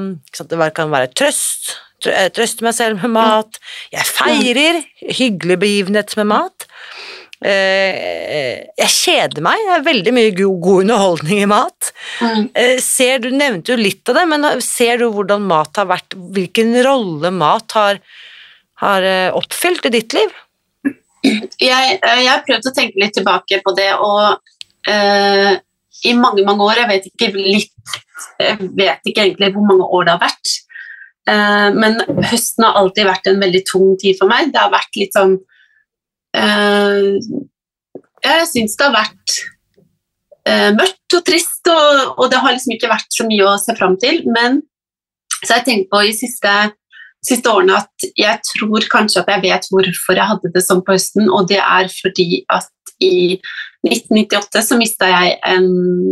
Det 0.49 0.69
kan 0.77 0.93
være 0.93 1.11
trøst, 1.17 1.75
eh, 2.09 2.29
trøste 2.33 2.65
meg 2.65 2.77
selv 2.77 3.01
med 3.01 3.13
mat, 3.17 3.59
jeg 3.93 4.05
feirer 4.09 4.81
hyggelig 5.17 5.59
begivenhet 5.61 6.17
med 6.17 6.29
mat. 6.33 6.67
Eh, 7.45 8.63
jeg 8.79 8.89
kjeder 8.89 9.43
meg. 9.45 9.61
Det 9.67 9.73
er 9.75 9.85
veldig 9.85 10.13
mye 10.15 10.31
god 10.37 10.69
underholdning 10.79 11.43
i 11.43 11.49
mat. 11.49 11.91
Mm. 12.23 12.47
Eh, 12.57 12.77
ser 12.81 13.21
Du 13.21 13.29
nevnte 13.29 13.73
jo 13.73 13.77
litt 13.79 14.09
av 14.09 14.17
det, 14.17 14.25
men 14.31 14.47
ser 14.65 15.01
du 15.01 15.09
hvordan 15.13 15.45
mat 15.45 15.77
har 15.77 15.89
vært 15.89 16.15
Hvilken 16.15 16.73
rolle 16.85 17.31
mat 17.35 17.77
har, 17.77 18.01
har 18.81 19.05
eh, 19.05 19.29
oppfylt 19.35 19.85
i 19.89 19.93
ditt 19.97 20.17
liv? 20.17 20.33
Jeg, 21.25 21.95
jeg 22.01 22.27
har 22.29 22.43
prøvd 22.45 22.69
å 22.69 22.75
tenke 22.75 23.01
litt 23.01 23.15
tilbake 23.17 23.57
på 23.65 23.71
det, 23.73 23.87
og 23.97 24.35
uh, 24.85 25.53
i 26.05 26.11
mange, 26.13 26.43
mange 26.45 26.67
år 26.67 26.83
Jeg 26.83 26.89
vet 26.91 27.07
ikke 27.09 27.29
litt 27.33 27.95
Jeg 28.37 28.69
vet 28.77 29.09
ikke 29.09 29.23
egentlig 29.23 29.49
hvor 29.55 29.65
mange 29.65 29.87
år 29.89 30.05
det 30.05 30.13
har 30.13 30.21
vært. 30.21 30.51
Men 31.25 31.97
høsten 32.29 32.67
har 32.67 32.77
alltid 32.77 33.07
vært 33.07 33.27
en 33.31 33.41
veldig 33.41 33.61
tung 33.65 33.95
tid 33.97 34.17
for 34.19 34.29
meg. 34.29 34.51
Det 34.53 34.61
har 34.61 34.69
vært 34.73 34.99
litt 34.99 35.17
sånn 35.17 35.33
Eh, 35.33 35.53
jeg 38.25 38.47
syns 38.49 38.77
det 38.77 38.87
har 38.87 38.95
vært 38.95 39.35
eh, 40.49 40.71
mørkt 40.75 41.17
og 41.17 41.25
trist, 41.27 41.61
og, 41.71 42.15
og, 42.17 42.25
det 42.31 42.41
har 42.41 42.55
liksom 42.55 42.75
ikke 42.75 42.91
vært 42.91 43.11
så 43.13 43.27
mye 43.27 43.51
å 43.51 43.59
se 43.61 43.75
fram 43.77 43.97
til. 44.01 44.23
Men 44.29 44.61
så 45.41 45.53
har 45.53 45.61
jeg 45.61 45.67
tenkt 45.69 45.91
på 45.93 46.01
i 46.05 46.15
siste, 46.15 46.55
siste 47.25 47.51
årene 47.51 47.79
at 47.81 48.07
jeg 48.17 48.41
tror 48.51 48.89
kanskje 48.91 49.21
at 49.23 49.31
jeg 49.35 49.45
vet 49.45 49.69
hvorfor 49.71 50.19
jeg 50.19 50.31
hadde 50.31 50.53
det 50.55 50.65
sånn 50.65 50.83
på 50.85 50.95
høsten, 50.97 51.29
og 51.29 51.49
det 51.51 51.61
er 51.61 51.91
fordi 51.93 52.43
at 52.53 52.71
i 53.03 53.37
1998 53.85 54.63
så 54.63 54.77
mista 54.79 55.09
jeg 55.11 55.37
en 55.45 55.69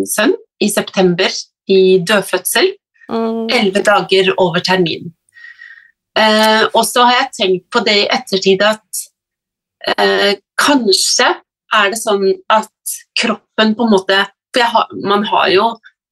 sønn 0.09 0.35
i 0.61 0.69
september 0.69 1.31
i 1.71 1.99
dødfødsel. 2.05 2.73
Mm. 3.09 3.47
Elleve 3.51 3.81
mm. 3.81 3.85
dager 3.87 4.31
over 4.41 4.63
termin. 4.63 5.11
Eh, 6.19 6.63
og 6.73 6.83
så 6.85 7.07
har 7.07 7.23
jeg 7.23 7.33
tenkt 7.39 7.65
på 7.73 7.81
det 7.85 7.95
i 8.03 8.09
ettertid 8.13 8.61
at 8.65 9.03
eh, 9.91 10.35
kanskje 10.59 11.29
er 11.73 11.91
det 11.91 11.99
sånn 11.99 12.25
at 12.53 12.95
kroppen 13.19 13.73
på 13.77 13.87
en 13.87 13.93
måte 13.95 14.19
For 14.53 14.69
har, 14.69 14.91
man 15.01 15.25
har 15.25 15.49
jo 15.49 15.67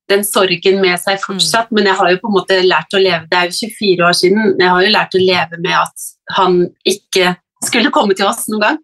den 0.10 0.24
sorgen 0.28 0.82
med 0.82 1.00
seg 1.00 1.22
fortsatt, 1.24 1.70
mm. 1.70 1.78
men 1.78 1.88
jeg 1.88 1.98
har 2.00 2.12
jo 2.12 2.20
på 2.24 2.32
en 2.32 2.36
måte 2.40 2.58
lært 2.66 2.96
å 2.98 3.00
leve 3.00 3.30
Det 3.32 3.38
er 3.38 3.52
jo 3.52 3.70
24 3.70 4.08
år 4.08 4.16
siden. 4.18 4.56
Jeg 4.60 4.74
har 4.74 4.84
jo 4.84 4.94
lært 4.96 5.16
å 5.16 5.22
leve 5.22 5.60
med 5.62 5.76
at 5.78 6.08
han 6.36 6.58
ikke 6.90 7.36
skulle 7.64 7.94
komme 7.96 8.18
til 8.18 8.28
oss 8.28 8.48
noen 8.52 8.66
gang. 8.66 8.80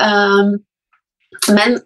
Um, 0.00 0.54
men 1.52 1.76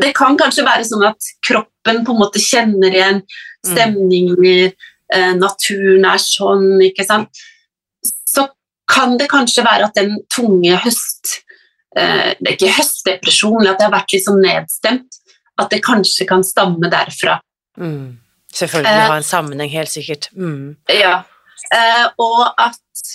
det 0.00 0.14
kan 0.16 0.38
kanskje 0.40 0.64
være 0.66 0.86
sånn 0.88 1.04
at 1.06 1.30
kroppen 1.44 2.02
på 2.06 2.14
en 2.14 2.22
måte 2.24 2.42
kjenner 2.42 2.96
igjen 2.96 3.20
mm. 3.20 3.68
stemninger, 3.68 4.72
eh, 5.14 5.32
naturen 5.36 6.08
er 6.08 6.22
sånn, 6.24 6.70
ikke 6.88 7.06
sant. 7.06 7.44
Så 8.02 8.48
kan 8.88 9.18
det 9.20 9.28
kanskje 9.30 9.66
være 9.68 9.90
at 9.90 10.00
den 10.00 10.16
tunge 10.32 10.80
høst 10.82 11.36
Eh, 11.38 11.47
det 11.96 12.50
er 12.50 12.56
ikke 12.56 12.76
høstdepresjon, 12.76 13.60
eller 13.60 13.72
at 13.72 13.80
det 13.80 13.86
har 13.88 13.94
vært 13.96 14.14
litt 14.14 14.26
sånn 14.26 14.42
nedstemt. 14.44 15.20
At 15.58 15.72
det 15.72 15.80
kanskje 15.82 16.26
kan 16.28 16.44
stamme 16.46 16.90
derfra. 16.92 17.38
Mm. 17.80 18.18
Selvfølgelig 18.54 19.08
ha 19.10 19.16
en 19.18 19.26
sammenheng, 19.26 19.72
helt 19.72 19.92
sikkert. 19.92 20.30
Mm. 20.36 20.76
Ja. 20.92 21.22
Eh, 21.74 22.04
og 22.22 22.44
at, 22.60 23.14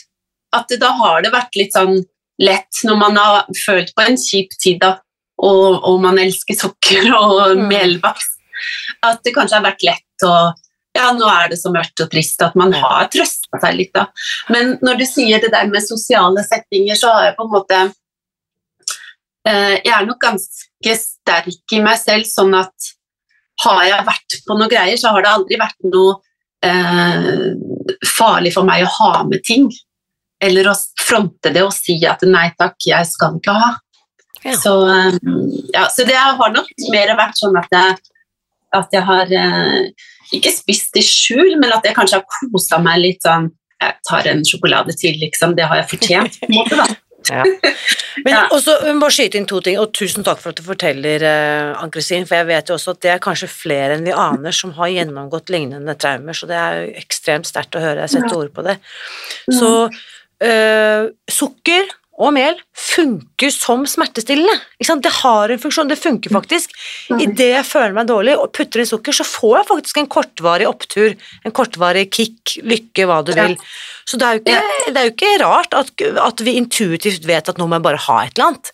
at 0.56 0.76
da 0.80 0.92
har 1.00 1.24
det 1.24 1.32
vært 1.34 1.56
litt 1.60 1.76
sånn 1.76 2.04
lett 2.42 2.84
når 2.84 3.00
man 3.00 3.18
har 3.18 3.48
følt 3.58 3.94
på 3.96 4.06
en 4.06 4.20
kjip 4.20 4.54
tid, 4.60 4.82
da, 4.84 4.98
og, 5.44 5.80
og 5.86 6.02
man 6.04 6.20
elsker 6.22 6.58
sukker 6.58 7.10
og 7.14 7.56
mm. 7.58 7.66
melbaks, 7.70 8.34
at 9.06 9.24
det 9.26 9.34
kanskje 9.36 9.60
har 9.60 9.68
vært 9.72 9.88
lett 9.88 10.28
å 10.28 10.36
ja, 10.94 11.08
nå 11.18 11.26
er 11.26 11.48
det 11.50 11.58
så 11.58 11.72
mørkt 11.74 12.04
og 12.04 12.12
trist 12.12 12.42
at 12.46 12.54
man 12.60 12.70
har 12.78 13.08
trøsta 13.10 13.58
seg 13.64 13.80
litt, 13.80 13.96
da. 13.96 14.04
Men 14.54 14.76
når 14.86 15.00
du 15.00 15.06
sier 15.10 15.42
det 15.42 15.50
der 15.50 15.72
med 15.72 15.82
sosiale 15.82 16.44
settinger, 16.46 17.00
så 17.00 17.10
har 17.16 17.32
jeg 17.32 17.38
på 17.40 17.48
en 17.48 17.54
måte 17.56 17.80
Eh, 17.80 18.03
jeg 19.44 19.92
er 19.92 20.06
nok 20.08 20.22
ganske 20.24 20.94
sterk 20.96 21.74
i 21.76 21.82
meg 21.84 21.98
selv, 22.00 22.28
sånn 22.30 22.54
at 22.56 22.94
har 23.62 23.82
jeg 23.88 24.06
vært 24.08 24.38
på 24.48 24.58
noe 24.58 24.72
greier, 24.72 24.98
så 25.00 25.14
har 25.14 25.26
det 25.26 25.32
aldri 25.32 25.60
vært 25.62 25.90
noe 25.92 26.16
eh, 26.66 27.54
farlig 28.08 28.54
for 28.56 28.68
meg 28.68 28.86
å 28.86 28.94
ha 28.98 29.12
med 29.28 29.44
ting. 29.46 29.70
Eller 30.44 30.68
å 30.72 30.76
fronte 31.00 31.54
det 31.54 31.64
og 31.64 31.74
si 31.76 32.00
at 32.10 32.24
nei 32.28 32.50
takk, 32.60 32.76
jeg 32.88 33.08
skal 33.10 33.38
ikke 33.40 33.56
ha. 33.56 33.74
Ja. 34.44 34.56
Så, 34.60 34.74
eh, 34.92 35.20
ja, 35.76 35.88
så, 35.94 36.08
det 36.08 36.18
har 36.18 36.56
nok 36.56 36.72
mer 36.92 37.14
vært 37.20 37.40
sånn 37.40 37.60
at 37.60 37.70
jeg, 37.72 38.00
at 38.76 38.96
jeg 38.96 39.08
har 39.08 39.36
eh, 39.40 40.08
ikke 40.36 40.52
spist 40.52 40.98
i 41.00 41.06
skjul, 41.06 41.56
men 41.62 41.72
at 41.76 41.86
jeg 41.86 41.96
kanskje 41.98 42.20
har 42.20 42.50
kosa 42.52 42.82
meg 42.84 43.04
litt 43.04 43.22
sånn 43.26 43.52
Jeg 43.84 43.98
tar 44.08 44.28
en 44.32 44.44
sjokolade 44.48 44.94
til, 44.96 45.18
liksom. 45.20 45.58
Det 45.58 45.66
har 45.68 45.82
jeg 45.82 45.90
fortjent, 45.90 46.38
på 46.40 46.48
en 46.48 46.56
måte, 46.56 46.78
da. 46.80 46.86
Ja. 47.32 47.44
Men 48.26 48.34
ja. 48.34 48.42
også, 48.54 48.76
må 48.98 49.10
skyte 49.14 49.40
inn 49.40 49.48
to 49.50 49.60
ting, 49.64 49.80
og 49.82 49.94
tusen 49.96 50.26
takk 50.26 50.42
for 50.42 50.54
at 50.54 50.60
du 50.60 50.66
forteller, 50.66 51.24
uh, 51.26 51.82
Ann-Kristin, 51.82 52.28
for 52.30 52.40
jeg 52.40 52.50
vet 52.52 52.70
jo 52.70 52.78
også 52.78 52.94
at 52.96 53.02
det 53.06 53.14
er 53.14 53.24
kanskje 53.24 53.50
flere 53.52 53.98
enn 53.98 54.06
vi 54.06 54.14
aner 54.16 54.56
som 54.56 54.76
har 54.78 54.92
gjennomgått 54.94 55.52
lignende 55.54 55.96
traumer, 56.00 56.38
så 56.38 56.50
det 56.50 56.60
er 56.60 56.78
jo 56.80 56.94
ekstremt 57.02 57.50
sterkt 57.50 57.80
å 57.80 57.84
høre. 57.84 58.06
Jeg 58.06 58.16
sette 58.18 58.38
ord 58.38 58.54
på 58.54 58.66
det. 58.68 58.78
Så 59.50 59.74
uh, 59.90 61.04
sukker 61.32 61.92
og 62.22 62.34
mel 62.36 62.58
funker 62.78 63.50
som 63.54 63.88
smertestillende. 63.90 64.54
Det 65.02 65.12
har 65.16 65.50
en 65.50 65.62
funksjon, 65.62 65.90
det 65.90 65.98
funker 65.98 66.34
faktisk. 66.34 66.76
Idet 67.18 67.50
jeg 67.56 67.66
føler 67.66 67.96
meg 67.96 68.10
dårlig 68.10 68.36
og 68.38 68.52
putter 68.54 68.84
inn 68.84 68.90
sukker, 68.90 69.16
så 69.18 69.26
får 69.26 69.56
jeg 69.58 69.70
faktisk 69.72 70.00
en 70.02 70.10
kortvarig 70.14 70.68
opptur, 70.70 71.16
en 71.42 71.56
kortvarig 71.56 72.06
kick, 72.14 72.60
lykke, 72.62 73.08
hva 73.10 73.24
du 73.26 73.34
vil. 73.34 73.58
Så 74.06 74.20
det 74.22 74.28
er 74.28 74.38
jo 74.38 74.44
ikke, 74.44 74.62
det 74.94 75.02
er 75.02 75.10
jo 75.10 75.16
ikke 75.16 75.34
rart 75.42 75.74
at, 75.80 75.90
at, 76.28 76.46
vi 76.46 76.56
intuitivt 76.60 77.26
vet 77.26 77.50
at 77.50 77.58
nå 77.58 77.66
må 77.66 77.80
jeg 77.80 77.88
bare 77.90 78.06
ha 78.06 78.20
et 78.22 78.38
eller 78.38 78.52
annet. 78.52 78.72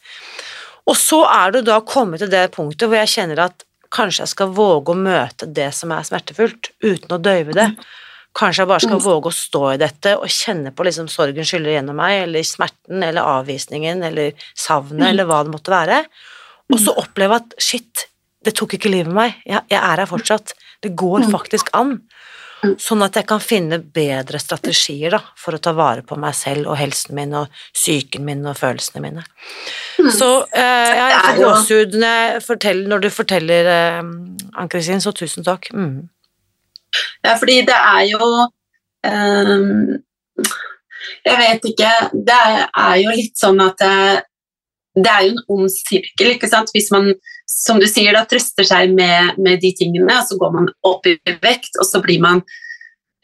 Og 0.89 0.99
så 0.99 1.23
er 1.29 1.55
du 1.55 1.61
da 1.63 1.79
kommet 1.85 2.23
til 2.23 2.33
det 2.33 2.49
punktet 2.55 2.89
hvor 2.89 2.99
jeg 2.99 3.13
kjenner 3.13 3.45
at 3.47 3.65
kanskje 3.93 4.25
jeg 4.25 4.33
skal 4.35 4.51
våge 4.57 4.93
å 4.93 4.99
møte 4.99 5.47
det 5.47 5.71
som 5.77 5.93
er 5.95 6.05
smertefullt, 6.05 6.73
uten 6.83 7.15
å 7.15 7.21
døyve 7.23 7.55
det. 7.55 7.71
Kanskje 8.37 8.63
jeg 8.63 8.69
bare 8.69 8.83
skal 8.83 8.99
mm. 8.99 9.05
våge 9.05 9.31
å 9.31 9.35
stå 9.35 9.63
i 9.73 9.79
dette 9.81 10.13
og 10.19 10.29
kjenne 10.31 10.71
på 10.75 10.85
liksom 10.85 11.07
sorgen 11.11 11.47
skyller 11.47 11.73
gjennom 11.73 11.97
meg, 11.97 12.27
eller 12.27 12.45
smerten, 12.45 13.01
eller 13.03 13.25
avvisningen, 13.25 14.03
eller 14.05 14.37
savnet, 14.53 15.01
mm. 15.01 15.09
eller 15.09 15.29
hva 15.29 15.41
det 15.45 15.53
måtte 15.55 15.73
være. 15.73 16.03
Og 16.69 16.77
så 16.77 16.93
mm. 16.93 17.01
oppleve 17.01 17.39
at 17.41 17.57
shit, 17.57 18.05
det 18.45 18.53
tok 18.55 18.77
ikke 18.77 18.91
livet 18.93 19.09
med 19.09 19.17
meg, 19.23 19.41
jeg, 19.49 19.65
jeg 19.73 19.81
er 19.81 20.03
her 20.03 20.09
fortsatt. 20.09 20.53
Det 20.85 20.93
går 20.99 21.25
faktisk 21.33 21.73
an. 21.75 21.97
Sånn 22.59 22.99
at 23.05 23.15
jeg 23.15 23.23
kan 23.27 23.39
finne 23.39 23.79
bedre 23.79 24.39
strategier 24.41 25.13
da, 25.15 25.21
for 25.39 25.55
å 25.55 25.61
ta 25.63 25.71
vare 25.75 26.03
på 26.03 26.17
meg 26.19 26.35
selv 26.35 26.67
og 26.67 26.75
helsen 26.79 27.15
min 27.15 27.35
og 27.39 27.61
psyken 27.71 28.25
min 28.27 28.43
og 28.43 28.57
følelsene 28.59 29.03
mine. 29.05 29.23
Så 30.11 30.27
eh, 30.51 30.91
jeg 30.99 31.19
får 31.23 31.39
gåsehud 31.39 31.95
når, 32.03 32.81
når, 32.91 33.05
du 33.05 33.09
forteller, 33.15 33.69
eh, 33.71 34.01
Ann-Kristin, 34.59 35.03
så 35.03 35.15
tusen 35.15 35.47
takk. 35.47 35.71
Mm. 35.71 36.09
Ja, 37.25 37.35
fordi 37.35 37.61
det 37.67 37.75
er 37.75 38.03
jo 38.09 38.29
um, 39.05 39.97
Jeg 41.25 41.37
vet 41.39 41.67
ikke 41.69 41.91
Det 42.13 42.39
er 42.39 42.95
jo 43.01 43.13
litt 43.15 43.39
sånn 43.39 43.59
at 43.63 43.79
det, 43.81 44.23
det 44.99 45.11
er 45.11 45.27
jo 45.27 45.35
en 45.35 45.43
ond 45.55 45.71
sirkel. 45.73 46.33
ikke 46.35 46.49
sant? 46.51 46.71
Hvis 46.75 46.91
man 46.95 47.13
som 47.49 47.79
du 47.81 47.87
sier, 47.89 48.13
da 48.13 48.25
trøster 48.29 48.67
seg 48.67 48.93
med, 48.93 49.39
med 49.41 49.61
de 49.63 49.71
tingene, 49.77 50.19
og 50.19 50.27
så 50.29 50.37
går 50.39 50.51
man 50.53 50.69
opp 50.85 51.07
i 51.09 51.15
vekt, 51.41 51.73
og 51.81 51.87
så 51.87 52.01
blir 52.03 52.21
man 52.21 52.43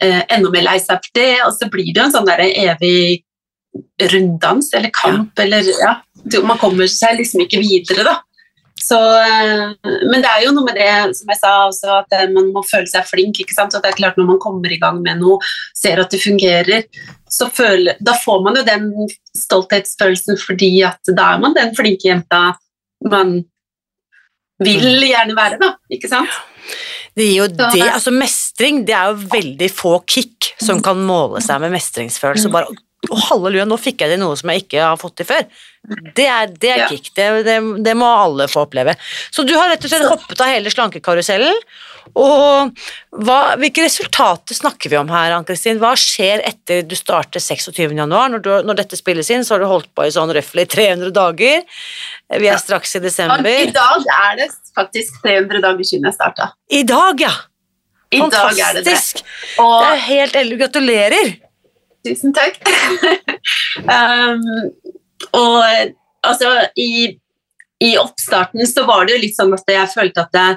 eh, 0.02 0.24
enda 0.34 0.50
mer 0.54 0.66
lei 0.66 0.80
seg 0.82 0.98
for 1.04 1.18
det, 1.20 1.32
og 1.46 1.54
så 1.54 1.70
blir 1.72 1.92
det 1.92 2.02
jo 2.02 2.08
en 2.08 2.16
sånn 2.16 2.30
der 2.30 2.42
evig 2.48 3.22
runddans 4.02 4.72
eller 4.74 4.92
kamp, 4.96 5.34
ja. 5.38 5.46
eller 5.46 5.68
ja, 5.68 5.94
Man 6.48 6.58
kommer 6.58 6.90
seg 6.90 7.20
liksom 7.20 7.44
ikke 7.44 7.62
videre, 7.62 8.06
da. 8.08 8.16
Så, 8.86 8.98
eh, 9.18 9.74
men 10.06 10.22
det 10.22 10.30
er 10.30 10.44
jo 10.46 10.54
noe 10.54 10.68
med 10.68 10.78
det 10.78 11.18
som 11.18 11.32
jeg 11.32 11.40
sa 11.40 11.54
også, 11.66 12.00
at 12.04 12.16
eh, 12.18 12.28
man 12.34 12.52
må 12.54 12.62
føle 12.68 12.90
seg 12.90 13.08
flink. 13.10 13.40
ikke 13.42 13.56
sant? 13.58 13.74
Og 13.74 13.84
det 13.84 13.92
er 13.92 14.00
klart 14.00 14.20
Når 14.20 14.30
man 14.30 14.42
kommer 14.42 14.72
i 14.72 14.80
gang 14.82 15.02
med 15.02 15.22
noe, 15.24 15.40
ser 15.78 16.02
at 16.04 16.14
det 16.14 16.22
fungerer, 16.24 16.86
så 17.32 17.50
føler, 17.52 17.98
da 18.00 18.14
får 18.22 18.44
man 18.46 18.60
jo 18.60 18.64
den 18.68 18.92
stolthetsfølelsen 19.36 20.38
fordi 20.40 20.72
at 20.88 21.16
da 21.18 21.34
er 21.34 21.42
man 21.44 21.56
den 21.58 21.74
flinke 21.76 22.08
jenta 22.08 22.56
man 23.06 23.42
vil 24.64 24.86
mm. 24.86 25.08
gjerne 25.10 25.36
være, 25.38 25.60
da. 25.60 25.74
Ikke 25.92 26.10
sant? 26.12 26.32
Det 27.16 27.26
gir 27.28 27.38
jo 27.42 27.48
det, 27.52 27.84
altså 27.86 28.12
Mestring 28.12 28.82
det 28.88 28.96
er 28.96 29.12
jo 29.12 29.30
veldig 29.32 29.70
få 29.72 29.98
kick 30.08 30.54
som 30.62 30.82
kan 30.84 31.00
måle 31.08 31.42
seg 31.44 31.62
med 31.64 31.76
mestringsfølelse. 31.76 32.50
Mm. 32.50 32.56
Bare 32.56 32.76
å, 33.10 33.22
halleluja, 33.30 33.66
nå 33.70 33.78
fikk 33.82 34.04
jeg 34.04 34.14
til 34.14 34.22
noe 34.22 34.36
som 34.40 34.52
jeg 34.52 34.66
ikke 34.66 34.84
har 34.84 35.00
fått 35.02 35.18
til 35.22 35.30
før. 35.30 35.48
Det 36.18 36.26
er, 36.26 36.50
det 36.50 36.72
er 36.72 36.80
ja. 36.84 36.88
kick. 36.90 37.12
Det, 37.14 37.26
det, 37.46 37.58
det, 37.86 37.94
må 37.98 38.08
alle 38.10 38.48
få 38.50 38.64
oppleve. 38.66 38.96
Så 39.34 39.46
du 39.46 39.54
har 39.58 39.70
rett 39.70 39.84
og 39.86 39.92
slett 39.92 40.08
hoppet 40.10 40.42
av 40.42 40.50
hele 40.50 40.72
slankekarusellen. 40.74 41.60
Og 42.16 42.82
hva, 43.26 43.38
hvilke 43.60 43.84
resultater 43.84 44.58
snakker 44.58 44.92
vi 44.94 44.98
om 45.00 45.10
her, 45.12 45.34
Ann-Kristin? 45.36 45.82
Hva 45.82 45.94
skjer 46.00 46.44
etter 46.48 46.84
du 46.86 46.96
starter 46.98 47.44
26.1? 47.44 47.98
Når, 48.06 48.38
du, 48.46 48.52
når 48.66 48.82
dette 48.82 49.00
spilles 49.00 49.30
inn, 49.34 49.46
så 49.46 49.56
har 49.56 49.66
du 49.66 49.70
holdt 49.70 49.90
på 49.98 50.06
i 50.06 50.14
sånn 50.14 50.34
røftlig 50.36 50.68
300 50.74 51.12
dager. 51.22 51.82
Vi 52.40 52.52
er 52.52 52.62
straks 52.62 52.98
i 52.98 53.04
desember. 53.04 53.50
I 53.50 53.74
dag 53.76 54.06
er 54.20 54.40
det 54.42 54.52
faktisk 54.78 55.22
300 55.26 55.66
dager 55.66 55.92
siden 55.92 56.10
jeg 56.10 56.18
starta. 56.18 56.54
I 56.74 56.86
dag, 56.88 57.26
ja! 57.26 57.34
I 58.14 58.22
Fantastisk. 58.22 58.62
Dag 58.62 58.70
er 58.70 58.78
det, 58.78 58.84
det. 58.86 59.26
Og, 59.64 59.76
det 59.82 59.90
er 59.90 60.04
helt. 60.06 60.40
Gratulerer! 60.62 61.36
Tusen 62.06 62.34
takk. 62.36 62.60
um, 63.98 64.44
og 65.34 65.64
altså, 66.26 66.52
i, 66.78 67.16
i, 67.82 67.96
oppstarten 67.98 68.66
så 68.70 68.86
var 68.86 69.06
det 69.06 69.16
jo 69.16 69.24
litt 69.24 69.38
sånn 69.38 69.56
at 69.58 69.74
jeg 69.74 69.94
følte 69.94 70.26
at 70.26 70.36
det, 70.36 70.48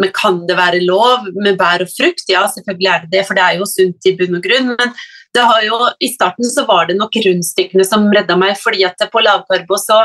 men 0.00 0.12
kan 0.16 0.42
det 0.48 0.56
være 0.58 0.82
lov 0.84 1.28
med 1.40 1.58
bær 1.60 1.84
og 1.84 1.90
frukt? 1.92 2.26
Ja, 2.30 2.44
selvfølgelig 2.52 2.90
er 2.90 3.04
det 3.04 3.14
det, 3.14 3.24
for 3.28 3.38
det 3.38 3.46
er 3.46 3.58
jo 3.60 3.68
sunt 3.68 4.08
i 4.08 4.14
bunn 4.18 4.38
og 4.38 4.44
grunn. 4.44 4.74
Men 4.76 4.94
det 5.36 5.46
har 5.46 5.64
jo, 5.64 5.80
i 6.00 6.12
starten 6.12 6.48
så 6.48 6.64
var 6.68 6.88
det 6.88 6.98
nok 6.98 7.16
rundstykkene 7.24 7.84
som 7.86 8.08
redda 8.12 8.36
meg, 8.40 8.56
fordi 8.60 8.84
at 8.88 9.02
på 9.12 9.24
lavkarbo 9.24 9.78
så 9.80 10.04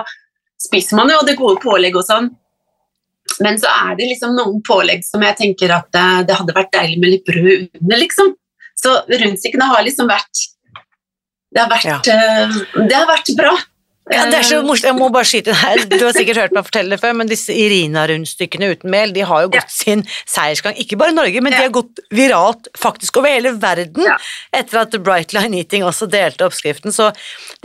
spiser 0.66 1.00
man 1.00 1.12
jo 1.12 1.22
det 1.28 1.38
gode 1.40 1.62
pålegg 1.64 1.96
og 2.00 2.08
sånn. 2.08 2.32
Men 3.44 3.58
så 3.60 3.72
er 3.72 3.96
det 3.98 4.10
liksom 4.12 4.36
noen 4.38 4.62
pålegg 4.66 5.04
som 5.04 5.24
jeg 5.26 5.38
tenker 5.40 5.74
at 5.76 5.88
det, 5.96 6.08
det 6.30 6.38
hadde 6.40 6.56
vært 6.56 6.76
deilig 6.76 7.00
med 7.02 7.14
litt 7.14 7.26
brød 7.28 7.82
under, 7.82 7.98
liksom. 8.00 8.36
Så 8.76 8.92
rundstykkene 9.10 9.70
har 9.72 9.84
liksom 9.88 10.12
vært 10.12 10.44
det 11.56 11.64
har 11.64 11.72
vært, 11.72 11.88
ja. 11.88 12.02
uh, 12.04 12.84
det 12.84 12.96
har 12.96 13.08
vært 13.08 13.32
bra. 13.40 13.56
Ja, 14.14 14.28
det 14.30 14.38
er 14.38 14.46
så 14.46 14.58
morsomt. 14.62 14.86
Jeg 14.86 14.96
må 15.00 15.08
bare 15.10 15.26
skyte 15.26 15.54
her. 15.58 15.80
Du 15.90 15.98
har 15.98 16.14
sikkert 16.14 16.38
hørt 16.38 16.52
meg 16.54 16.68
fortelle 16.68 16.94
det 16.94 17.02
før, 17.02 17.16
men 17.18 17.30
disse 17.30 17.54
Irina-rundstykkene 17.58 18.68
uten 18.76 18.92
mel 18.94 19.16
de 19.16 19.24
har 19.26 19.48
jo 19.48 19.50
gått 19.56 19.66
ja. 19.66 19.74
sin 19.74 20.04
seiersgang, 20.30 20.78
ikke 20.78 21.00
bare 21.02 21.16
i 21.16 21.18
Norge, 21.18 21.42
men 21.42 21.56
de 21.56 21.64
har 21.64 21.72
gått 21.74 22.04
viralt 22.14 22.70
faktisk 22.78 23.18
over 23.18 23.34
hele 23.34 23.56
verden 23.58 24.06
ja. 24.06 24.20
etter 24.54 24.84
at 24.84 24.94
Bright 25.02 25.34
Line 25.34 25.58
Eating 25.58 25.88
også 25.88 26.06
delte 26.12 26.46
oppskriften. 26.46 26.94
Så 26.94 27.10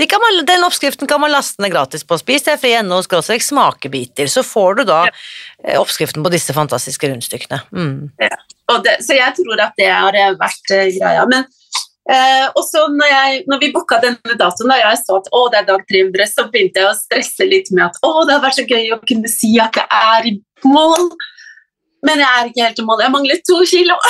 de 0.01 0.09
man, 0.24 0.41
den 0.49 0.64
oppskriften 0.64 1.11
kan 1.11 1.20
man 1.20 1.34
laste 1.34 1.61
ned 1.61 1.74
gratis 1.74 2.09
på 2.09 2.16
Spis 2.22 2.49
deg 2.49 2.57
fri.no 2.62 3.03
smakebiter. 3.05 4.32
Så 4.32 4.47
får 4.47 4.80
du 4.80 4.84
da 4.95 5.03
eh, 5.11 5.76
oppskriften 5.76 6.24
på 6.24 6.32
disse 6.32 6.57
fantastiske 6.57 7.12
rundstykkene. 7.12 7.61
Mm. 7.76 8.09
Det, 8.16 9.01
så 9.05 9.18
jeg 9.18 9.36
tror 9.36 9.61
at 9.61 9.76
det 9.76 9.93
har 9.93 10.16
vært 10.41 10.76
greia. 10.97 11.28
men 11.28 11.45
Eh, 12.11 12.47
og 12.59 12.65
så 12.67 12.87
når, 12.91 13.07
jeg, 13.07 13.43
når, 13.51 13.61
vi 13.63 13.71
booka 13.75 14.01
denne 14.03 14.37
datoen, 14.39 14.73
da 14.73 14.79
jeg 14.81 14.99
så 15.05 15.19
at 15.21 15.29
å, 15.37 15.43
det 15.53 15.61
er 15.61 15.69
dag 15.69 15.85
300, 15.93 16.31
så 16.33 16.47
begynte 16.51 16.83
jeg 16.83 16.91
å 16.91 16.97
stresse 16.99 17.47
litt 17.47 17.71
med 17.71 17.87
at 17.87 18.01
å, 18.03 18.25
det 18.27 18.35
har 18.35 18.43
vært 18.43 18.59
så 18.59 18.67
gøy 18.67 18.91
å 18.97 19.03
kunne 19.07 19.31
si 19.31 19.53
at 19.63 19.79
jeg 19.79 19.87
er 19.87 20.31
i 20.33 20.35
mål. 20.67 21.11
Men 22.07 22.23
jeg 22.23 22.31
er 22.31 22.51
ikke 22.51 22.65
helt 22.67 22.81
i 22.81 22.87
mål. 22.89 23.05
Jeg 23.05 23.15
mangler 23.15 23.43
to 23.47 23.61
kilo. 23.69 23.99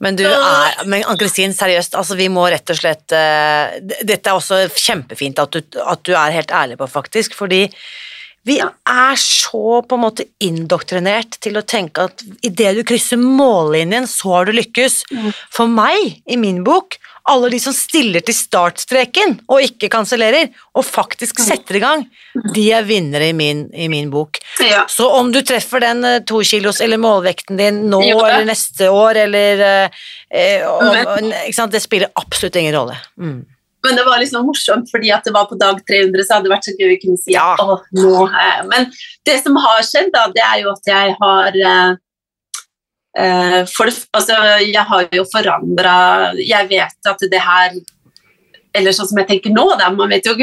Men 0.00 0.16
du 0.16 0.22
er, 0.24 0.78
men 0.88 1.02
Ann-Kristin, 1.04 1.52
seriøst, 1.52 1.92
altså 2.00 2.16
vi 2.16 2.30
må 2.32 2.46
rett 2.48 2.70
og 2.72 2.78
slett 2.78 3.12
uh, 3.12 3.76
Dette 3.84 4.30
er 4.30 4.32
også 4.32 4.62
kjempefint 4.72 5.36
at 5.42 5.52
du, 5.52 5.76
at 5.84 6.00
du 6.08 6.14
er 6.16 6.32
helt 6.38 6.54
ærlig 6.56 6.78
på, 6.80 6.88
faktisk, 6.88 7.36
fordi 7.36 7.66
vi 8.50 8.58
er 8.58 9.20
så 9.20 9.80
på 9.86 9.96
en 9.96 10.02
måte 10.02 10.26
indoktrinert 10.42 11.38
til 11.44 11.60
å 11.60 11.66
tenke 11.66 12.08
at 12.10 12.24
idet 12.46 12.74
du 12.78 12.82
krysser 12.86 13.20
mållinjen, 13.20 14.08
så 14.10 14.34
har 14.38 14.48
du 14.48 14.56
lykkes. 14.56 15.04
Mm. 15.14 15.30
For 15.54 15.70
meg, 15.70 16.18
i 16.26 16.38
min 16.40 16.64
bok, 16.66 16.98
alle 17.30 17.50
de 17.52 17.60
som 17.62 17.74
stiller 17.76 18.24
til 18.24 18.34
startstreken 18.34 19.36
og 19.50 19.62
ikke 19.62 19.90
kansellerer, 19.92 20.50
og 20.74 20.86
faktisk 20.86 21.38
mm. 21.38 21.44
setter 21.46 21.78
i 21.78 21.82
gang, 21.84 22.04
mm. 22.34 22.48
de 22.56 22.64
er 22.74 22.88
vinnere 22.88 23.30
i 23.30 23.36
min, 23.36 23.66
i 23.70 23.86
min 23.92 24.10
bok. 24.12 24.40
Ja. 24.64 24.82
Så 24.90 25.06
om 25.18 25.30
du 25.34 25.42
treffer 25.46 25.84
den 25.84 26.02
uh, 26.06 26.18
to 26.26 26.42
kilos 26.46 26.80
eller 26.82 27.00
målvekten 27.00 27.60
din 27.60 27.84
nå 27.92 28.02
eller 28.08 28.48
neste 28.48 28.90
år 28.90 29.22
eller 29.26 29.64
uh, 29.66 30.02
uh, 30.34 30.68
om, 30.80 31.70
Det 31.70 31.82
spiller 31.82 32.10
absolutt 32.18 32.58
ingen 32.58 32.74
rolle. 32.74 32.98
Mm. 33.20 33.40
Men 33.84 33.96
det 33.96 34.04
var 34.04 34.20
liksom 34.20 34.46
morsomt, 34.46 34.90
fordi 34.92 35.10
at 35.14 35.24
det 35.24 35.32
var 35.34 35.48
på 35.48 35.56
dag 35.60 35.80
300, 35.88 36.24
så 36.26 36.36
hadde 36.36 36.48
det 36.48 36.52
vært 36.52 36.68
så 36.68 36.74
gøy 36.76 36.94
å 36.94 37.00
kunne 37.04 37.20
si 37.20 37.34
ja. 37.34 37.48
Åh, 37.60 37.86
nå 37.96 38.26
Men 38.68 38.90
det 39.26 39.38
som 39.40 39.56
har 39.64 39.82
skjedd, 39.86 40.10
da, 40.14 40.26
det 40.34 40.44
er 40.44 40.62
jo 40.64 40.72
at 40.74 40.90
jeg 40.90 41.14
har 41.20 41.60
uh, 41.64 43.62
for 43.70 43.90
altså, 43.90 44.36
jeg 44.62 44.84
har 44.92 45.08
jo 45.16 45.24
forandra 45.32 45.94
Jeg 46.38 46.68
vet 46.70 47.08
at 47.10 47.24
det 47.32 47.40
her 47.42 47.74
Eller 48.76 48.94
sånn 48.94 49.08
som 49.10 49.18
jeg 49.18 49.30
tenker 49.32 49.54
nå, 49.54 49.64
da, 49.80 49.88
man, 49.90 50.12
vet 50.12 50.28
jo, 50.28 50.36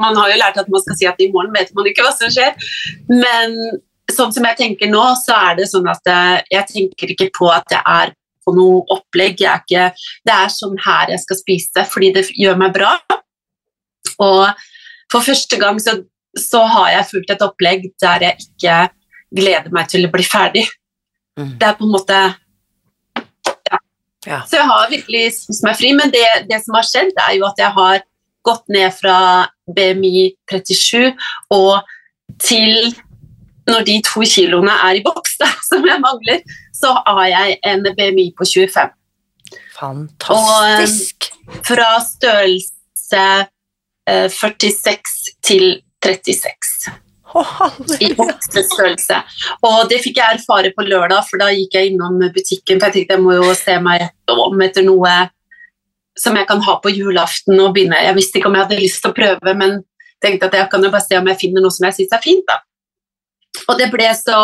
man 0.00 0.16
har 0.16 0.30
jo 0.32 0.38
lært 0.40 0.62
at 0.62 0.70
man 0.72 0.84
skal 0.84 0.96
si 1.00 1.10
at 1.10 1.20
i 1.20 1.28
morgen 1.34 1.52
vet 1.52 1.74
man 1.76 1.90
ikke 1.90 2.06
hva 2.06 2.14
som 2.16 2.30
skjer. 2.32 2.54
Men 3.10 3.58
sånn 4.08 4.32
som 4.32 4.46
jeg 4.48 4.56
tenker 4.56 4.88
nå, 4.88 5.02
så 5.20 5.36
er 5.50 5.58
det 5.58 5.66
sånn 5.68 5.90
at 5.92 6.08
uh, 6.08 6.38
jeg 6.48 6.64
tenker 6.70 7.12
ikke 7.12 7.28
på 7.36 7.50
at 7.52 7.74
jeg 7.74 7.84
er 7.84 8.14
på 8.44 8.54
noe 8.56 8.82
opplegg. 8.94 9.40
Ikke, 9.40 9.90
det 10.26 10.34
er 10.34 10.52
sånn 10.52 10.76
her 10.84 11.14
jeg 11.14 11.24
skal 11.24 11.40
spise 11.40 11.86
fordi 11.90 12.12
det 12.16 12.26
gjør 12.36 12.60
meg 12.60 12.74
bra. 12.76 12.94
Og 14.22 14.46
for 15.12 15.24
første 15.24 15.58
gang 15.60 15.80
så, 15.82 15.98
så 16.38 16.64
har 16.70 16.92
jeg 16.94 17.10
fulgt 17.12 17.34
et 17.34 17.44
opplegg 17.44 17.90
der 18.02 18.28
jeg 18.28 18.46
ikke 18.46 18.78
gleder 19.34 19.74
meg 19.74 19.90
til 19.90 20.06
å 20.06 20.12
bli 20.12 20.24
ferdig. 20.26 20.64
Mm. 21.38 21.56
Det 21.58 21.68
er 21.68 21.78
på 21.78 21.86
en 21.86 21.94
måte 21.94 22.18
ja. 23.18 23.78
ja. 24.26 24.40
Så 24.46 24.60
jeg 24.60 24.68
har 24.70 24.90
virkelig 24.92 25.24
spist 25.40 25.64
meg 25.66 25.78
fri, 25.78 25.90
men 25.96 26.12
det, 26.14 26.26
det, 26.50 26.60
som 26.62 26.76
har 26.78 26.86
skjedd, 26.86 27.14
er 27.26 27.38
jo 27.40 27.48
at 27.48 27.58
jeg 27.58 27.74
har 27.74 28.04
gått 28.44 28.68
ned 28.72 28.92
fra 28.94 29.16
BMI 29.74 30.28
37 30.52 31.14
og 31.56 31.80
til 32.44 32.92
når 33.70 33.86
de 33.88 33.96
to 34.04 34.24
kiloene 34.28 34.74
er 34.88 35.00
i 35.00 35.04
boks, 35.04 35.38
da, 35.40 35.50
som 35.70 35.86
jeg 35.86 36.02
mangler, 36.02 36.44
så 36.74 36.92
har 37.06 37.26
jeg 37.30 37.58
en 37.70 37.86
BMI 37.86 38.30
på 38.38 38.46
25. 38.48 38.92
Fantastisk. 39.74 41.30
Og 41.48 41.60
fra 41.66 41.88
størrelse 42.02 43.24
46 44.06 44.94
eh, 44.94 45.00
til 45.44 45.66
36. 46.04 47.00
Oh, 47.34 47.70
I 47.98 48.12
voksestørrelse. 48.14 49.16
Og 49.66 49.88
det 49.90 49.98
fikk 50.04 50.20
jeg 50.20 50.38
erfare 50.38 50.70
på 50.76 50.84
lørdag, 50.86 51.24
for 51.26 51.42
da 51.42 51.48
gikk 51.50 51.74
jeg 51.74 51.90
innom 51.90 52.20
butikken. 52.20 52.78
For 52.78 52.86
jeg 52.86 52.94
tenkte 52.94 53.16
jeg 53.16 53.24
må 53.24 53.34
jo 53.40 53.48
se 53.58 53.74
meg 53.82 54.06
om 54.30 54.62
etter 54.62 54.86
noe 54.86 55.14
som 56.18 56.36
jeg 56.38 56.46
kan 56.46 56.62
ha 56.62 56.76
på 56.78 56.92
julaften 56.94 57.58
og 57.58 57.72
begynne. 57.74 57.98
Jeg 58.06 58.14
visste 58.14 58.38
ikke 58.38 58.52
om 58.52 58.54
jeg 58.54 58.68
hadde 58.68 58.78
lyst 58.78 59.02
til 59.02 59.10
å 59.10 59.16
prøve, 59.16 59.56
men 59.58 59.80
tenkte 60.22 60.46
at 60.46 60.54
jeg 60.60 60.70
kan 60.70 60.86
jo 60.86 60.92
bare 60.94 61.02
se 61.02 61.18
om 61.18 61.32
jeg 61.32 61.40
finner 61.40 61.64
noe 61.64 61.74
som 61.74 61.88
jeg 61.88 61.98
syns 61.98 62.14
er 62.14 62.22
fint. 62.22 62.46
da. 62.46 62.60
Og 63.68 63.80
det 63.80 63.90
ble 63.92 64.10
så 64.18 64.38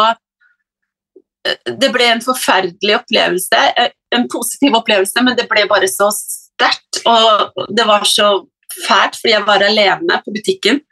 Det 1.64 1.88
ble 1.88 2.04
en 2.04 2.20
forferdelig 2.20 2.98
opplevelse. 2.98 3.60
En 4.12 4.26
positiv 4.28 4.74
opplevelse, 4.76 5.22
men 5.24 5.38
det 5.38 5.46
ble 5.48 5.64
bare 5.70 5.88
så 5.88 6.10
sterkt. 6.12 7.00
Og 7.08 7.64
det 7.72 7.86
var 7.88 8.04
så 8.04 8.42
fælt, 8.86 9.16
fordi 9.16 9.32
jeg 9.32 9.46
var 9.46 9.64
alene 9.64 10.18
på 10.24 10.34
butikken. 10.34 10.82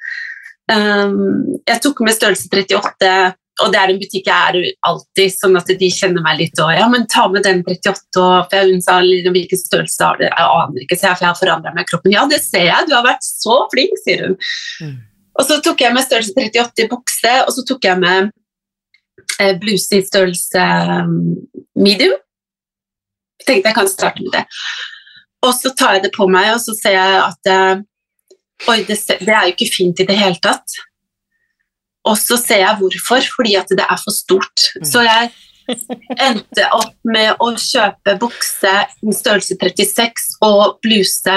Um, 0.72 1.58
jeg 1.68 1.82
tok 1.84 2.00
med 2.04 2.16
størrelse 2.16 2.48
38, 2.48 3.12
og 3.58 3.72
det 3.74 3.80
er 3.80 3.92
en 3.92 4.00
butikk 4.00 4.28
jeg 4.28 4.50
er 4.50 4.72
alltid, 4.86 5.34
sånn 5.34 5.58
at 5.58 5.70
de 5.80 5.90
kjenner 5.92 6.22
meg 6.24 6.38
litt. 6.42 6.60
Og 6.62 6.72
ja, 6.76 6.86
men 6.92 7.08
ta 7.10 7.26
med 7.32 7.46
den 7.46 7.64
38, 7.66 8.22
og 8.22 8.50
for 8.52 8.72
hun 8.72 8.82
sa 8.84 9.00
hvilken 9.02 9.62
størrelse 9.62 10.04
har 10.04 10.20
du? 10.20 10.26
Jeg 10.28 10.48
aner 10.48 10.84
ikke, 10.84 10.98
så 10.98 11.10
jeg, 11.10 11.18
for 11.18 11.26
jeg 11.26 11.32
har 11.32 11.40
forandra 11.40 11.74
meg 11.74 11.86
i 11.86 11.90
kroppen. 11.90 12.14
Ja, 12.14 12.26
det 12.30 12.40
ser 12.44 12.68
jeg, 12.68 12.88
du 12.88 12.94
har 12.94 13.06
vært 13.06 13.26
så 13.26 13.60
flink, 13.72 13.98
sier 14.04 14.26
hun. 14.28 14.38
Mm. 14.84 14.98
Og 15.38 15.46
så 15.46 15.60
tok 15.62 15.84
jeg 15.84 15.94
med 15.94 16.06
størrelse 16.06 16.34
38 16.34 16.84
i 16.84 16.88
bukse, 16.90 17.34
og 17.46 17.52
så 17.54 17.64
tok 17.68 17.86
jeg 17.86 18.00
med 18.02 18.30
eh, 19.38 19.54
bluse 19.60 20.00
i 20.00 20.06
størrelse 20.06 20.64
um, 21.04 21.20
medium. 21.78 22.16
Tenkte 23.46 23.70
jeg 23.70 23.76
kan 23.76 23.90
starte 23.90 24.24
med 24.24 24.34
det. 24.34 24.44
Og 25.46 25.54
så 25.54 25.70
tar 25.78 25.96
jeg 25.96 26.08
det 26.08 26.14
på 26.16 26.26
meg, 26.30 26.50
og 26.56 26.60
så 26.62 26.74
ser 26.78 26.98
jeg 26.98 27.22
at 27.22 27.52
eh, 27.54 27.86
Oi, 28.66 28.80
det, 28.88 28.96
det 29.22 29.30
er 29.30 29.44
jo 29.46 29.52
ikke 29.52 29.68
fint 29.70 30.00
i 30.02 30.06
det 30.08 30.16
hele 30.18 30.40
tatt. 30.42 30.72
Og 32.10 32.16
så 32.18 32.34
ser 32.40 32.64
jeg 32.64 32.78
hvorfor, 32.80 33.22
fordi 33.36 33.52
at 33.54 33.70
det 33.70 33.84
er 33.84 34.00
for 34.02 34.10
stort. 34.10 34.64
Så 34.82 35.04
jeg 35.06 35.30
endte 36.26 36.64
opp 36.74 36.96
med 37.06 37.38
å 37.44 37.52
kjøpe 37.54 38.16
bukse 38.18 38.72
i 39.06 39.14
størrelse 39.14 39.54
36 39.60 40.40
og 40.42 40.80
bluse 40.82 41.36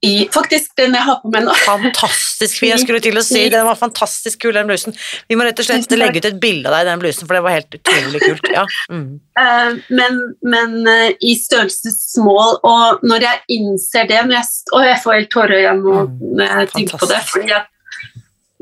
i 0.00 0.28
Faktisk 0.30 0.76
den 0.78 0.94
jeg 0.94 1.02
har 1.02 1.16
på 1.22 1.30
meg 1.32 1.42
nå. 1.42 1.54
Fantastisk 1.66 2.60
fin, 2.60 2.70
jeg 2.70 2.84
skulle 2.84 3.00
til 3.02 3.18
å 3.18 3.22
si. 3.26 3.40
Den 3.54 3.66
var 3.66 3.78
fantastisk 3.78 4.44
kul, 4.44 4.52
den 4.54 4.68
blusen. 4.70 4.94
Vi 5.26 5.34
må 5.38 5.46
rett 5.46 5.58
og 5.58 5.66
slett 5.66 5.90
legge 5.98 6.22
ut 6.22 6.28
et 6.28 6.38
bilde 6.38 6.70
av 6.70 6.76
deg 6.76 6.84
i 6.84 6.90
den 6.92 7.02
blusen, 7.02 7.26
for 7.26 7.34
det 7.34 7.42
var 7.46 7.56
helt 7.56 7.78
utrolig 7.80 8.20
kult. 8.22 8.46
Ja. 8.54 8.64
Mm. 8.94 9.08
Eh, 9.42 9.72
men, 9.98 10.20
men 10.46 10.76
eh, 10.90 11.16
i 11.18 11.34
størrelse 11.40 11.90
small, 11.96 12.60
og 12.66 13.02
når 13.06 13.26
jeg 13.26 13.58
innser 13.58 14.06
det 14.10 14.22
når 14.26 14.38
jeg, 14.38 14.48
Og 14.76 14.86
jeg 14.86 15.02
får 15.02 15.18
helt 15.18 15.30
tårer 15.34 15.58
igjen 15.62 15.82
Mm, 15.88 16.14
når 16.36 16.44
jeg 16.44 16.70
tenker 16.72 17.00
på 17.00 17.08
det, 17.10 17.18
fordi 17.28 17.58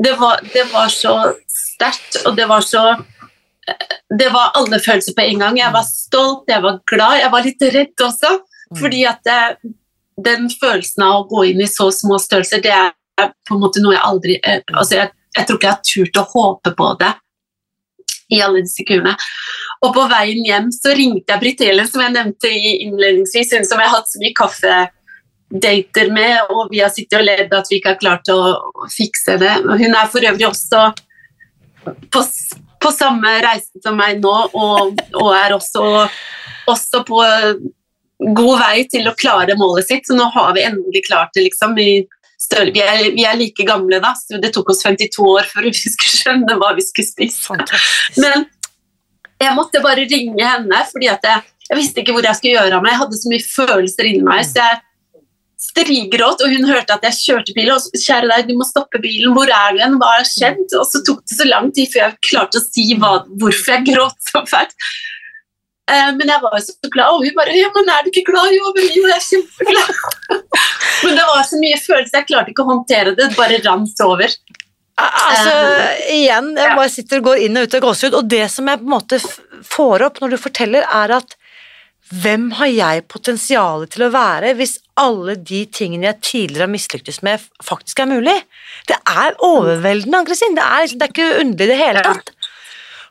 det 0.06 0.12
var, 0.20 0.40
det 0.52 0.64
var 0.72 0.90
så 0.92 1.14
sterkt, 1.48 2.18
og 2.28 2.36
det 2.36 2.44
var 2.50 2.64
så 2.64 2.84
eh, 2.92 3.96
Det 4.20 4.28
var 4.32 4.56
alle 4.58 4.80
følelser 4.80 5.16
på 5.16 5.24
en 5.24 5.44
gang. 5.44 5.58
Jeg 5.60 5.72
var 5.76 5.88
stolt, 5.88 6.48
jeg 6.48 6.64
var 6.64 6.80
glad, 6.88 7.20
jeg 7.20 7.32
var 7.32 7.44
litt 7.44 7.66
redd 7.76 8.06
også. 8.08 8.38
Mm. 8.66 8.78
Fordi 8.80 9.04
at 9.08 9.20
det, 9.26 9.40
den 10.24 10.48
følelsen 10.50 11.04
av 11.04 11.20
å 11.20 11.28
gå 11.28 11.44
inn 11.50 11.60
i 11.60 11.68
så 11.70 11.90
små 11.92 12.18
størrelser, 12.22 12.62
det 12.64 12.72
er 12.72 12.94
på 13.16 13.56
en 13.56 13.62
måte 13.62 13.82
noe 13.82 13.96
jeg 13.96 14.04
aldri 14.04 14.34
eh, 14.42 14.60
altså 14.72 15.00
jeg, 15.00 15.12
jeg 15.36 15.48
tror 15.48 15.58
ikke 15.58 15.68
jeg 15.68 15.76
har 15.76 15.86
turt 15.90 16.20
å 16.20 16.26
håpe 16.32 16.72
på 16.76 16.90
det 17.00 17.12
i 18.34 18.40
alle 18.42 18.64
disse 18.64 18.84
kurene. 18.86 19.14
Og 19.86 19.94
på 19.94 20.04
veien 20.10 20.44
hjem 20.46 20.70
så 20.74 20.94
ringte 20.98 21.32
jeg 21.32 21.42
Britt 21.42 21.62
Elin, 21.62 21.88
som 21.88 22.02
jeg 22.02 22.14
nevnte 22.16 22.50
i 22.50 22.76
innledningsvis, 22.86 23.54
hun 23.54 23.68
som 23.68 23.80
jeg 23.80 23.90
har 23.90 24.00
hatt 24.00 24.10
så 24.10 24.22
mye 24.22 24.36
kaffedater 24.36 26.10
med, 26.14 26.50
og 26.50 26.72
vi 26.72 26.82
har 26.82 26.90
sittet 26.94 27.20
og 27.20 27.26
ledd 27.28 27.54
at 27.54 27.70
vi 27.70 27.78
ikke 27.78 27.94
har 27.94 28.00
klart 28.02 28.32
å 28.32 28.40
fikse 28.92 29.38
det. 29.42 29.52
Hun 29.62 29.94
er 29.94 30.10
for 30.10 30.26
øvrig 30.26 30.48
også 30.48 30.88
på, 32.10 32.24
på 32.82 32.94
samme 32.96 33.36
reise 33.44 33.84
som 33.84 33.98
meg 34.00 34.18
nå, 34.24 34.34
og, 34.58 34.98
og 35.14 35.32
er 35.36 35.54
også, 35.54 35.86
også 36.72 37.04
på 37.06 37.22
god 38.18 38.60
vei 38.62 38.84
til 38.90 39.08
å 39.08 39.14
klare 39.18 39.56
målet 39.58 39.88
sitt, 39.90 40.06
så 40.08 40.16
nå 40.16 40.28
har 40.34 40.54
vi 40.56 40.64
endelig 40.66 41.04
klart 41.08 41.34
det, 41.36 41.46
liksom. 41.48 41.74
Vi, 41.76 42.06
større, 42.40 42.72
vi, 42.72 42.82
er, 42.84 43.10
vi 43.16 43.26
er 43.28 43.36
like 43.38 43.66
gamle 43.68 44.00
da, 44.02 44.14
så 44.18 44.40
det 44.42 44.52
tok 44.54 44.72
oss 44.72 44.84
52 44.86 45.26
år 45.26 45.48
før 45.50 45.68
vi 45.68 45.74
skulle 45.96 46.22
skjønne 46.22 46.58
hva 46.60 46.72
vi 46.78 46.86
skulle 46.86 47.10
spise. 47.10 47.42
Fantastisk. 47.44 48.22
Men 48.24 48.48
jeg 49.42 49.56
måtte 49.56 49.84
bare 49.84 50.08
ringe 50.08 50.40
henne, 50.40 50.82
fordi 50.92 51.10
jeg, 51.10 51.38
jeg 51.68 51.80
visste 51.80 52.02
ikke 52.02 52.16
hvor 52.16 52.24
jeg 52.24 52.38
skulle 52.40 52.56
gjøre 52.56 52.78
av 52.78 52.84
meg. 52.84 52.94
Jeg 52.94 53.02
hadde 53.04 53.20
så 53.20 53.32
mye 53.32 53.48
følelser 53.50 54.10
inni 54.10 54.26
meg, 54.26 54.44
så 54.48 54.62
jeg 54.62 54.82
strigråt, 55.66 56.42
og 56.44 56.52
hun 56.52 56.68
hørte 56.68 56.96
at 56.96 57.04
jeg 57.08 57.18
kjørte 57.18 57.54
bil, 57.56 57.70
og 57.72 57.80
så, 57.82 57.90
kjære 58.00 58.28
deg, 58.30 58.48
du 58.48 58.58
må 58.58 58.66
stoppe 58.68 59.00
bilen, 59.02 59.32
hvor 59.36 59.50
er 59.50 59.74
du 59.74 59.80
igjen, 59.80 59.98
hva 60.00 60.12
har 60.18 60.28
skjedd? 60.28 60.64
Og 60.78 60.84
så 60.88 61.02
tok 61.06 61.22
det 61.24 61.38
så 61.38 61.48
lang 61.48 61.70
tid 61.76 61.90
før 61.92 62.04
jeg 62.04 62.18
klarte 62.30 62.60
å 62.60 62.64
si 62.64 62.86
hva, 63.00 63.12
hvorfor 63.40 63.76
jeg 63.76 63.86
gråt 63.90 64.30
så 64.30 64.44
fælt. 64.48 64.76
Eh, 65.86 66.10
men 66.18 66.26
jeg 66.32 66.42
var 66.42 66.56
jo 66.58 66.62
så 66.66 66.90
glad, 66.90 67.14
og 67.14 67.22
hun 67.22 67.34
bare, 67.36 67.54
ja, 67.54 67.68
men 67.74 67.90
er 67.94 68.02
du 68.02 68.10
ikke 68.10 68.26
glad? 68.32 68.50
Jo, 68.56 68.72
men 68.74 68.88
jo, 68.90 69.04
jeg 69.06 69.16
er 69.16 69.26
kjempeglad. 69.28 69.90
men 71.06 71.18
det 71.20 71.26
var 71.30 71.46
så 71.46 71.60
mye 71.62 71.78
følelser, 71.78 72.18
jeg 72.20 72.28
klarte 72.32 72.50
ikke 72.52 72.64
å 72.66 72.70
håndtere 72.72 73.12
det, 73.14 73.28
det 73.30 73.38
bare 73.38 73.60
rant 73.62 74.02
over. 74.06 74.34
Altså, 74.96 75.52
igjen, 76.08 76.54
jeg 76.56 76.76
bare 76.78 76.90
sitter 76.92 77.20
og 77.20 77.26
går 77.28 77.42
inn 77.44 77.58
og 77.60 77.66
ut 77.66 77.74
av 77.76 77.82
gåsehud, 77.84 78.14
og 78.16 78.30
det 78.32 78.46
som 78.50 78.70
jeg 78.70 78.80
på 78.80 78.86
en 78.88 78.94
måte 78.96 79.18
får 79.76 80.06
opp 80.08 80.22
når 80.22 80.32
du 80.34 80.38
forteller, 80.40 80.86
er 80.88 81.12
at 81.18 81.36
hvem 82.14 82.52
har 82.60 82.70
jeg 82.70 83.04
potensialet 83.10 83.90
til 83.90 84.06
å 84.06 84.12
være 84.14 84.52
hvis 84.58 84.76
alle 85.02 85.34
de 85.36 85.64
tingene 85.74 86.06
jeg 86.06 86.20
tidligere 86.22 86.68
har 86.68 86.72
mislyktes 86.72 87.18
med, 87.26 87.42
faktisk 87.66 88.02
er 88.02 88.10
mulig? 88.10 88.36
Det 88.86 88.96
er 89.10 89.34
overveldende, 89.42 90.22
Ann-Kristin. 90.22 90.54
Det, 90.56 90.62
liksom- 90.62 91.00
det 91.00 91.08
er 91.08 91.14
ikke 91.14 91.40
underlig 91.42 91.66
i 91.66 91.72
det 91.72 91.80
hele 91.82 92.04
Ja. 92.06 92.14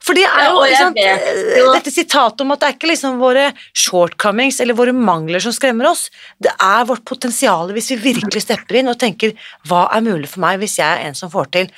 For 0.05 0.13
det 0.13 0.25
er 0.27 0.43
jo 0.51 0.59
ja, 0.69 0.77
sant, 0.83 0.97
vet 0.99 1.57
jo- 1.57 1.71
dette 1.73 1.91
sitatet 1.93 2.43
om 2.43 2.51
at 2.53 2.61
det 2.61 2.67
er 2.67 2.75
ikke 2.75 2.91
liksom 2.91 3.15
våre 3.17 3.47
shortcomings 3.73 4.59
eller 4.61 4.77
våre 4.77 4.93
mangler 4.93 5.41
som 5.41 5.55
skremmer 5.55 5.89
oss, 5.89 6.07
det 6.37 6.51
er 6.61 6.85
vårt 6.85 7.01
potensial 7.09 7.73
hvis 7.73 7.89
vi 7.95 7.97
virkelig 8.13 8.43
stepper 8.45 8.81
inn 8.81 8.91
og 8.91 8.99
tenker 9.01 9.33
hva 9.65 9.87
er 9.95 10.05
mulig 10.05 10.29
for 10.29 10.43
meg 10.45 10.59
hvis 10.61 10.77
jeg 10.77 10.85
er 10.85 11.07
en 11.09 11.17
som 11.17 11.31
får 11.33 11.49
til. 11.57 11.71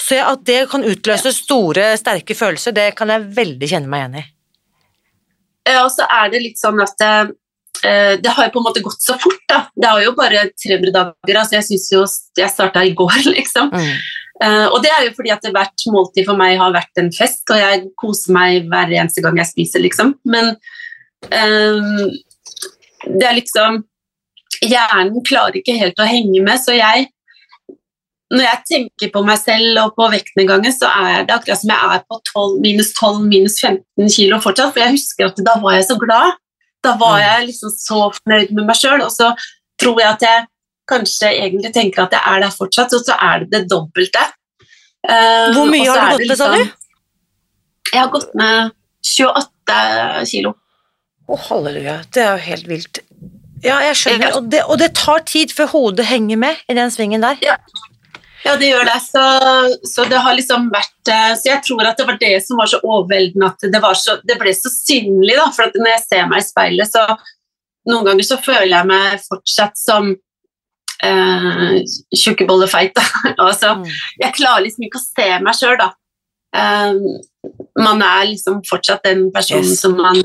Så 0.00 0.18
at 0.24 0.42
det 0.48 0.64
kan 0.72 0.82
utløse 0.88 1.30
store, 1.36 1.92
sterke 2.00 2.34
følelser, 2.34 2.74
det 2.74 2.88
kan 2.98 3.12
jeg 3.12 3.28
veldig 3.36 3.68
kjenne 3.70 3.90
meg 3.92 4.02
igjen 4.02 4.18
i. 4.22 4.26
Ja, 5.68 5.84
og 5.84 5.92
så 5.94 6.06
er 6.08 6.30
det 6.32 6.40
litt 6.42 6.58
sånn 6.58 6.80
at 6.82 7.04
eh, 7.04 8.16
det 8.18 8.32
har 8.34 8.48
jo 8.48 8.54
på 8.54 8.62
en 8.62 8.66
måte 8.66 8.82
gått 8.82 9.04
så 9.04 9.14
fort, 9.20 9.42
da. 9.50 9.66
Det 9.76 9.90
er 9.90 10.06
jo 10.06 10.14
bare 10.16 10.46
300 10.56 10.94
dager. 10.96 11.36
altså 11.42 11.58
Jeg 11.58 11.68
synes 11.68 11.86
jo 11.92 12.00
jeg 12.40 12.50
starta 12.50 12.82
i 12.82 12.94
går, 12.96 13.20
liksom. 13.36 13.70
Mm. 13.70 13.92
Eh, 14.40 14.66
og 14.72 14.80
det 14.82 14.90
er 14.94 15.04
jo 15.04 15.14
fordi 15.18 15.32
at 15.34 15.46
hvert 15.52 15.86
måltid 15.92 16.24
for 16.28 16.40
meg 16.40 16.56
har 16.60 16.72
vært 16.72 17.00
en 17.02 17.12
fest, 17.12 17.44
og 17.50 17.60
jeg 17.60 17.84
koser 18.00 18.32
meg 18.36 18.68
hver 18.72 18.92
eneste 18.96 19.24
gang 19.24 19.36
jeg 19.36 19.50
spiser, 19.50 19.84
liksom. 19.84 20.14
Men 20.24 20.54
um, 21.28 22.08
det 23.18 23.26
er 23.28 23.38
liksom 23.38 23.82
Hjernen 24.60 25.22
klarer 25.24 25.56
ikke 25.56 25.72
helt 25.78 26.00
å 26.02 26.04
henge 26.08 26.42
med, 26.44 26.58
så 26.60 26.74
jeg 26.76 27.06
når 28.30 28.44
jeg 28.44 28.66
tenker 28.68 29.10
på 29.14 29.22
meg 29.26 29.40
selv 29.40 29.78
og 29.82 29.94
på 29.96 30.06
vektnedgangen, 30.12 30.70
så 30.74 30.86
er 30.86 31.24
det 31.26 31.34
akkurat 31.34 31.58
som 31.58 31.72
jeg 31.72 31.94
er 31.96 32.02
på 32.06 32.18
12, 32.30 32.60
minus 32.62 32.92
12, 32.94 33.24
minus 33.26 33.56
15 33.58 34.12
kilo 34.14 34.38
fortsatt. 34.44 34.70
For 34.74 34.84
jeg 34.84 34.94
husker 34.94 35.26
at 35.26 35.40
da 35.48 35.56
var 35.62 35.74
jeg 35.74 35.88
så 35.88 35.96
glad. 35.98 36.36
Da 36.84 36.92
var 37.00 37.16
Mm. 37.18 37.24
jeg 37.24 37.46
liksom 37.48 37.72
så 37.74 37.98
fornøyd 38.20 38.52
med 38.54 38.68
meg 38.68 38.76
sjøl. 38.78 39.02
Og 39.02 39.10
så 39.10 39.32
tror 39.82 39.98
jeg 39.98 40.10
at 40.12 40.22
jeg 40.22 40.46
kanskje 40.90 41.30
egentlig 41.30 41.72
tenker 41.76 42.04
at 42.04 42.16
jeg 42.16 42.22
er 42.34 42.44
der 42.44 42.54
fortsatt, 42.54 42.94
og 42.96 43.06
så 43.06 43.16
er 43.16 43.44
det 43.44 43.50
det 43.54 43.62
dobbelte. 43.70 44.26
Eh, 45.08 45.50
Hvor 45.56 45.70
mye 45.70 45.88
har 45.88 46.18
du 46.18 46.24
gått 46.24 46.28
med, 46.28 46.38
sa 46.38 46.50
du? 46.54 46.64
Jeg 47.90 48.00
har 48.00 48.10
gått 48.12 48.34
med 48.38 48.74
28 49.06 50.24
kilo. 50.30 50.54
Å, 51.30 51.38
halleluja. 51.48 52.00
Det 52.12 52.24
er 52.24 52.32
jo 52.34 52.48
helt 52.48 52.70
vilt. 52.70 53.02
Ja, 53.64 53.78
jeg 53.84 53.96
skjønner. 54.00 54.30
Ja. 54.30 54.36
Og 54.38 54.50
det, 54.50 54.64
og 54.66 54.80
det 54.80 54.92
tar 54.98 55.22
tid 55.28 55.52
før 55.54 55.70
hodet 55.74 56.08
henger 56.08 56.38
med 56.40 56.60
i 56.68 56.76
den 56.78 56.92
svingen 56.92 57.24
der. 57.24 57.38
Ja, 58.44 58.54
det 58.56 58.70
gjør 58.70 58.86
det. 58.88 58.96
Så, 59.04 59.24
så 59.88 60.06
det 60.08 60.20
har 60.24 60.36
liksom 60.36 60.70
vært 60.72 61.10
eh, 61.12 61.34
Så 61.36 61.50
jeg 61.50 61.60
tror 61.66 61.84
at 61.84 61.98
det 62.00 62.06
var 62.08 62.16
det 62.22 62.32
som 62.46 62.60
var 62.60 62.70
så 62.72 62.80
overveldende 62.80 63.50
at 63.52 63.66
det, 63.68 63.82
var 63.82 63.98
så, 64.00 64.16
det 64.24 64.38
ble 64.40 64.54
så 64.56 64.72
synlig, 64.72 65.36
da. 65.36 65.50
For 65.52 65.68
at 65.68 65.76
når 65.76 65.94
jeg 65.94 66.04
ser 66.06 66.30
meg 66.30 66.42
i 66.42 66.48
speilet, 66.48 66.88
så 66.88 67.04
noen 67.90 68.08
ganger 68.08 68.26
så 68.26 68.40
føler 68.40 68.72
jeg 68.72 68.88
meg 68.88 69.22
fortsatt 69.26 69.78
som 69.80 70.14
eh, 71.02 71.80
tjukkebollefeit. 72.14 72.92
feit. 72.96 73.38
altså, 73.38 73.74
Mm. 73.76 73.84
jeg 74.20 74.34
klarer 74.34 74.64
liksom 74.66 74.84
ikke 74.86 75.00
å 75.00 75.06
se 75.06 75.28
meg 75.40 75.54
sjøl, 75.54 75.78
da. 75.78 75.92
Eh, 76.54 76.92
man 77.78 78.02
er 78.02 78.26
liksom 78.32 78.62
fortsatt 78.68 79.02
den 79.04 79.30
personen 79.32 79.64
Yes. 79.64 79.80
som 79.80 79.96
man 79.96 80.16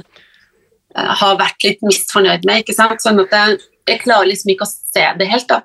eh, 0.95 1.13
har 1.21 1.37
vært 1.37 1.63
litt 1.63 1.81
misfornøyd 1.81 2.45
med, 2.45 2.63
ikke 2.63 2.75
sant. 2.75 2.99
Sånn 3.03 3.19
at 3.21 3.31
jeg, 3.31 3.59
jeg 3.87 3.99
klarer 4.03 4.27
liksom 4.31 4.51
ikke 4.55 4.65
å 4.67 4.71
se 4.73 5.05
det 5.19 5.27
helt, 5.29 5.47
da. 5.47 5.61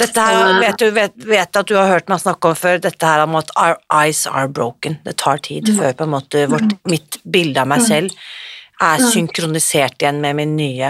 Dette 0.00 0.18
her 0.18 0.56
vet 0.58 0.78
du 0.78 0.88
vet, 0.90 1.12
vet 1.16 1.56
at 1.56 1.66
du 1.70 1.76
har 1.78 1.86
hørt 1.86 2.08
meg 2.10 2.18
snakke 2.18 2.48
om 2.50 2.56
før, 2.58 2.80
dette 2.82 3.06
her 3.06 3.20
om 3.22 3.36
at 3.38 3.52
our 3.56 3.76
eyes 3.92 4.24
are 4.26 4.48
broken. 4.48 4.98
Det 5.04 5.16
tar 5.16 5.38
tid 5.38 5.68
Mm. 5.68 5.76
før 5.78 5.92
på 5.94 6.02
en 6.08 6.10
måte 6.10 6.46
vårt, 6.50 6.72
mitt 6.90 7.18
bilde 7.24 7.60
av 7.60 7.68
meg 7.68 7.80
selv 7.82 8.10
er 8.82 8.98
synkronisert 8.98 10.02
igjen 10.02 10.18
med 10.20 10.34
min 10.36 10.56
nye, 10.58 10.88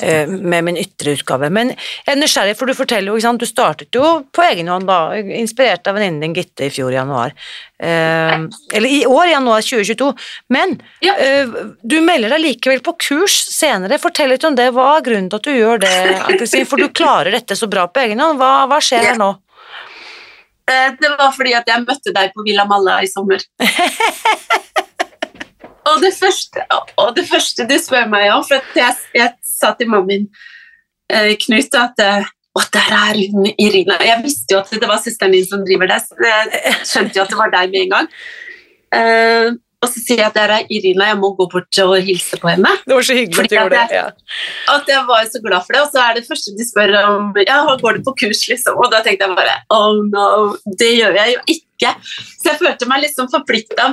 eh, 0.00 0.28
med 0.30 0.64
min 0.64 0.76
ytre 0.78 1.16
utgave. 1.16 1.50
Men 1.50 1.72
jeg 1.74 2.12
er 2.14 2.20
nysgjerrig, 2.20 2.56
for 2.56 2.66
du 2.70 2.74
forteller 2.78 3.10
jo, 3.10 3.16
ikke 3.18 3.26
sant, 3.26 3.40
du 3.42 3.46
startet 3.46 3.98
jo 3.98 4.22
på 4.32 4.44
egen 4.46 4.68
hånd 4.70 4.86
da, 4.86 4.98
inspirert 5.18 5.86
av 5.90 5.96
venninnen 5.98 6.20
din 6.22 6.34
Gitte 6.38 6.68
i 6.68 6.70
fjor 6.70 6.92
i 6.94 6.98
januar. 6.98 7.34
Eh, 7.82 8.36
eller 8.72 8.88
i 8.88 9.02
år, 9.06 9.26
januar 9.34 9.62
2022. 9.66 10.12
Men 10.54 10.80
Ja. 11.02 11.16
eh, 11.18 11.46
du 11.82 12.00
melder 12.00 12.30
deg 12.36 12.40
likevel 12.40 12.80
på 12.80 12.96
kurs 12.98 13.34
senere. 13.50 13.98
Fortell 13.98 14.30
litt 14.30 14.44
om 14.44 14.54
det. 14.54 14.70
Hva 14.72 14.96
er 14.98 15.02
grunnen 15.02 15.28
til 15.30 15.36
at 15.36 15.42
du 15.42 15.50
gjør 15.52 15.80
det, 15.80 15.94
Ann-Kristin? 16.22 16.66
For 16.66 16.76
du 16.76 16.88
klarer 16.88 17.32
dette 17.32 17.56
så 17.58 17.68
bra 17.68 17.86
på 17.88 18.00
egen 18.06 18.20
hånd. 18.20 18.38
Hva, 18.38 18.66
hva 18.70 18.78
skjer 18.80 19.10
her 19.10 19.18
nå? 19.18 19.34
Det 20.66 21.10
var 21.18 21.30
fordi 21.36 21.52
at 21.52 21.66
jeg 21.68 21.82
møtte 21.84 22.12
deg 22.14 22.30
på 22.32 22.42
Villa 22.46 22.64
Malla 22.64 23.02
i 23.02 23.06
sommer. 23.06 23.42
og, 25.90 26.00
det 26.02 26.12
første, 26.18 26.64
og 27.00 27.14
det 27.16 27.26
første 27.28 27.66
du 27.68 27.74
spør 27.80 28.08
meg 28.12 28.30
om, 28.34 28.44
for 28.46 28.78
jeg, 28.78 28.96
jeg 29.16 29.34
sa 29.48 29.74
til 29.78 29.90
mamma 29.92 30.08
min, 30.08 30.28
eh, 31.12 31.34
Knut, 31.44 31.76
at 31.80 32.04
eh, 32.04 32.30
å, 32.54 32.62
der 32.74 32.94
er 32.94 33.18
hun 33.34 33.50
Irina. 33.50 33.98
Jeg 34.04 34.22
visste 34.22 34.54
jo 34.54 34.62
at 34.62 34.70
det 34.70 34.88
var 34.88 35.02
søsteren 35.02 35.34
din 35.34 35.46
som 35.48 35.64
driver 35.66 35.90
det, 35.90 36.00
så 36.06 36.30
jeg 36.30 36.80
skjønte 36.86 37.18
jo 37.18 37.26
at 37.26 37.34
det 37.34 37.40
var 37.40 37.54
deg 37.54 37.74
med 37.74 37.84
en 37.84 37.94
gang. 37.96 38.10
Eh, 38.94 39.54
og 39.84 39.90
så 39.92 40.00
sier 40.00 40.22
jeg 40.22 40.30
at 40.30 40.36
der 40.38 40.52
er 40.54 40.70
Irina, 40.72 41.10
jeg 41.10 41.18
må 41.20 41.34
gå 41.36 41.44
bort 41.52 41.80
og 41.82 41.94
hilse 42.06 42.38
på 42.40 42.48
henne. 42.48 42.70
Det 42.86 42.96
var 42.96 43.04
så 43.04 43.16
hyggelig 43.18 43.36
Fordi 43.36 43.48
at 43.48 43.52
du 43.52 43.58
gjorde 43.58 43.80
det. 43.92 43.98
Ja. 43.98 44.38
At 44.72 44.88
jeg 44.88 45.02
var 45.10 45.26
så 45.28 45.40
glad 45.44 45.66
for 45.66 45.76
det, 45.76 45.82
og 45.84 45.90
så 45.92 46.04
er 46.06 46.16
det 46.16 46.24
første 46.28 46.54
de 46.56 46.66
spør 46.68 46.94
om 47.02 47.36
Ja, 47.42 47.58
går 47.82 47.98
du 47.98 48.06
på 48.06 48.14
kurs, 48.22 48.40
liksom? 48.48 48.78
Og 48.80 48.88
da 48.94 49.02
tenkte 49.04 49.28
jeg 49.28 49.36
bare 49.36 49.58
Oh 49.74 50.00
no, 50.08 50.54
det 50.80 50.90
gjør 50.94 51.20
jeg 51.20 51.36
jo 51.36 51.44
ikke. 51.58 51.92
Så 52.38 52.52
jeg 52.52 52.60
følte 52.62 52.88
meg 52.88 53.04
liksom 53.04 53.28
forplikta 53.34 53.90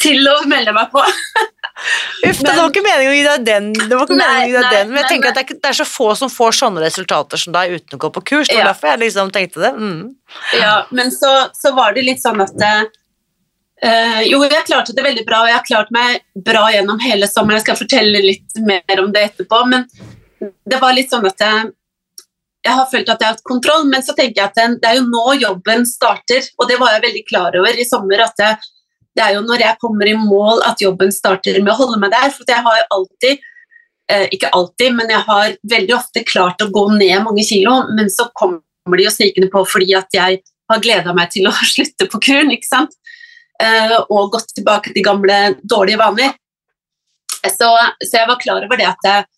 til 0.00 0.28
å 0.30 0.36
melde 0.46 0.72
meg 0.76 0.90
på. 0.92 1.02
Uff, 2.28 2.38
det 2.44 2.52
var 2.54 2.68
ikke 2.68 2.82
meningen 2.84 3.10
å 3.10 3.16
gi 3.16 3.22
deg 3.26 3.44
den, 3.46 3.68
det 3.74 3.96
var 3.96 4.04
ikke 4.06 4.16
Nei, 4.18 4.26
meningen 4.28 4.44
å 4.44 4.46
gi 4.46 4.56
deg 4.58 4.64
nei, 4.66 4.72
den. 4.76 4.88
men 4.92 4.96
jeg 4.98 5.02
men- 5.02 5.10
tenker 5.12 5.28
at 5.32 5.38
det 5.38 5.42
er, 5.42 5.60
det 5.64 5.70
er 5.72 5.78
så 5.80 5.86
få 5.88 6.08
som 6.20 6.30
får 6.30 6.52
sånne 6.60 6.82
resultater 6.84 7.40
som 7.40 7.52
deg 7.56 7.72
uten 7.78 7.96
å 7.98 8.02
gå 8.04 8.10
på 8.18 8.22
kurs. 8.30 8.48
Det 8.48 8.56
var 8.58 8.62
Ja. 8.66 8.72
derfor 8.72 8.92
jeg 8.92 9.00
liksom 9.06 9.32
tenkte 9.34 9.62
det. 9.64 9.72
Mm. 9.74 10.14
Ja, 10.60 10.74
men 10.90 11.10
så, 11.10 11.32
så 11.58 11.72
var 11.74 11.94
det 11.96 12.04
litt 12.06 12.22
sånn 12.22 12.40
at 12.44 12.54
eh, 13.82 14.20
Jo, 14.28 14.42
jeg 14.46 14.64
klarte 14.68 14.94
det 14.94 15.02
veldig 15.04 15.24
bra, 15.26 15.40
og 15.42 15.48
jeg 15.50 15.56
har 15.58 15.66
klart 15.66 15.90
meg 15.94 16.20
bra 16.36 16.68
gjennom 16.70 17.00
hele 17.02 17.26
sommeren. 17.26 17.58
Jeg 17.58 17.66
skal 17.66 17.80
fortelle 17.82 18.22
litt 18.22 18.58
mer 18.62 19.02
om 19.02 19.10
det 19.14 19.24
etterpå, 19.32 19.64
men 19.72 19.88
det 20.68 20.78
var 20.82 20.92
litt 20.94 21.10
sånn 21.10 21.26
at 21.26 21.40
jeg, 21.42 21.72
jeg 22.66 22.76
har 22.78 22.86
følt 22.92 23.08
at 23.10 23.18
jeg 23.20 23.26
har 23.26 23.34
hatt 23.34 23.48
kontroll, 23.48 23.88
men 23.90 24.02
så 24.06 24.14
tenker 24.14 24.38
jeg 24.44 24.50
at 24.52 24.54
det, 24.60 24.68
det 24.84 24.92
er 24.92 25.00
jo 25.00 25.08
nå 25.10 25.34
jobben 25.40 25.86
starter, 25.88 26.46
og 26.60 26.68
det 26.70 26.78
var 26.78 26.94
jeg 26.94 27.02
veldig 27.08 27.24
klar 27.32 27.58
over 27.58 27.74
i 27.82 27.88
sommer. 27.88 28.22
at 28.28 28.38
det, 28.38 28.52
det 29.16 29.24
er 29.24 29.34
jo 29.36 29.42
når 29.44 29.64
jeg 29.66 29.80
kommer 29.82 30.08
i 30.08 30.16
mål 30.16 30.62
at 30.66 30.80
jobben 30.80 31.12
starter 31.12 31.58
med 31.60 31.74
å 31.74 31.80
holde 31.82 32.00
meg 32.00 32.12
der. 32.14 32.30
For 32.32 32.48
jeg 32.48 32.64
har 32.64 32.78
jo 32.78 32.86
alltid, 32.96 33.42
eh, 34.12 34.26
ikke 34.32 34.52
alltid, 34.56 34.96
men 34.96 35.12
jeg 35.12 35.24
har 35.28 35.56
veldig 35.74 35.96
ofte 35.98 36.24
klart 36.28 36.64
å 36.64 36.70
gå 36.72 36.86
ned 36.96 37.26
mange 37.26 37.44
kilo, 37.46 37.82
men 37.92 38.10
så 38.12 38.30
kommer 38.38 38.98
de 38.98 39.06
jo 39.06 39.14
snikende 39.14 39.50
på 39.52 39.64
fordi 39.68 39.92
at 39.98 40.08
jeg 40.16 40.40
har 40.72 40.82
gleda 40.82 41.14
meg 41.16 41.32
til 41.34 41.48
å 41.50 41.54
slutte 41.74 42.08
på 42.08 42.22
kuren, 42.24 42.54
ikke 42.54 42.70
sant? 42.70 42.96
Eh, 43.62 43.98
og 44.08 44.32
gått 44.32 44.56
tilbake 44.56 44.94
til 44.94 45.04
gamle 45.06 45.58
dårlige 45.60 46.00
vaner. 46.00 46.34
Så, 47.42 47.68
så 47.68 48.20
jeg 48.20 48.28
var 48.30 48.40
klar 48.40 48.64
over 48.64 48.78
det 48.78 48.86
at 48.86 49.06
jeg, 49.06 49.28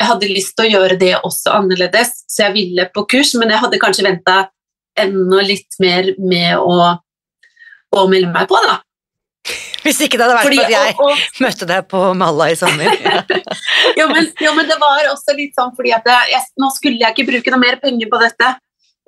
jeg 0.00 0.08
hadde 0.08 0.32
lyst 0.32 0.56
til 0.58 0.66
å 0.66 0.72
gjøre 0.76 0.96
det 0.98 1.12
også 1.22 1.54
annerledes, 1.56 2.24
så 2.28 2.48
jeg 2.48 2.56
ville 2.56 2.88
på 2.92 3.06
kurs, 3.10 3.36
men 3.38 3.52
jeg 3.54 3.62
hadde 3.62 3.80
kanskje 3.80 4.06
venta 4.08 4.38
enda 4.98 5.44
litt 5.46 5.78
mer 5.80 6.10
med 6.20 6.58
å, 6.58 6.96
å 7.96 8.08
melde 8.10 8.32
meg 8.34 8.50
på, 8.50 8.58
da. 8.66 8.80
Hvis 9.82 10.00
ikke 10.04 10.18
det 10.18 10.26
hadde 10.26 10.36
vært 10.36 10.48
Fordi, 10.48 10.58
for 10.58 10.66
at 10.66 10.74
jeg 10.74 10.94
og, 10.94 11.10
og, 11.12 11.40
møtte 11.44 11.68
deg 11.70 11.86
på 11.90 12.02
Malla 12.18 12.48
i 12.52 12.58
sommer. 12.58 12.92
jo, 14.00 14.08
men, 14.12 14.28
jo, 14.42 14.52
men 14.58 14.68
det 14.70 14.78
var 14.82 15.08
også 15.12 15.36
litt 15.38 15.56
sånn 15.58 15.74
fordi 15.76 15.94
at 15.96 16.06
jeg, 16.30 16.44
nå 16.62 16.70
skulle 16.74 17.02
jeg 17.02 17.16
ikke 17.16 17.28
bruke 17.32 17.54
noe 17.54 17.62
mer 17.62 17.80
penger 17.82 18.10
på 18.12 18.22
dette 18.22 18.52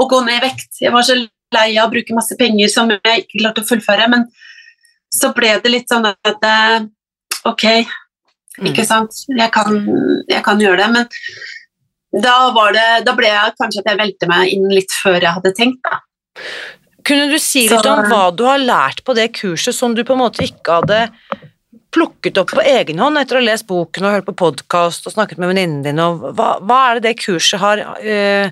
og 0.02 0.10
gå 0.10 0.20
ned 0.26 0.40
i 0.40 0.44
vekt. 0.48 0.70
Jeg 0.82 0.94
var 0.94 1.06
så 1.06 1.16
lei 1.54 1.68
av 1.78 1.86
å 1.86 1.92
bruke 1.92 2.16
masse 2.16 2.36
penger 2.38 2.72
som 2.72 2.90
jeg 2.90 3.24
ikke 3.24 3.40
klarte 3.40 3.62
å 3.62 3.68
fullføre. 3.68 4.08
Men 4.10 4.26
så 5.14 5.30
ble 5.36 5.52
det 5.62 5.70
litt 5.70 5.92
sånn 5.92 6.08
at 6.10 6.48
eh, 6.48 6.86
ok, 7.46 7.66
ikke 8.66 8.86
sant, 8.86 9.24
jeg 9.30 9.50
kan, 9.54 9.76
jeg 10.30 10.42
kan 10.46 10.62
gjøre 10.62 10.82
det. 10.82 10.88
Men 10.94 12.22
da, 12.24 12.34
var 12.54 12.74
det, 12.74 12.88
da 13.06 13.14
ble 13.18 13.30
jeg 13.30 13.54
kanskje 13.60 13.82
at 13.84 13.92
jeg 13.92 14.00
velte 14.02 14.30
meg 14.30 14.54
inn 14.54 14.66
litt 14.70 14.94
før 15.02 15.18
jeg 15.20 15.38
hadde 15.38 15.54
tenkt. 15.56 15.86
Da. 15.86 16.02
Kunne 17.04 17.28
du 17.28 17.38
si 17.42 17.66
litt 17.68 17.86
om 17.88 18.06
hva 18.08 18.28
du 18.32 18.46
har 18.48 18.62
lært 18.62 19.02
på 19.04 19.14
det 19.16 19.28
kurset 19.36 19.76
som 19.76 19.92
du 19.96 20.04
på 20.06 20.14
en 20.16 20.22
måte 20.24 20.46
ikke 20.46 20.78
hadde 20.80 21.00
plukket 21.94 22.38
opp 22.40 22.54
på 22.56 22.64
egen 22.64 23.00
hånd 23.02 23.20
etter 23.20 23.38
å 23.38 23.42
ha 23.42 23.46
lest 23.46 23.66
boken 23.68 24.06
og 24.06 24.16
hørt 24.16 24.28
på 24.28 24.36
podkast 24.44 25.06
og 25.06 25.14
snakket 25.14 25.40
med 25.40 25.52
venninnen 25.52 25.84
din, 25.84 26.00
og 26.02 26.24
hva, 26.34 26.56
hva 26.64 26.78
er 26.88 26.98
det 26.98 27.10
det 27.10 27.20
kurset 27.22 27.62
har 27.62 27.82
eh, 28.00 28.50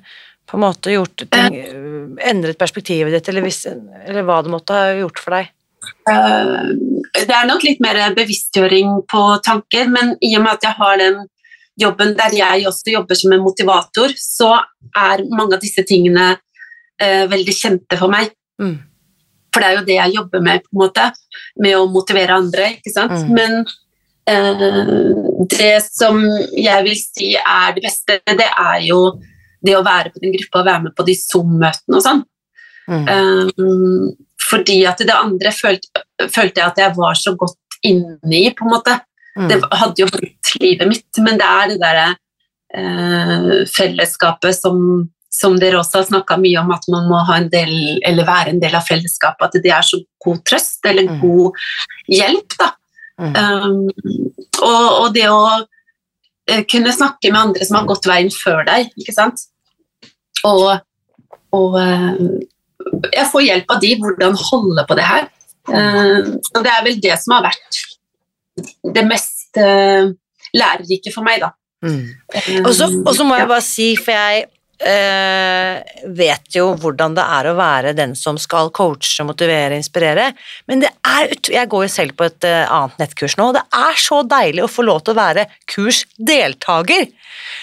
på 0.48 0.59
en 0.59 0.62
måte 0.62 0.94
gjort 0.94 1.24
ting, 1.24 1.57
eh, 1.59 2.28
endret 2.30 2.61
perspektivet 2.61 3.14
ditt, 3.14 3.32
eller, 3.32 3.46
hvis, 3.46 3.64
eller 3.66 4.26
hva 4.28 4.38
det 4.44 4.53
måtte 4.53 4.76
ha 4.76 4.92
gjort 5.00 5.22
for 5.24 5.38
deg? 5.38 5.50
Eh, 6.12 6.61
det 7.18 7.34
er 7.34 7.48
nok 7.48 7.66
litt 7.66 7.82
mer 7.82 7.98
bevisstgjøring 8.14 9.00
på 9.11 9.24
tanker, 9.46 9.90
men 9.90 10.14
i 10.22 10.34
og 10.36 10.44
med 10.44 10.59
at 10.59 10.68
jeg 10.68 10.78
har 10.78 11.03
den 11.03 11.18
jobben 11.82 12.14
der 12.18 12.36
jeg 12.36 12.68
også 12.68 12.94
jobber 12.94 13.18
som 13.18 13.34
en 13.34 13.42
motivator, 13.42 14.14
så 14.20 14.55
er 14.92 15.24
mange 15.32 15.57
av 15.57 15.64
disse 15.64 15.82
tingene 15.88 16.34
veldig 17.03 17.55
kjente 17.57 17.96
for 17.98 18.12
meg. 18.12 18.28
Mm. 18.62 18.74
For 19.52 19.60
det 19.60 19.68
er 19.68 19.76
jo 19.76 19.86
det 19.86 19.98
jeg 19.98 20.16
jobber 20.16 20.44
med, 20.44 20.64
på 20.64 20.72
en 20.72 20.82
måte, 20.86 21.06
med 21.60 21.76
å 21.76 21.88
motivere 21.92 22.38
andre. 22.40 22.70
ikke 22.78 22.94
sant? 22.94 23.18
Mm. 23.28 23.32
Men 23.36 23.58
eh, 24.30 25.46
det 25.52 25.74
som 25.90 26.22
jeg 26.56 26.86
vil 26.88 26.98
si 26.98 27.32
er 27.36 27.76
det 27.76 27.84
beste, 27.84 28.20
det 28.24 28.48
er 28.48 28.80
jo 28.86 29.02
det 29.62 29.76
å 29.78 29.84
være 29.86 30.12
på 30.12 30.22
den 30.22 30.34
gruppa 30.36 30.62
og 30.62 30.68
være 30.70 30.84
med 30.88 30.94
på 30.98 31.06
de 31.06 31.16
Zoom-møtene 31.18 31.98
og 31.98 32.04
sånn. 32.04 32.22
Mm. 32.90 33.04
Um, 33.06 34.08
fordi 34.42 34.80
at 34.90 35.00
det 35.06 35.14
andre 35.14 35.52
følte, 35.54 36.02
følte 36.26 36.60
jeg 36.60 36.66
at 36.66 36.80
jeg 36.82 36.96
var 36.96 37.18
så 37.18 37.34
godt 37.38 37.78
inne 37.86 38.38
i, 38.38 38.48
på 38.56 38.66
en 38.66 38.74
måte. 38.74 38.96
Mm. 39.36 39.48
Det 39.48 39.58
hadde 39.70 40.02
jo 40.02 40.10
blitt 40.12 40.52
livet 40.60 40.90
mitt, 40.90 41.22
men 41.24 41.38
det 41.40 41.48
er 41.48 41.70
det 41.70 41.78
derre 41.80 42.08
eh, 42.76 43.62
fellesskapet 43.70 44.58
som, 44.58 44.76
som 45.33 45.57
dere 45.61 45.78
også 45.80 46.01
har 46.01 46.09
snakka 46.11 46.37
mye 46.41 46.61
om, 46.61 46.70
at 46.74 46.85
man 46.93 47.09
må 47.09 47.22
ha 47.28 47.39
en 47.41 47.49
del, 47.53 47.72
eller 48.05 48.28
være 48.28 48.53
en 48.53 48.61
del 48.62 48.74
av 48.76 48.85
fellesskapet. 48.85 49.49
At 49.49 49.64
det 49.64 49.72
er 49.72 49.87
så 49.87 50.01
god 50.22 50.43
trøst, 50.49 50.80
eller 50.85 51.09
Mm. 51.09 51.20
god 51.22 51.53
hjelp, 52.12 52.57
da. 52.61 52.70
Mm. 53.22 53.35
Um, 53.37 53.89
og, 54.62 54.85
og 55.01 55.14
det 55.14 55.28
å 55.30 55.43
eh, 56.49 56.64
kunne 56.68 56.93
snakke 56.93 57.30
med 57.30 57.41
andre 57.41 57.64
som 57.64 57.78
har 57.80 57.89
gått 57.89 58.09
veien 58.09 58.30
før 58.35 58.64
deg, 58.68 58.91
ikke 58.99 59.14
sant. 59.16 59.47
Og, 60.45 60.80
og 61.55 61.78
eh, 61.80 62.22
jeg 63.12 63.28
får 63.30 63.47
hjelp 63.47 63.72
av 63.72 63.80
de, 63.80 63.95
hvordan 64.01 64.37
holde 64.51 64.85
på 64.89 64.99
det 64.99 65.07
her. 65.07 65.28
Uh, 65.70 66.35
og 66.57 66.64
det 66.64 66.72
er 66.72 66.85
vel 66.89 67.01
det 67.01 67.16
som 67.22 67.37
har 67.37 67.45
vært 67.47 67.83
det 68.95 69.05
mest 69.07 69.57
eh, 69.57 70.11
lærerike 70.53 71.12
for 71.14 71.24
meg, 71.24 71.41
da. 71.41 71.53
Mm. 71.83 72.11
Eh, 72.35 72.59
og 72.66 72.74
så 72.74 73.24
må 73.24 73.39
jeg 73.39 73.49
bare 73.49 73.64
si, 73.64 73.93
for 73.97 74.12
jeg 74.12 74.45
eh, 74.81 75.83
vet 76.16 76.57
jo 76.57 76.70
hvordan 76.81 77.14
det 77.16 77.25
er 77.37 77.49
å 77.51 77.55
være 77.59 77.93
den 77.99 78.14
som 78.18 78.39
skal 78.41 78.70
coache, 78.75 79.25
motivere, 79.29 79.77
inspirere, 79.79 80.31
men 80.70 80.83
det 80.85 80.91
er, 81.07 81.35
jeg 81.53 81.68
går 81.73 81.85
jo 81.87 81.93
selv 81.93 82.16
på 82.18 82.27
et 82.29 82.49
eh, 82.49 82.64
annet 82.66 82.99
nettkurs 83.03 83.37
nå, 83.39 83.51
og 83.51 83.59
det 83.59 83.64
er 83.83 84.01
så 84.01 84.23
deilig 84.27 84.64
å 84.64 84.70
få 84.70 84.87
lov 84.87 85.03
til 85.05 85.14
å 85.14 85.20
være 85.20 85.47
kursdeltaker, 85.75 87.09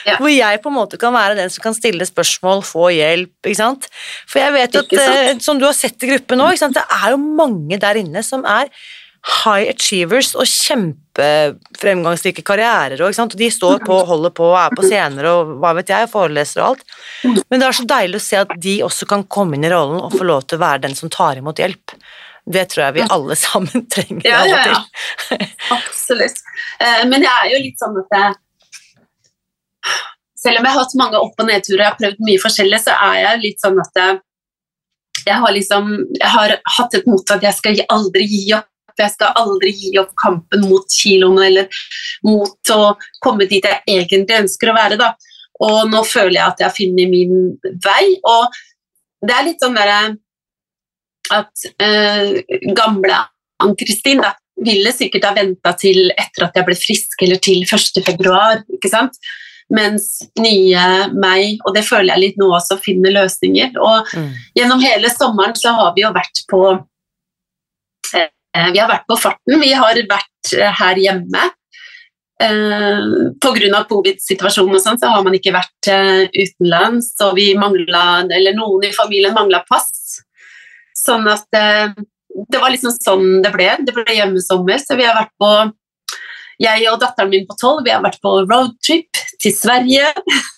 Ja. 0.06 0.16
hvor 0.18 0.32
jeg 0.32 0.62
på 0.64 0.70
en 0.72 0.76
måte 0.76 0.98
kan 1.00 1.14
være 1.14 1.36
den 1.38 1.50
som 1.54 1.62
kan 1.64 1.76
stille 1.78 2.06
spørsmål, 2.08 2.64
få 2.66 2.90
hjelp, 2.96 3.34
ikke 3.46 3.60
sant? 3.60 3.90
For 4.28 4.40
jeg 4.42 4.54
vet 4.56 4.76
at, 4.76 4.96
sant? 4.96 5.18
eh, 5.18 5.34
som 5.44 5.60
du 5.60 5.66
har 5.68 5.76
sett 5.78 6.02
i 6.04 6.10
gruppen 6.14 6.40
nå, 6.42 6.50
det 6.56 6.86
er 7.04 7.12
jo 7.14 7.18
mange 7.18 7.78
der 7.80 8.00
inne 8.02 8.24
som 8.26 8.46
er 8.50 8.72
high 9.20 9.68
achievers 9.70 10.32
og 10.40 10.48
kjempefremgangsrike 10.48 12.44
karrierer, 12.48 13.02
og, 13.04 13.18
og 13.20 13.36
de 13.38 13.50
står 13.52 13.82
på, 13.86 13.98
holder 14.08 14.32
på, 14.36 14.48
er 14.56 14.76
på 14.76 14.86
scener 14.88 15.28
og 15.34 15.58
hva 15.60 15.74
vet 15.78 15.92
jeg, 15.92 16.10
foreleser 16.12 16.64
og 16.64 16.68
alt. 16.70 16.86
Men 17.26 17.60
det 17.60 17.68
er 17.68 17.76
så 17.76 17.88
deilig 17.90 18.22
å 18.22 18.26
se 18.30 18.40
at 18.40 18.54
de 18.64 18.76
også 18.88 19.10
kan 19.10 19.26
komme 19.28 19.60
inn 19.60 19.68
i 19.68 19.72
rollen 19.74 20.00
og 20.00 20.16
få 20.16 20.28
lov 20.28 20.48
til 20.48 20.60
å 20.60 20.64
være 20.64 20.86
den 20.88 20.96
som 20.98 21.12
tar 21.12 21.42
imot 21.42 21.60
hjelp. 21.60 21.96
Det 22.50 22.64
tror 22.72 22.86
jeg 22.88 22.96
vi 22.98 23.10
alle 23.14 23.36
sammen 23.38 23.86
trenger 23.94 24.26
Ja, 24.26 24.40
ja, 24.48 24.62
ja, 24.64 24.78
og 24.80 25.36
til. 25.36 25.44
Absolutt. 25.78 26.40
Eh, 26.80 27.04
men 27.12 27.28
jeg 27.28 27.34
er 27.36 27.52
jo 27.54 27.62
litt 27.66 27.84
sånn 27.84 28.00
at 28.00 28.16
jeg, 28.16 28.32
selv 30.40 30.62
om 30.62 30.66
jeg 30.66 30.74
har 30.74 30.82
hatt 30.82 30.98
mange 31.02 31.22
opp- 31.22 31.44
og 31.44 31.52
nedturer, 31.52 31.84
jeg 31.84 31.92
har 31.92 32.00
prøvd 32.00 32.26
mye 32.26 32.42
forskjellig, 32.42 32.82
så 32.88 32.96
er 33.12 33.22
jeg 33.26 33.44
litt 33.44 33.62
sånn 33.62 33.80
at 33.84 34.02
jeg, 34.02 34.20
jeg 35.20 35.36
har 35.44 35.52
liksom 35.52 35.90
Jeg 36.16 36.30
har 36.32 36.54
hatt 36.78 36.94
et 36.96 37.08
motto 37.10 37.36
at 37.36 37.44
jeg 37.44 37.58
skal 37.58 37.82
aldri 37.92 38.24
gi 38.26 38.44
opp. 38.56 38.70
Jeg 39.04 39.16
skal 39.16 39.36
aldri 39.40 39.72
gi 39.76 39.94
opp 40.02 40.14
kampen 40.20 40.66
mot 40.70 40.86
kiloene 40.92 41.48
eller 41.48 41.82
mot 42.28 42.74
å 42.76 42.96
komme 43.24 43.48
dit 43.50 43.66
jeg 43.66 43.82
egentlig 43.88 44.42
ønsker 44.44 44.72
å 44.72 44.78
være. 44.78 45.00
Da. 45.00 45.14
Og 45.66 45.90
nå 45.92 46.04
føler 46.08 46.38
jeg 46.40 46.48
at 46.48 46.64
jeg 46.66 46.78
funnet 46.78 47.12
min 47.12 47.36
vei. 47.84 48.06
Og 48.24 48.60
det 49.26 49.36
er 49.36 49.48
litt 49.50 49.64
sånn 49.64 49.76
derre 49.76 50.16
at 51.36 51.66
eh, 51.84 52.40
gamle 52.74 53.20
Ann-Kristin 53.62 54.24
ville 54.64 54.92
sikkert 54.96 55.28
ha 55.28 55.36
venta 55.36 55.74
til 55.80 56.10
etter 56.16 56.48
at 56.48 56.58
jeg 56.58 56.68
ble 56.68 56.76
frisk, 56.80 57.22
eller 57.24 57.40
til 57.44 57.62
1. 57.64 58.02
februar, 58.08 58.64
ikke 58.76 58.92
sant? 58.92 59.20
Mens 59.70 60.24
nye 60.42 60.86
meg, 61.14 61.60
og 61.68 61.76
det 61.76 61.84
føler 61.86 62.16
jeg 62.16 62.24
litt 62.24 62.40
nå 62.42 62.48
også, 62.58 62.80
finner 62.82 63.14
løsninger. 63.14 63.76
Og 63.78 64.08
Mm. 64.16 64.32
gjennom 64.58 64.82
hele 64.82 65.12
sommeren 65.14 65.56
så 65.56 65.76
har 65.76 65.94
vi 65.96 66.02
jo 66.02 66.12
vært 66.16 66.42
på 66.50 66.62
Vi 68.56 68.80
har 68.82 68.90
vært 68.90 69.08
på 69.10 69.18
farten, 69.20 69.60
vi 69.62 69.72
har 69.78 70.00
vært 70.10 70.54
eh, 70.58 70.74
her 70.82 71.00
hjemme. 71.00 71.50
Eh, 72.40 73.02
Pga. 73.44 73.82
covid-situasjonen 73.90 74.78
og 74.78 74.84
sånn, 74.84 75.00
så 75.02 75.12
har 75.12 75.26
man 75.26 75.36
ikke 75.36 75.54
vært 75.54 75.90
eh, 75.92 76.24
utenlands, 76.32 77.12
og 77.26 77.36
vi 77.38 77.52
manglet, 77.60 78.32
eller 78.32 78.56
noen 78.58 78.88
i 78.88 78.96
familien 78.96 79.36
mangla 79.36 79.62
pass. 79.68 80.22
Sånn 80.98 81.28
at 81.32 81.46
eh, 81.56 81.92
det 82.50 82.62
var 82.62 82.72
liksom 82.74 82.96
sånn 82.96 83.42
det 83.44 83.52
ble. 83.54 83.68
Det 83.86 83.96
ble 83.96 84.16
hjemmesommer, 84.16 84.80
så 84.82 84.98
vi 85.00 85.08
har 85.08 85.18
vært 85.18 85.36
på 85.40 85.52
Jeg 86.60 86.90
og 86.92 87.00
datteren 87.00 87.30
min 87.32 87.46
på 87.48 87.56
tolv 87.56 87.86
vi 87.86 87.92
har 87.94 88.02
vært 88.04 88.20
på 88.24 88.42
roadtrip 88.46 89.26
til 89.42 89.56
Sverige. 89.56 90.14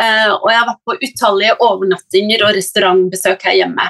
Eh, 0.00 0.30
og 0.32 0.46
jeg 0.48 0.56
har 0.56 0.64
vært 0.64 0.86
på 0.88 0.94
utallige 1.04 1.54
overnattinger 1.60 2.40
og 2.46 2.54
restaurantbesøk 2.56 3.42
her 3.44 3.58
hjemme. 3.58 3.84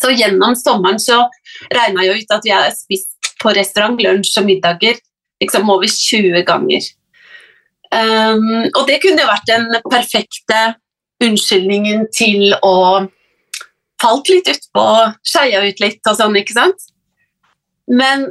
Så 0.00 0.12
gjennom 0.14 0.56
sommeren 0.56 1.00
så 1.02 1.24
regna 1.72 2.06
jeg 2.06 2.22
ut 2.22 2.34
at 2.36 2.46
vi 2.46 2.54
har 2.54 2.70
spist 2.74 3.32
på 3.42 3.52
restaurant 3.56 4.00
lunsj 4.00 4.38
og 4.40 4.46
middager 4.48 5.00
liksom 5.42 5.70
over 5.70 5.90
20 5.90 6.44
ganger. 6.48 6.84
Um, 7.92 8.70
og 8.72 8.86
det 8.88 9.02
kunne 9.02 9.20
jo 9.20 9.28
vært 9.28 9.50
den 9.50 9.66
perfekte 9.90 10.60
unnskyldningen 11.22 12.06
til 12.14 12.54
å 12.64 12.76
falt 14.02 14.30
litt 14.32 14.48
utpå, 14.50 14.86
skeia 15.26 15.62
ut 15.62 15.82
litt 15.82 16.10
og 16.10 16.16
sånn, 16.18 16.38
ikke 16.40 16.56
sant? 16.56 16.88
Men 17.90 18.24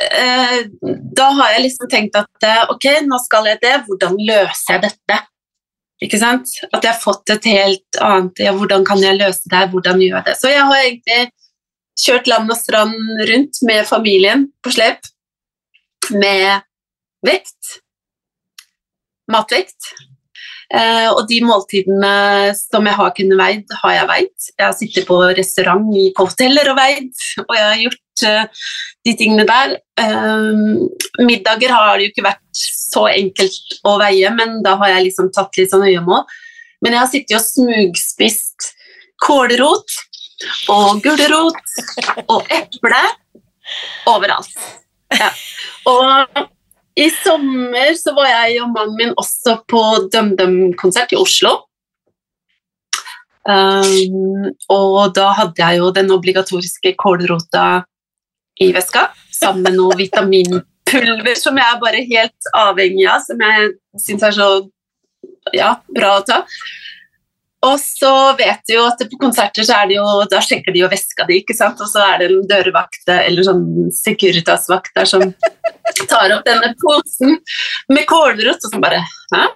eh, 0.00 0.60
da 1.18 1.28
har 1.38 1.54
jeg 1.54 1.66
liksom 1.66 1.90
tenkt 1.92 2.18
at 2.18 2.46
eh, 2.46 2.64
ok, 2.72 2.88
nå 3.06 3.20
skal 3.22 3.50
jeg 3.52 3.60
det, 3.62 3.74
hvordan 3.86 4.16
løser 4.18 4.78
jeg 4.78 4.84
dette? 4.88 5.20
Ikke 6.04 6.20
sant? 6.20 6.50
At 6.70 6.84
jeg 6.84 6.92
har 6.92 7.00
fått 7.02 7.30
et 7.34 7.48
helt 7.50 7.98
annet 8.04 8.44
ja, 8.44 8.52
Hvordan 8.54 8.84
kan 8.86 9.02
jeg 9.02 9.18
løse 9.18 9.50
det 9.50 9.58
her, 9.58 9.70
hvordan 9.72 10.02
gjør 10.02 10.20
jeg 10.20 10.26
det? 10.28 10.36
Så 10.38 10.52
jeg 10.52 10.66
har 10.70 10.84
egentlig 10.84 11.22
kjørt 11.98 12.30
land 12.30 12.52
og 12.54 12.58
strand 12.58 13.24
rundt 13.30 13.62
med 13.66 13.88
familien 13.88 14.46
på 14.62 14.70
slep, 14.74 15.08
med 16.14 16.62
vekt, 17.26 17.80
matvekt. 19.32 19.94
Eh, 20.68 21.08
og 21.08 21.22
de 21.30 21.38
måltidene 21.48 22.52
som 22.58 22.84
jeg 22.84 22.96
har 22.98 23.12
kunnet 23.16 23.40
veid, 23.40 23.76
har 23.82 23.94
jeg 23.96 24.08
veid. 24.10 24.48
Jeg 24.52 24.66
har 24.66 24.74
sittet 24.76 25.08
på 25.08 25.16
restaurant 25.38 25.86
i 25.96 26.10
hoteller 26.18 26.68
og 26.74 26.76
veid, 26.76 27.08
og 27.46 27.54
jeg 27.56 27.64
har 27.64 27.82
gjort 27.86 28.24
eh, 28.28 28.66
de 29.08 29.14
tingene 29.16 29.46
der. 29.48 29.78
Eh, 30.02 31.24
middager 31.24 31.72
har 31.72 31.96
det 31.96 32.08
jo 32.08 32.12
ikke 32.12 32.26
vært 32.28 32.66
så 32.88 33.06
enkelt 33.10 33.78
å 33.86 33.96
veie, 34.00 34.30
men 34.34 34.60
da 34.64 34.76
har 34.80 34.96
jeg 34.96 35.08
liksom 35.08 35.30
tatt 35.34 35.56
litt 35.60 35.72
sånn 35.72 35.86
øyemål. 35.86 36.24
Men 36.84 36.94
jeg 36.94 37.02
har 37.02 37.10
sittet 37.12 37.38
og 37.38 37.46
smugspist 37.46 38.68
kålrot 39.24 39.96
og 40.70 41.00
gulrot 41.02 41.72
og 42.30 42.52
eple 42.54 43.00
overalt. 44.08 44.52
Ja. 45.18 45.32
Og 45.88 46.44
i 46.98 47.08
sommer 47.22 47.94
så 47.98 48.14
var 48.16 48.30
jeg 48.30 48.60
og 48.62 48.72
mannen 48.74 48.96
min 48.98 49.16
også 49.18 49.60
på 49.70 49.82
DumDum-konsert 50.12 51.14
i 51.14 51.18
Oslo. 51.20 51.54
Um, 53.48 54.50
og 54.68 55.14
da 55.16 55.30
hadde 55.38 55.62
jeg 55.62 55.78
jo 55.80 55.92
den 55.94 56.10
obligatoriske 56.12 56.92
kålrota 57.00 57.84
i 58.60 58.72
veska, 58.74 59.06
sammen 59.32 59.64
med 59.64 59.78
noe 59.78 59.96
vitaminpulver 60.88 61.38
som 61.38 61.58
jeg 61.58 61.74
er 61.74 61.80
bare 61.82 62.02
helt 62.08 62.50
avhengig 62.56 63.06
av, 63.08 63.22
som 63.24 63.40
jeg 63.44 63.72
syns 64.04 64.26
er 64.28 64.36
så 64.36 64.50
ja, 65.56 65.72
bra 65.94 66.18
å 66.18 66.26
ta. 66.26 66.42
Og 67.66 67.74
så 67.82 68.10
vet 68.38 68.60
du 68.68 68.76
jo 68.76 68.84
at 68.86 69.00
på 69.10 69.18
konserter 69.18 69.66
så 69.66 69.80
er 69.80 69.88
det 69.90 69.96
jo, 69.96 70.04
da 70.30 70.38
sjekker 70.44 70.74
de 70.74 70.84
jo 70.84 70.90
veska 70.92 71.26
di, 71.26 71.40
ikke 71.42 71.56
sant? 71.58 71.80
og 71.82 71.90
så 71.90 72.04
er 72.04 72.20
det 72.20 72.28
en 72.30 72.44
dørvakt 72.46 73.10
eller 73.10 73.46
sånn 73.46 73.64
Securitas-vakt 73.96 74.92
der 74.94 75.08
som 75.10 75.24
tar 76.06 76.36
opp 76.36 76.44
denne 76.46 76.70
posen 76.78 77.40
med 77.90 78.06
kålrot, 78.10 78.62
og 78.62 78.70
så 78.70 78.82
bare 78.82 79.02
Hæ? 79.34 79.48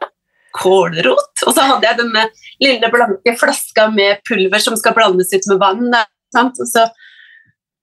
Kålrot? 0.52 1.44
Og 1.46 1.54
så 1.54 1.62
hadde 1.64 1.86
jeg 1.86 2.00
denne 2.02 2.26
lille 2.60 2.90
blanke 2.92 3.36
flaska 3.40 3.86
med 3.94 4.18
pulver 4.28 4.60
som 4.60 4.74
skal 4.76 4.92
blandes 4.98 5.30
ut 5.32 5.46
med 5.48 5.62
vann. 5.62 5.94
Sant? 6.34 6.58
Og, 6.60 6.68
så, 6.68 6.88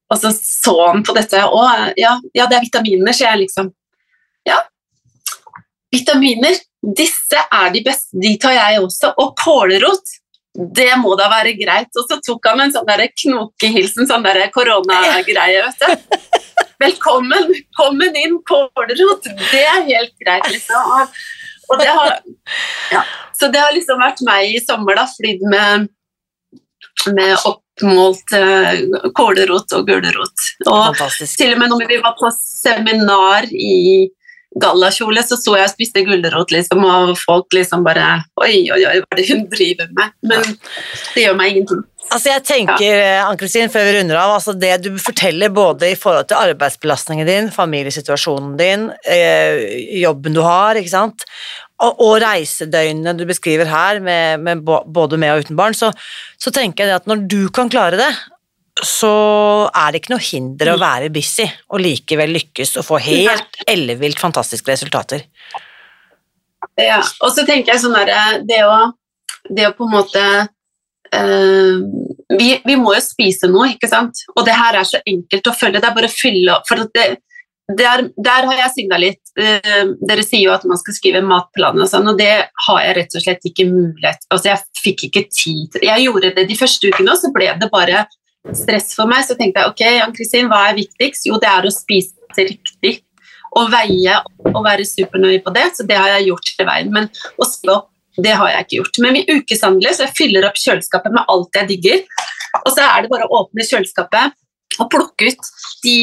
og 0.09 0.17
så 0.17 0.31
så 0.35 0.75
han 0.87 1.03
på 1.05 1.13
dette, 1.17 1.43
og 1.45 1.93
ja, 1.99 2.15
ja, 2.33 2.47
det 2.49 2.57
er 2.57 2.65
vitaminer, 2.65 3.13
så 3.13 3.27
jeg 3.27 3.45
liksom 3.45 3.69
Ja, 4.47 4.57
vitaminer 5.93 6.57
disse 6.79 7.41
er 7.51 7.71
de 7.73 7.81
beste, 7.83 8.15
de 8.21 8.35
tar 8.39 8.55
jeg 8.55 8.79
også. 8.81 9.11
Og 9.19 9.33
kålrot, 9.39 10.15
det 10.75 10.91
må 11.01 11.15
da 11.19 11.29
være 11.31 11.55
greit. 11.59 11.91
Og 11.99 12.07
så 12.07 12.19
tok 12.25 12.47
han 12.51 12.63
en 12.63 12.73
sånn 12.73 12.87
der 12.87 13.05
knokehilsen, 13.11 14.07
sånn 14.09 14.25
der 14.25 14.45
koronagreie, 14.55 15.65
vet 15.65 15.83
du. 15.83 16.29
Velkommen, 16.79 17.49
velkommen 17.51 18.15
inn, 18.15 18.37
kålrot. 18.47 19.27
Det 19.27 19.65
er 19.65 19.83
helt 19.89 20.15
greit, 20.23 20.47
liksom. 20.53 21.09
Og 21.69 21.81
det 21.81 21.89
har, 21.91 22.15
ja. 22.93 23.03
Så 23.37 23.51
det 23.51 23.59
har 23.61 23.75
liksom 23.75 23.99
vært 24.01 24.23
meg 24.25 24.55
i 24.55 24.61
sommer, 24.63 24.95
da, 24.97 25.03
flydd 25.19 25.43
med, 25.51 25.89
med 27.15 27.35
oppmålt 27.47 28.35
uh, 28.35 29.09
kålrot 29.15 29.75
og 29.77 29.89
gulrot. 29.89 30.47
Og 30.67 30.79
Fantastisk. 30.91 31.37
til 31.39 31.53
og 31.55 31.61
med 31.61 31.73
når 31.73 31.85
vi 31.89 31.99
var 32.03 32.15
på 32.19 32.31
seminar 32.35 33.47
i 33.49 34.09
gallakjole, 34.59 35.21
så 35.23 35.37
så 35.37 35.55
jeg 35.59 35.69
og 35.69 35.71
spiste 35.75 36.03
gulrot, 36.07 36.51
liksom, 36.51 36.83
og 36.85 37.13
folk 37.21 37.53
liksom 37.53 37.85
bare 37.85 38.23
Oi, 38.41 38.65
oi, 38.73 38.81
oi, 38.81 38.97
hva 39.03 39.13
er 39.13 39.21
det 39.21 39.29
hun 39.29 39.45
driver 39.51 39.89
med? 39.93 40.15
Men 40.25 40.45
det 41.13 41.25
gjør 41.25 41.37
meg 41.37 41.53
ingenting. 41.53 41.85
Altså 42.09 42.31
jeg 42.31 42.41
tenker, 42.47 42.87
ja. 42.89 43.25
Ann-Kristin, 43.27 43.69
før 43.69 43.85
vi 43.85 43.97
runder 43.99 44.17
av, 44.17 44.33
altså 44.39 44.55
det 44.57 44.71
du 44.81 44.89
forteller 45.01 45.51
både 45.53 45.91
i 45.91 45.97
forhold 45.99 46.31
til 46.31 46.39
arbeidsbelastningen 46.39 47.27
din, 47.29 47.49
familiesituasjonen 47.53 48.55
din, 48.57 48.87
eh, 49.05 49.59
jobben 50.01 50.33
du 50.33 50.41
har, 50.41 50.79
ikke 50.79 50.95
sant, 50.95 51.27
og, 51.79 52.01
og 52.03 52.17
reisedøgnene 52.23 53.15
du 53.17 53.25
beskriver 53.29 53.69
her, 53.71 54.01
med, 54.03 54.43
med 54.43 54.65
både 54.65 55.19
med 55.19 55.33
og 55.33 55.45
uten 55.45 55.59
barn, 55.59 55.77
så, 55.77 55.91
så 56.39 56.51
tenker 56.55 56.87
jeg 56.89 56.99
at 56.99 57.09
når 57.09 57.23
du 57.31 57.41
kan 57.55 57.71
klare 57.71 57.99
det, 57.99 58.11
så 58.85 59.11
er 59.75 59.91
det 59.91 60.01
ikke 60.01 60.13
noe 60.13 60.23
hinder 60.23 60.71
å 60.71 60.77
mm. 60.77 60.83
være 60.83 61.09
busy 61.15 61.47
og 61.71 61.81
likevel 61.83 62.31
lykkes 62.37 62.77
og 62.79 62.87
få 62.87 62.99
helt 63.03 63.59
ellevilt 63.67 64.21
fantastiske 64.21 64.71
resultater. 64.71 65.25
Ja, 66.79 67.01
og 67.23 67.33
så 67.35 67.43
tenker 67.47 67.73
jeg 67.73 67.83
sånn 67.83 67.95
derre 67.95 68.39
det, 68.47 68.61
det, 69.49 69.67
å 69.67 69.75
på 69.75 69.87
en 69.87 69.93
måte 69.93 70.23
øh, 71.15 71.81
vi, 72.39 72.53
vi, 72.63 72.77
må 72.79 72.93
jo 72.95 73.01
spise 73.03 73.49
noe, 73.51 73.73
ikke 73.73 73.89
sant? 73.91 74.23
Og 74.35 74.45
det 74.47 74.55
her 74.55 74.79
er 74.79 74.87
så 74.87 75.01
enkelt 75.07 75.49
å 75.49 75.55
følge. 75.55 75.81
Det 75.81 75.89
er 75.89 75.97
bare 75.97 76.11
å 76.11 76.13
fylle 76.13 76.55
opp. 76.55 76.67
For 76.69 76.87
det, 76.95 77.07
der, 77.77 78.07
der, 78.17 78.47
har 78.49 78.61
jeg 78.63 78.71
signa 78.73 78.97
litt. 78.97 79.21
Uh, 79.37 79.93
dere 80.09 80.23
sier 80.25 80.47
jo 80.47 80.53
at 80.55 80.65
man 80.69 80.79
skal 80.81 80.95
skrive 80.95 81.21
matplaner 81.25 81.85
og 81.85 81.91
sånn, 81.91 82.07
og 82.09 82.17
det 82.19 82.31
har 82.67 82.79
jeg 82.85 82.95
rett 82.97 83.17
og 83.17 83.23
slett 83.23 83.45
ikke 83.45 83.67
mulighet 83.69 84.25
Altså, 84.33 84.49
jeg 84.49 84.81
fikk 84.83 85.03
ikke 85.07 85.23
tid 85.31 85.77
Jeg 85.85 86.03
gjorde 86.07 86.31
det 86.35 86.47
de 86.49 86.57
første 86.59 86.89
ukene, 86.89 87.13
og 87.13 87.21
så 87.21 87.29
ble 87.35 87.51
det 87.61 87.69
bare 87.71 88.07
stress 88.55 88.95
for 88.97 89.09
meg, 89.09 89.21
så 89.27 89.37
tenkte 89.37 89.61
jeg 89.61 89.71
ok, 89.73 89.83
Ann-Kristin, 90.07 90.49
hva 90.49 90.63
er 90.69 90.79
viktigst? 90.79 91.27
Jo, 91.29 91.37
det 91.41 91.49
er 91.51 91.67
å 91.67 91.73
spise 91.73 92.47
riktig 92.47 92.99
og 93.57 93.71
veie 93.73 94.17
og 94.49 94.59
være 94.65 94.85
supernøye 94.87 95.41
på 95.45 95.53
det, 95.55 95.65
så 95.75 95.85
det 95.87 95.97
har 95.97 96.11
jeg 96.15 96.29
gjort 96.29 96.51
til 96.55 96.67
veien. 96.69 96.91
Men 96.93 97.09
å 97.09 97.47
skrive 97.49 97.79
opp, 97.79 97.89
det 98.19 98.35
har 98.35 98.51
jeg 98.53 98.65
ikke 98.65 98.77
gjort. 98.79 98.99
Men 99.03 99.17
vi 99.17 99.39
ukeshandler, 99.39 99.95
så 99.95 100.05
jeg 100.05 100.17
fyller 100.17 100.47
opp 100.47 100.59
kjøleskapet 100.59 101.15
med 101.15 101.33
alt 101.33 101.59
jeg 101.59 101.69
digger. 101.71 102.03
Og 102.63 102.71
så 102.73 102.85
er 102.85 103.03
det 103.03 103.11
bare 103.11 103.27
å 103.27 103.43
åpne 103.43 103.65
kjøleskapet 103.65 104.37
og 104.79 104.89
plukke 104.91 105.29
ut 105.29 105.51
de 105.83 105.95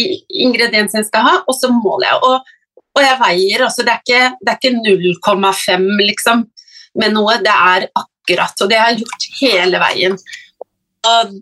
ingrediensene 0.47 1.03
jeg 1.03 1.11
skal 1.11 1.27
ha, 1.27 1.35
og 1.47 1.57
så 1.57 1.71
måler 1.73 2.11
jeg. 2.11 2.21
Og, 2.29 2.85
og 2.97 3.05
jeg 3.05 3.21
veier 3.23 3.67
også, 3.67 3.85
det 3.87 3.95
er 3.95 4.05
ikke, 4.05 4.23
ikke 4.55 4.75
0,5 4.79 5.89
liksom 6.05 6.47
med 6.97 7.13
noe, 7.13 7.37
det 7.45 7.53
er 7.53 7.89
akkurat. 7.93 8.57
Og 8.63 8.71
det 8.71 8.81
har 8.81 8.93
jeg 8.93 9.05
gjort 9.05 9.29
hele 9.41 9.83
veien. 9.83 10.17
Og 11.07 11.37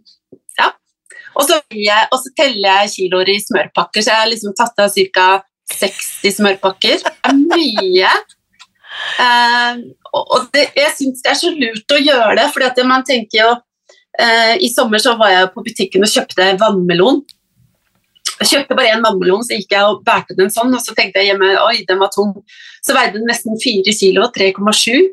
og 1.35 1.43
så, 1.49 1.59
jeg, 1.75 2.07
og 2.15 2.21
så, 2.23 2.31
teller 2.39 2.81
jeg 2.85 2.93
kiloer 2.95 3.33
i 3.33 3.41
smørpakker, 3.43 4.05
så 4.05 4.13
jeg 4.13 4.23
har 4.23 4.31
liksom 4.31 4.55
tatt 4.59 4.81
av 4.85 4.95
ca. 4.95 5.27
60 5.75 6.35
smørpakker. 6.37 7.01
Det 7.03 7.13
er 7.25 7.39
mye. 7.41 8.11
Uh, 9.19 9.81
og 10.15 10.45
det, 10.55 10.69
jeg 10.77 10.93
syns 10.95 11.23
det 11.25 11.33
er 11.33 11.39
så 11.41 11.51
lurt 11.51 11.95
å 11.97 11.99
gjøre 11.99 12.37
det, 12.39 12.45
for 12.55 12.87
man 12.87 13.07
tenker 13.07 13.41
jo 13.41 13.49
I 14.15 14.69
sommer 14.71 15.03
så 15.03 15.17
var 15.19 15.33
jeg 15.33 15.51
på 15.55 15.65
butikken 15.67 16.07
og 16.07 16.11
kjøpte 16.13 16.53
vannmelon. 16.61 17.23
Jeg 18.41 18.51
kjøpte 18.51 18.77
bare 18.79 18.93
én 18.95 19.03
vannmelon, 19.03 19.43
så 19.47 19.59
gikk 19.59 19.75
jeg 19.75 19.89
og 19.89 20.05
bærte 20.07 20.37
den 20.39 20.53
sånn, 20.55 20.73
og 20.75 20.83
så 20.83 20.95
tenkte 20.95 21.23
jeg 21.23 21.33
hjemme 21.33 21.51
oi, 21.65 21.83
den 21.89 22.01
var 22.03 22.13
tung. 22.15 22.33
Så 22.85 22.95
veide 22.97 23.19
den 23.19 23.29
nesten 23.31 23.59
4 23.59 23.95
kilo, 23.99 24.29
3,7. 24.35 25.11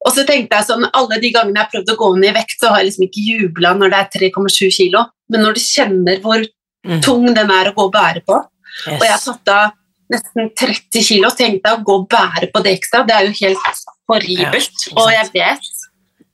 Og 0.00 0.14
så 0.16 0.24
tenkte 0.28 0.56
jeg 0.56 0.68
sånn, 0.68 0.86
Alle 0.96 1.18
de 1.20 1.32
gangene 1.34 1.60
jeg 1.60 1.66
har 1.66 1.72
prøvd 1.74 1.92
å 1.92 1.98
gå 2.02 2.10
ned 2.16 2.30
i 2.30 2.36
vekt, 2.38 2.56
så 2.60 2.72
har 2.72 2.82
jeg 2.82 2.90
liksom 2.90 3.06
ikke 3.08 3.26
jubla 3.26 3.74
når 3.76 3.92
det 3.92 3.98
er 4.00 4.30
3,7 4.30 4.70
kilo, 4.78 5.04
men 5.30 5.44
når 5.44 5.58
du 5.58 5.62
kjenner 5.64 6.22
hvor 6.24 6.40
mm. 6.40 7.02
tung 7.04 7.26
den 7.28 7.52
er 7.52 7.70
å 7.70 7.74
gå 7.76 7.86
og 7.88 7.92
bære 7.94 8.24
på 8.26 8.38
yes. 8.38 8.96
Og 8.96 9.04
jeg 9.04 9.12
har 9.12 9.22
tatt 9.26 9.52
av 9.54 9.76
nesten 10.10 10.50
30 10.58 11.06
kilo, 11.06 11.30
tenkte 11.36 11.70
jeg 11.70 11.78
å 11.78 11.84
gå 11.86 11.98
og 12.00 12.08
bære 12.10 12.50
på 12.50 12.62
det 12.64 12.74
ekstra, 12.78 13.04
det 13.06 13.14
er 13.14 13.28
jo 13.28 13.36
helt 13.44 13.84
horribelt. 14.10 14.86
Ja, 14.88 14.96
og 14.96 15.12
jeg 15.14 15.28
vet 15.36 15.68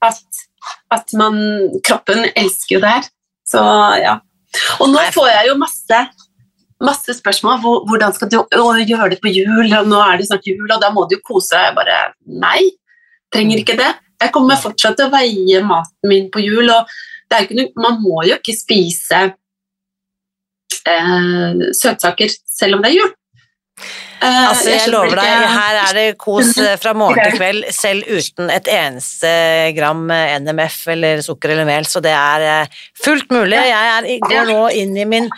at, 0.06 0.35
at 0.94 1.12
man, 1.18 1.36
kroppen 1.86 2.26
elsker 2.34 2.76
jo 2.76 2.84
det 2.84 2.94
her. 2.98 3.10
Så 3.46 3.62
ja. 4.02 4.18
Og 4.80 4.88
nå 4.90 5.02
får 5.14 5.28
jeg 5.32 5.50
jo 5.50 5.58
masse 5.60 6.06
masse 6.82 7.14
spørsmål. 7.18 7.60
Hvordan 7.88 8.14
skal 8.14 8.30
du 8.30 8.40
gjøre 8.84 9.10
det 9.14 9.20
på 9.22 9.32
jul? 9.32 9.72
og 9.72 9.88
Nå 9.88 10.00
er 10.00 10.18
det 10.18 10.28
snart 10.28 10.46
jul, 10.46 10.68
og 10.68 10.80
da 10.82 10.90
må 10.92 11.06
du 11.06 11.16
jo 11.16 11.24
kose. 11.24 11.56
Jeg 11.56 11.76
bare 11.76 12.12
Nei, 12.26 12.62
trenger 13.32 13.62
ikke 13.62 13.78
det. 13.78 13.92
Jeg 14.20 14.32
kommer 14.32 14.56
fortsatt 14.60 14.96
til 14.96 15.08
å 15.08 15.12
veie 15.12 15.62
maten 15.64 16.08
min 16.08 16.30
på 16.32 16.40
jul, 16.44 16.70
og 16.72 16.88
noe, 17.30 17.68
man 17.76 18.00
må 18.00 18.22
jo 18.24 18.38
ikke 18.38 18.54
spise 18.56 19.22
eh, 20.86 21.64
søtsaker 21.76 22.30
selv 22.30 22.78
om 22.78 22.84
det 22.84 22.92
er 22.92 23.00
jul. 23.00 23.12
Eh, 23.76 24.42
altså, 24.48 24.70
jeg, 24.70 24.80
jeg 24.80 24.90
lover 24.94 25.18
deg, 25.20 25.42
her 25.52 25.78
er 25.82 25.96
det 25.98 26.06
kos 26.20 26.54
eh, 26.64 26.74
fra 26.80 26.94
morgen 26.96 27.20
til 27.20 27.36
kveld, 27.36 27.66
selv 27.76 28.08
uten 28.08 28.50
et 28.52 28.70
eneste 28.72 29.30
gram 29.76 30.06
NMF 30.08 30.78
eller 30.94 31.20
sukker 31.24 31.52
eller 31.52 31.68
mel, 31.68 31.88
så 31.88 32.00
det 32.04 32.14
er 32.16 32.46
eh, 32.48 32.82
fullt 33.04 33.28
mulig. 33.34 33.60
Jeg 33.60 34.20
går 34.24 34.52
nå 34.52 34.60
inn 34.80 34.96
i 34.96 35.08
min 35.08 35.28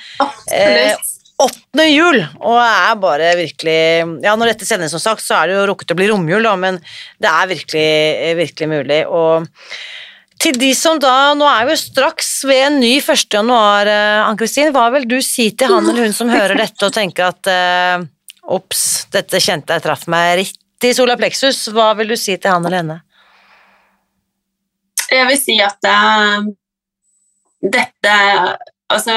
eh, 0.54 0.94
åttende 1.38 1.86
jul, 1.90 2.18
og 2.40 2.58
er 2.62 2.98
bare 3.02 3.30
virkelig 3.38 3.78
Ja, 4.24 4.34
når 4.34 4.54
dette 4.54 4.68
sendes, 4.68 4.94
som 4.94 5.02
sagt, 5.02 5.24
så 5.26 5.40
er 5.40 5.50
det 5.50 5.58
jo 5.58 5.68
rukket 5.70 5.94
å 5.94 5.98
bli 5.98 6.10
romjul, 6.10 6.46
da, 6.46 6.54
men 6.58 6.78
det 7.22 7.30
er 7.30 7.50
virkelig, 7.50 7.88
virkelig 8.38 8.68
mulig. 8.70 9.00
Og 9.06 9.48
Til 10.38 10.54
de 10.54 10.70
som 10.78 11.00
da, 11.02 11.34
Nå 11.34 11.46
er 11.50 11.66
vi 11.66 11.74
jo 11.74 11.80
straks 11.80 12.30
ved 12.46 12.62
en 12.68 12.78
ny 12.78 12.92
1. 13.00 13.26
januar, 13.40 13.90
eh, 13.90 14.20
Ann-Kristin. 14.22 14.70
Hva 14.74 14.86
vil 14.94 15.08
du 15.10 15.18
si 15.18 15.50
til 15.50 15.74
han 15.74 15.82
eller 15.82 16.06
hun 16.06 16.14
som 16.14 16.30
hører 16.30 16.58
dette 16.64 16.86
og 16.86 16.94
tenker 16.94 17.32
at 17.32 17.50
eh, 17.50 18.06
ops, 18.54 18.82
dette 19.12 19.40
kjente 19.42 19.76
jeg 19.76 19.84
traff 19.84 20.06
meg 20.10 20.38
rett 20.42 20.88
i 20.88 20.94
sola 20.96 21.16
plexus. 21.20 21.66
Hva 21.74 21.90
vil 21.98 22.14
du 22.14 22.16
si 22.18 22.36
til 22.36 22.52
han 22.52 22.66
eller 22.66 22.82
henne? 22.82 22.98
Jeg 25.08 25.26
vil 25.30 25.40
si 25.40 25.56
at 25.64 25.88
uh, 25.88 26.44
dette 27.64 28.16
Altså 28.88 29.14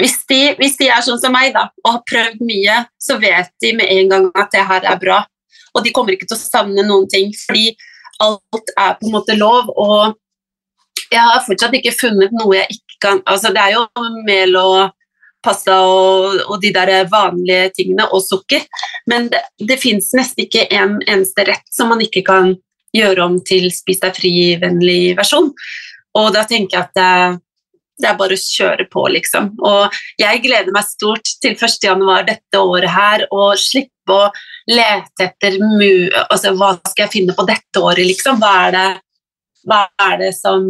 hvis 0.00 0.16
de, 0.30 0.38
hvis 0.56 0.78
de, 0.80 0.88
er 0.88 1.02
sånn 1.04 1.20
som 1.20 1.32
meg 1.34 1.52
da, 1.52 1.66
og 1.84 1.94
har 1.96 2.02
prøvd 2.08 2.42
mye, 2.46 2.76
så 3.00 3.18
vet 3.20 3.50
de 3.60 3.74
med 3.76 3.90
en 3.92 4.10
gang 4.12 4.28
at 4.38 4.52
det 4.54 4.62
her 4.64 4.86
er 4.88 5.00
bra. 5.00 5.18
Og 5.76 5.84
de 5.84 5.92
kommer 5.92 6.14
ikke 6.14 6.28
til 6.30 6.38
å 6.38 6.40
savne 6.40 6.84
noen 6.86 7.08
ting, 7.10 7.34
fordi 7.36 7.74
alt 8.24 8.72
er 8.76 8.96
på 9.00 9.08
en 9.08 9.14
måte 9.14 9.36
lov. 9.36 9.68
Og 9.76 10.16
jeg 11.10 11.20
har 11.20 11.44
fortsatt 11.44 11.76
ikke 11.76 11.96
funnet 11.96 12.32
noe 12.36 12.56
jeg 12.62 12.78
ikke 12.78 13.00
kan 13.00 13.20
Altså, 13.28 13.52
det 13.56 13.62
er 13.62 13.76
jo 13.78 13.84
mel 14.26 14.56
og 14.60 14.90
pasta 15.44 15.80
og, 15.86 16.40
og, 16.46 16.56
de 16.62 16.72
der 16.74 17.08
vanlige 17.10 17.70
tingene, 17.76 18.08
og 18.12 18.24
sukker, 18.24 18.64
men 19.10 19.30
det, 19.32 19.42
det 19.68 19.78
fins 19.80 20.12
nesten 20.16 20.46
ikke 20.46 20.66
en 20.76 20.98
eneste 21.06 21.46
rett 21.48 21.68
som 21.72 21.92
man 21.92 22.02
ikke 22.04 22.24
kan 22.26 22.54
gjøre 22.96 23.24
om 23.24 23.38
til 23.46 23.70
spis 23.74 24.02
deg 24.02 24.16
fri-vennlig 24.16 25.14
versjon. 25.18 25.52
Og 26.18 26.32
da 26.34 26.42
tenker 26.48 26.76
jeg 26.76 26.88
at 26.88 26.96
det, 26.98 27.40
det, 28.00 28.08
er 28.10 28.16
bare 28.18 28.36
å 28.36 28.42
kjøre 28.42 28.86
på, 28.90 29.04
liksom. 29.14 29.52
Og 29.66 30.00
jeg 30.18 30.42
gleder 30.44 30.74
meg 30.74 30.88
stort 30.88 31.36
til 31.42 31.54
1. 31.54 31.76
januar 31.86 32.26
dette 32.26 32.62
året 32.62 32.90
her, 32.90 33.26
og 33.30 33.60
slippe 33.60 34.16
å 34.16 34.30
lete 34.70 35.28
etter 35.28 35.60
mu... 35.62 36.10
Altså, 36.26 36.56
hva 36.58 36.74
skal 36.88 37.06
jeg 37.06 37.14
finne 37.14 37.36
på 37.38 37.46
dette 37.48 37.84
året, 37.84 38.02
liksom? 38.08 38.42
Hva 38.42 38.56
er 38.66 38.74
det, 38.76 38.88
hva 39.70 39.84
er 40.10 40.18
det 40.24 40.32
som 40.38 40.66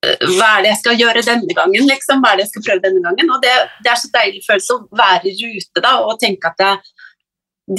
hva 0.00 0.46
er 0.56 0.62
det 0.64 0.70
jeg 0.70 0.78
skal 0.80 1.00
gjøre 1.00 1.22
denne 1.26 1.56
gangen, 1.56 1.88
liksom? 1.88 2.22
Hva 2.22 2.32
er 2.32 2.38
det 2.38 2.46
jeg 2.46 2.52
skal 2.54 2.64
prøve 2.68 2.84
denne 2.86 3.02
gangen? 3.04 3.32
Og 3.34 3.42
det, 3.44 3.52
det 3.84 3.92
er 3.92 3.98
så 4.00 4.08
deilig 4.14 4.40
følelse 4.46 4.76
å 4.76 4.86
være 4.96 5.28
i 5.28 5.34
rute 5.42 5.84
da, 5.84 5.92
og 6.06 6.16
tenke 6.22 6.48
at 6.48 6.64
jeg, 6.64 6.94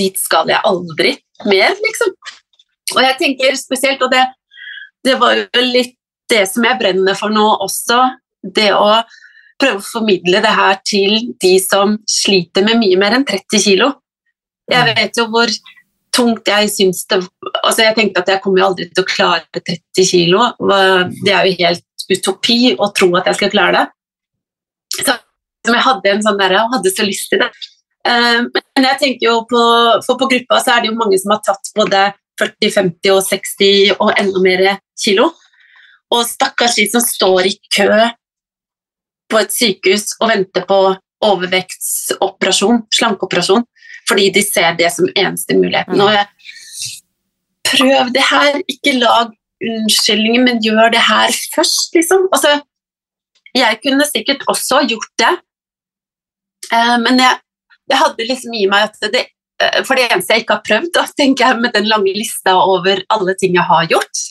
dit 0.01 0.21
skal 0.21 0.51
jeg 0.51 0.61
aldri 0.69 1.15
mer, 1.49 1.73
liksom. 1.81 2.13
Og 2.93 3.01
jeg 3.07 3.17
tenker 3.23 3.57
spesielt, 3.57 4.05
og 4.05 4.13
det, 4.13 4.21
det 5.07 5.17
var 5.21 5.39
jo 5.39 5.65
litt 5.65 5.97
det 6.31 6.45
som 6.47 6.63
jeg 6.67 6.79
brenner 6.79 7.17
for 7.17 7.33
nå 7.33 7.47
også, 7.65 8.03
det 8.41 8.69
å 8.75 9.01
prøve 9.61 9.81
å 9.81 9.85
formidle 9.85 10.41
det 10.43 10.53
her 10.57 10.79
til 10.87 11.33
de 11.41 11.55
som 11.61 11.97
sliter 12.09 12.65
med 12.65 12.79
mye 12.81 12.97
mer 13.01 13.17
enn 13.17 13.27
30 13.27 13.65
kg. 13.65 13.91
Jeg 14.71 14.87
mm. 14.87 14.95
vet 14.97 15.19
jo 15.19 15.27
hvor 15.33 15.51
tungt 16.11 16.49
jeg 16.49 16.67
syns 16.71 17.05
det 17.07 17.21
altså 17.61 17.85
Jeg 17.85 17.95
tenkte 17.95 18.19
at 18.19 18.29
jeg 18.33 18.41
kommer 18.43 18.61
jo 18.61 18.65
aldri 18.71 18.87
til 18.89 19.03
å 19.03 19.07
klare 19.07 19.61
30 19.61 20.09
kg. 20.11 20.35
Det 21.21 21.33
er 21.35 21.47
jo 21.47 21.57
helt 21.61 21.85
utopi 22.11 22.75
å 22.77 22.91
tro 22.95 23.09
at 23.19 23.29
jeg 23.31 23.39
skal 23.39 23.53
klare 23.53 23.75
det. 23.77 23.85
Så 25.01 25.75
jeg 25.75 25.85
hadde 25.85 26.11
en 26.11 26.23
sånn 26.25 26.39
der, 26.39 26.55
jeg 26.57 26.73
hadde 26.73 26.93
så 26.95 27.05
lyst 27.05 27.29
til 27.31 27.43
det. 27.43 27.51
Eh, 28.07 28.39
men 28.49 28.87
jeg 28.87 28.99
tenker 29.01 29.27
jo 29.27 29.35
på, 29.49 29.61
for 30.05 30.17
på 30.19 30.29
gruppa 30.31 30.61
så 30.63 30.75
er 30.75 30.81
det 30.81 30.91
jo 30.91 30.97
mange 30.97 31.19
som 31.21 31.35
har 31.35 31.43
tatt 31.45 31.71
både 31.77 32.07
40, 32.41 32.71
50 32.73 33.13
og 33.13 33.21
60 33.27 33.93
og 33.99 34.11
enda 34.17 34.41
mer 34.43 34.65
kilo. 34.99 35.29
Og 36.11 36.25
stakkars 36.27 36.79
de 36.79 36.87
som 36.91 37.03
står 37.03 37.51
i 37.51 37.55
kø 37.71 37.91
på 39.31 39.39
et 39.39 39.53
sykehus 39.55 40.17
og 40.19 40.31
venter 40.33 40.65
på 40.67 40.79
overvektsoperasjon, 41.21 42.81
slankeoperasjon, 42.97 43.63
fordi 44.09 44.31
de 44.33 44.41
ser 44.43 44.73
det 44.79 44.89
som 44.95 45.07
eneste 45.13 45.55
muligheten. 45.55 45.99
Mm. 45.99 46.03
Og 46.07 46.15
jeg 46.15 46.25
prøv 47.69 48.11
det 48.15 48.25
her, 48.31 48.57
ikke 48.73 48.97
lag 48.97 49.29
unnskyldninger, 49.61 50.43
men 50.47 50.61
gjør 50.63 50.91
det 50.93 51.03
her 51.05 51.33
først, 51.55 51.93
liksom. 51.95 52.27
Altså, 52.33 52.57
jeg 53.57 53.79
kunne 53.83 54.07
sikkert 54.07 54.43
også 54.51 54.83
gjort 54.89 55.11
det, 55.21 55.31
uh, 56.71 56.97
men 57.03 57.21
jeg, 57.21 57.39
jeg, 57.91 57.99
hadde 57.99 58.27
liksom 58.29 58.57
i 58.57 58.65
meg 58.71 58.89
at 58.89 59.11
det, 59.13 59.25
uh, 59.61 59.81
For 59.87 59.99
det 59.99 60.07
eneste 60.07 60.35
jeg 60.35 60.45
ikke 60.45 60.57
har 60.59 60.67
prøvd, 60.67 60.91
da, 60.97 61.05
tenker 61.17 61.47
jeg 61.47 61.63
med 61.63 61.75
den 61.75 61.89
lange 61.91 62.13
lista 62.15 62.55
over 62.57 63.03
alle 63.13 63.37
ting 63.39 63.57
jeg 63.59 63.67
har 63.67 63.89
gjort, 63.91 64.25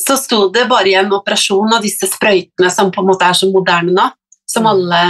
så 0.00 0.16
sto 0.18 0.48
det 0.50 0.66
bare 0.70 0.90
igjen 0.90 1.12
operasjon 1.14 1.76
og 1.76 1.84
disse 1.84 2.08
sprøytene 2.10 2.70
som 2.72 2.90
på 2.90 3.02
en 3.02 3.12
måte 3.12 3.28
er 3.28 3.36
så 3.38 3.46
moderne 3.52 3.94
nå, 3.94 4.08
som 4.50 4.66
alle, 4.66 5.02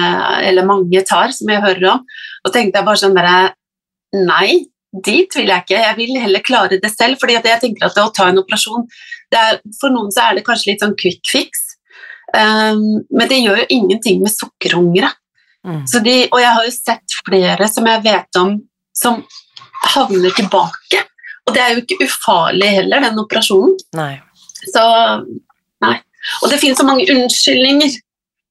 eller 0.45 0.66
mange 0.68 1.01
tar, 1.09 1.32
som 1.32 1.49
jeg 1.51 1.62
hører 1.64 1.87
om. 1.95 2.03
Og 2.45 2.53
tenkte 2.53 2.80
jeg 2.80 2.87
bare 2.87 3.01
sånn 3.01 3.16
derre 3.16 3.55
Nei, 4.14 4.68
dit 5.05 5.37
vil 5.37 5.51
jeg 5.51 5.65
ikke. 5.65 5.81
Jeg 5.81 5.97
vil 5.99 6.21
heller 6.23 6.45
klare 6.45 6.79
det 6.83 6.91
selv. 6.93 7.19
fordi 7.21 7.39
jeg 7.39 7.61
tenker 7.63 7.87
at 7.87 7.97
det 7.97 8.05
å 8.05 8.13
ta 8.15 8.29
en 8.31 8.43
operasjon 8.43 8.87
er, 9.35 9.59
For 9.81 9.91
noen 9.91 10.13
så 10.15 10.29
er 10.29 10.37
det 10.37 10.45
kanskje 10.47 10.73
litt 10.73 10.85
sånn 10.85 10.95
quick 10.95 11.25
fix, 11.27 11.65
um, 12.37 13.03
men 13.11 13.31
det 13.31 13.41
gjør 13.43 13.65
jo 13.65 13.71
ingenting 13.75 14.21
med 14.23 14.31
sukkerhungre. 14.31 15.11
Mm. 15.67 15.83
De, 16.05 16.15
og 16.29 16.39
jeg 16.39 16.53
har 16.55 16.69
jo 16.69 16.75
sett 16.77 17.17
flere 17.25 17.67
som 17.73 17.89
jeg 17.89 18.05
vet 18.05 18.39
om, 18.39 18.59
som 18.95 19.25
havner 19.95 20.35
tilbake. 20.37 21.03
Og 21.49 21.57
det 21.57 21.63
er 21.65 21.75
jo 21.75 21.83
ikke 21.83 22.07
ufarlig 22.07 22.71
heller, 22.79 23.03
den 23.05 23.21
operasjonen. 23.21 23.75
Nei. 23.99 24.15
Så 24.71 24.85
Nei. 25.85 25.99
Og 26.43 26.49
det 26.49 26.61
finnes 26.63 26.79
så 26.81 26.87
mange 26.87 27.05
unnskyldninger. 27.13 27.99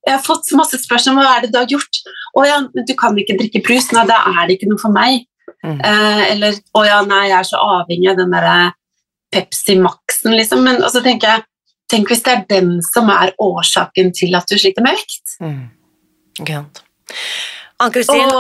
Jeg 0.04 0.14
har 0.14 0.24
fått 0.26 0.52
masse 0.58 0.78
spørsmål 0.84 1.16
om 1.16 1.24
hva 1.24 1.38
er 1.38 1.46
det 1.46 1.54
du 1.54 1.60
har 1.62 1.70
gjort. 1.72 2.02
Å 2.38 2.44
ja, 2.46 2.58
du 2.68 2.94
kan 3.00 3.18
ikke 3.18 3.38
drikke 3.40 3.64
brus. 3.66 3.88
Nei, 3.96 4.04
da 4.10 4.20
er 4.34 4.44
det 4.46 4.58
ikke 4.58 4.70
noe 4.70 4.82
for 4.82 4.94
meg. 4.94 5.24
Mm. 5.64 5.80
Eh, 5.80 6.32
eller 6.32 6.54
'Å 6.76 6.86
ja, 6.86 7.02
nei, 7.08 7.28
jeg 7.30 7.40
er 7.40 7.48
så 7.48 7.58
avhengig 7.80 8.12
av 8.12 8.18
den 8.18 8.36
derre 8.36 8.74
Pepsi 9.32 9.78
Max-en', 9.80 10.36
liksom. 10.36 10.64
Men 10.64 10.82
så 10.82 11.02
tenker 11.04 11.28
jeg 11.28 11.50
Tenk 11.92 12.10
hvis 12.10 12.24
det 12.26 12.32
er 12.32 12.46
den 12.50 12.78
som 12.82 13.10
er 13.12 13.34
årsaken 13.44 14.14
til 14.16 14.34
at 14.34 14.48
du 14.50 14.56
sliter 14.58 14.82
med 14.82 14.96
vekt. 14.98 15.36
Mm. 15.44 15.68
Ann-Kristin, 17.84 18.32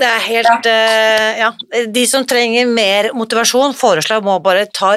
det 0.00 0.08
er 0.08 0.22
helt 0.24 0.66
ja. 0.66 0.72
Uh, 0.72 1.40
ja. 1.42 1.84
De 1.92 2.06
som 2.08 2.24
trenger 2.26 2.66
mer 2.66 3.10
motivasjon, 3.14 3.76
foreslår 3.76 4.24
må 4.24 4.38
bare 4.42 4.64
ta 4.72 4.96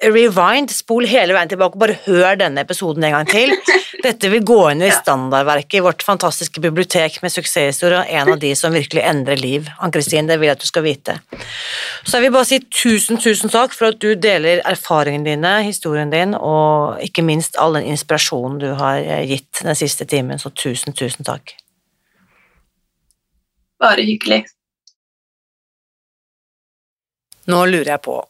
rewind, 0.00 0.70
spol 0.72 1.04
hele 1.08 1.34
veien 1.36 1.50
tilbake 1.50 1.76
og 1.76 1.82
bare 1.82 1.96
hør 2.06 2.38
denne 2.40 2.62
episoden 2.64 3.04
en 3.04 3.14
gang 3.18 3.28
til. 3.28 3.52
Dette 4.06 4.30
vil 4.32 4.44
gå 4.46 4.58
inn 4.70 4.84
i 4.84 4.92
standardverket 4.94 5.76
i 5.76 5.82
vårt 5.84 6.04
fantastiske 6.06 6.62
bibliotek 6.64 7.18
med 7.24 7.34
suksesshistorie, 7.34 8.00
og 8.00 8.08
en 8.08 8.32
av 8.34 8.40
de 8.40 8.54
som 8.56 8.72
virkelig 8.72 9.02
endrer 9.04 9.40
liv. 9.40 9.68
Ann-Kristin, 9.78 10.30
det 10.30 10.38
vil 10.40 10.48
jeg 10.48 10.56
at 10.56 10.64
du 10.64 10.68
skal 10.70 10.86
vite. 10.86 11.18
Så 12.04 12.16
jeg 12.16 12.26
vil 12.26 12.34
bare 12.38 12.48
si 12.48 12.60
tusen, 12.64 13.20
tusen 13.20 13.52
takk 13.52 13.76
for 13.76 13.92
at 13.92 14.00
du 14.00 14.14
deler 14.16 14.64
erfaringene 14.68 15.34
dine, 15.34 15.54
historien 15.68 16.12
din, 16.12 16.32
og 16.34 17.02
ikke 17.04 17.26
minst 17.26 17.60
all 17.60 17.76
den 17.76 17.90
inspirasjonen 17.92 18.60
du 18.62 18.70
har 18.80 19.04
gitt 19.28 19.60
den 19.60 19.76
siste 19.76 20.08
timen, 20.08 20.40
så 20.40 20.54
tusen, 20.54 20.96
tusen 20.96 21.28
takk. 21.28 21.54
Bare 23.80 24.04
hyggelig. 24.04 24.46
Nå 27.50 27.64
lurer 27.68 27.96
jeg 27.96 28.04
på 28.04 28.20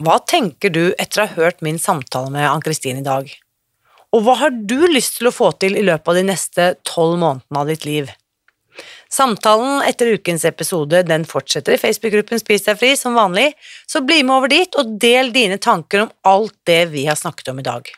hva 0.00 0.16
tenker 0.24 0.72
du 0.72 0.94
etter 0.96 1.20
å 1.20 1.26
ha 1.28 1.36
hørt 1.36 1.60
min 1.64 1.78
samtale 1.78 2.32
med 2.32 2.48
Ann-Kristin 2.48 3.02
i 3.02 3.04
dag? 3.04 3.28
Og 4.16 4.24
hva 4.24 4.38
har 4.40 4.54
du 4.54 4.88
lyst 4.88 5.18
til 5.18 5.28
å 5.28 5.34
få 5.34 5.52
til 5.60 5.76
i 5.76 5.84
løpet 5.84 6.08
av 6.08 6.16
de 6.16 6.24
neste 6.30 6.68
tolv 6.88 7.18
månedene 7.20 7.60
av 7.60 7.68
ditt 7.68 7.84
liv? 7.84 8.08
Samtalen 9.12 9.82
etter 9.84 10.14
ukens 10.14 10.46
episode 10.48 11.02
den 11.04 11.26
fortsetter 11.28 11.74
i 11.74 11.80
Facebook-gruppen 11.82 12.40
Spis 12.40 12.64
deg 12.64 12.78
fri 12.80 12.94
som 12.96 13.18
vanlig, 13.18 13.50
så 13.86 14.00
bli 14.00 14.22
med 14.24 14.38
over 14.38 14.52
dit 14.52 14.78
og 14.80 14.94
del 15.02 15.34
dine 15.34 15.58
tanker 15.60 16.06
om 16.06 16.14
alt 16.24 16.56
det 16.70 16.84
vi 16.94 17.04
har 17.10 17.18
snakket 17.18 17.52
om 17.52 17.60
i 17.60 17.66
dag. 17.66 17.90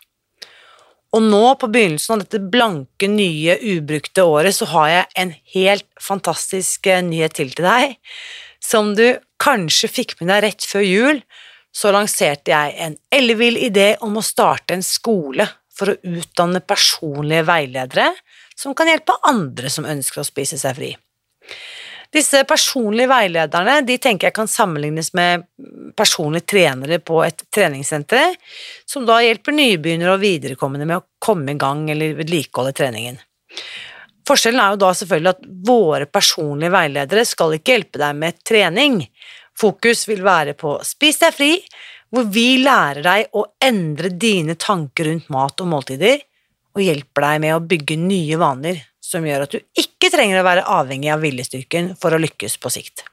Og 1.12 1.22
nå 1.22 1.44
på 1.60 1.68
begynnelsen 1.68 2.16
av 2.16 2.24
dette 2.24 2.40
blanke, 2.40 3.06
nye, 3.06 3.58
ubrukte 3.76 4.24
året 4.24 4.56
så 4.56 4.66
har 4.72 4.90
jeg 4.90 5.08
en 5.22 5.34
helt 5.54 5.86
fantastisk 6.00 6.88
eh, 6.88 7.04
nyhet 7.04 7.36
til 7.36 7.52
til 7.52 7.68
deg, 7.68 7.98
som 8.64 8.94
du 8.96 9.20
kanskje 9.42 9.92
fikk 9.92 10.16
med 10.18 10.32
deg 10.32 10.46
rett 10.48 10.66
før 10.66 10.86
jul, 10.86 11.24
så 11.72 11.92
lanserte 11.94 12.52
jeg 12.52 12.74
en 12.84 12.96
ellevill 13.10 13.56
idé 13.56 13.94
om 14.04 14.18
å 14.18 14.24
starte 14.24 14.76
en 14.76 14.84
skole 14.84 15.46
for 15.72 15.92
å 15.92 15.98
utdanne 16.18 16.60
personlige 16.60 17.46
veiledere 17.48 18.10
som 18.58 18.76
kan 18.76 18.90
hjelpe 18.90 19.16
andre 19.28 19.70
som 19.72 19.88
ønsker 19.88 20.20
å 20.22 20.28
spise 20.28 20.60
seg 20.60 20.76
fri. 20.76 20.90
Disse 22.12 22.42
personlige 22.44 23.08
veilederne 23.08 23.78
de 23.88 23.96
tenker 23.96 24.28
jeg 24.28 24.36
kan 24.36 24.50
sammenlignes 24.50 25.14
med 25.16 25.46
personlige 25.96 26.50
trenere 26.52 26.98
på 27.00 27.22
et 27.24 27.40
treningssenter, 27.48 28.36
som 28.84 29.06
da 29.08 29.22
hjelper 29.24 29.56
nybegynnere 29.56 30.18
og 30.18 30.20
viderekommende 30.20 30.88
med 30.88 31.00
å 31.00 31.06
komme 31.22 31.54
i 31.54 31.60
gang 31.60 31.86
eller 31.92 32.18
vedlikeholde 32.18 32.74
treningen. 32.76 33.16
Forskjellen 34.28 34.60
er 34.60 34.74
jo 34.74 34.82
da 34.84 34.90
selvfølgelig 34.94 35.32
at 35.32 35.46
våre 35.66 36.06
personlige 36.06 36.74
veiledere 36.76 37.24
skal 37.26 37.56
ikke 37.56 37.74
hjelpe 37.74 38.02
deg 38.04 38.20
med 38.20 38.42
trening, 38.46 39.00
Fokus 39.58 40.06
vil 40.08 40.22
være 40.24 40.56
på 40.58 40.78
Spis 40.86 41.20
deg 41.22 41.34
fri, 41.36 41.52
hvor 42.12 42.28
vi 42.32 42.58
lærer 42.60 43.02
deg 43.04 43.36
å 43.36 43.46
endre 43.62 44.12
dine 44.12 44.56
tanker 44.60 45.08
rundt 45.08 45.30
mat 45.32 45.60
og 45.64 45.70
måltider, 45.72 46.20
og 46.72 46.84
hjelper 46.84 47.26
deg 47.26 47.40
med 47.44 47.54
å 47.56 47.62
bygge 47.68 47.98
nye 48.00 48.38
vaner 48.40 48.80
som 49.04 49.24
gjør 49.26 49.44
at 49.44 49.54
du 49.54 49.82
ikke 49.82 50.10
trenger 50.12 50.40
å 50.40 50.46
være 50.46 50.68
avhengig 50.72 51.10
av 51.12 51.24
viljestyrken 51.24 51.92
for 52.00 52.14
å 52.14 52.20
lykkes 52.22 52.56
på 52.62 52.72
sikt. 52.72 53.04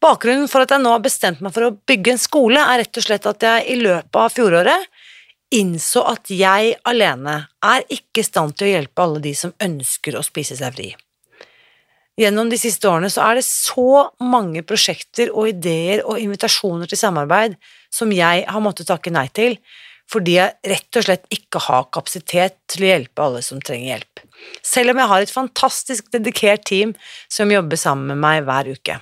Bakgrunnen 0.00 0.48
for 0.48 0.64
at 0.64 0.72
jeg 0.72 0.80
nå 0.80 0.94
har 0.94 1.02
bestemt 1.04 1.42
meg 1.44 1.52
for 1.52 1.66
å 1.66 1.74
bygge 1.86 2.14
en 2.14 2.20
skole, 2.20 2.60
er 2.60 2.80
rett 2.80 3.00
og 3.00 3.04
slett 3.04 3.26
at 3.28 3.44
jeg 3.44 3.66
i 3.74 3.80
løpet 3.82 4.20
av 4.22 4.32
fjoråret 4.32 4.86
innså 5.50 6.04
at 6.06 6.30
jeg 6.30 6.76
alene 6.86 7.36
er 7.66 7.84
ikke 7.90 8.22
i 8.22 8.26
stand 8.26 8.54
til 8.56 8.68
å 8.68 8.74
hjelpe 8.76 9.04
alle 9.04 9.22
de 9.24 9.34
som 9.36 9.52
ønsker 9.60 10.16
å 10.16 10.24
spise 10.24 10.56
seg 10.56 10.76
fri. 10.76 10.88
Gjennom 12.20 12.50
de 12.52 12.58
siste 12.60 12.88
årene 12.90 13.08
så 13.12 13.22
er 13.24 13.38
det 13.38 13.46
så 13.46 14.10
mange 14.20 14.60
prosjekter 14.66 15.30
og 15.32 15.48
ideer 15.54 16.02
og 16.04 16.20
invitasjoner 16.20 16.90
til 16.90 17.00
samarbeid 17.00 17.54
som 17.92 18.12
jeg 18.12 18.44
har 18.44 18.64
måttet 18.64 18.90
takke 18.90 19.12
nei 19.14 19.26
til, 19.32 19.56
fordi 20.10 20.34
jeg 20.36 20.72
rett 20.72 20.98
og 20.98 21.06
slett 21.06 21.24
ikke 21.32 21.62
har 21.64 21.86
kapasitet 21.94 22.58
til 22.68 22.84
å 22.84 22.90
hjelpe 22.90 23.24
alle 23.24 23.40
som 23.46 23.62
trenger 23.62 23.94
hjelp. 23.94 24.22
Selv 24.66 24.92
om 24.92 25.00
jeg 25.00 25.12
har 25.12 25.24
et 25.24 25.32
fantastisk 25.32 26.10
dedikert 26.12 26.66
team 26.68 26.92
som 27.30 27.52
jobber 27.52 27.80
sammen 27.80 28.12
med 28.12 28.20
meg 28.20 28.44
hver 28.48 28.68
uke. 28.74 28.98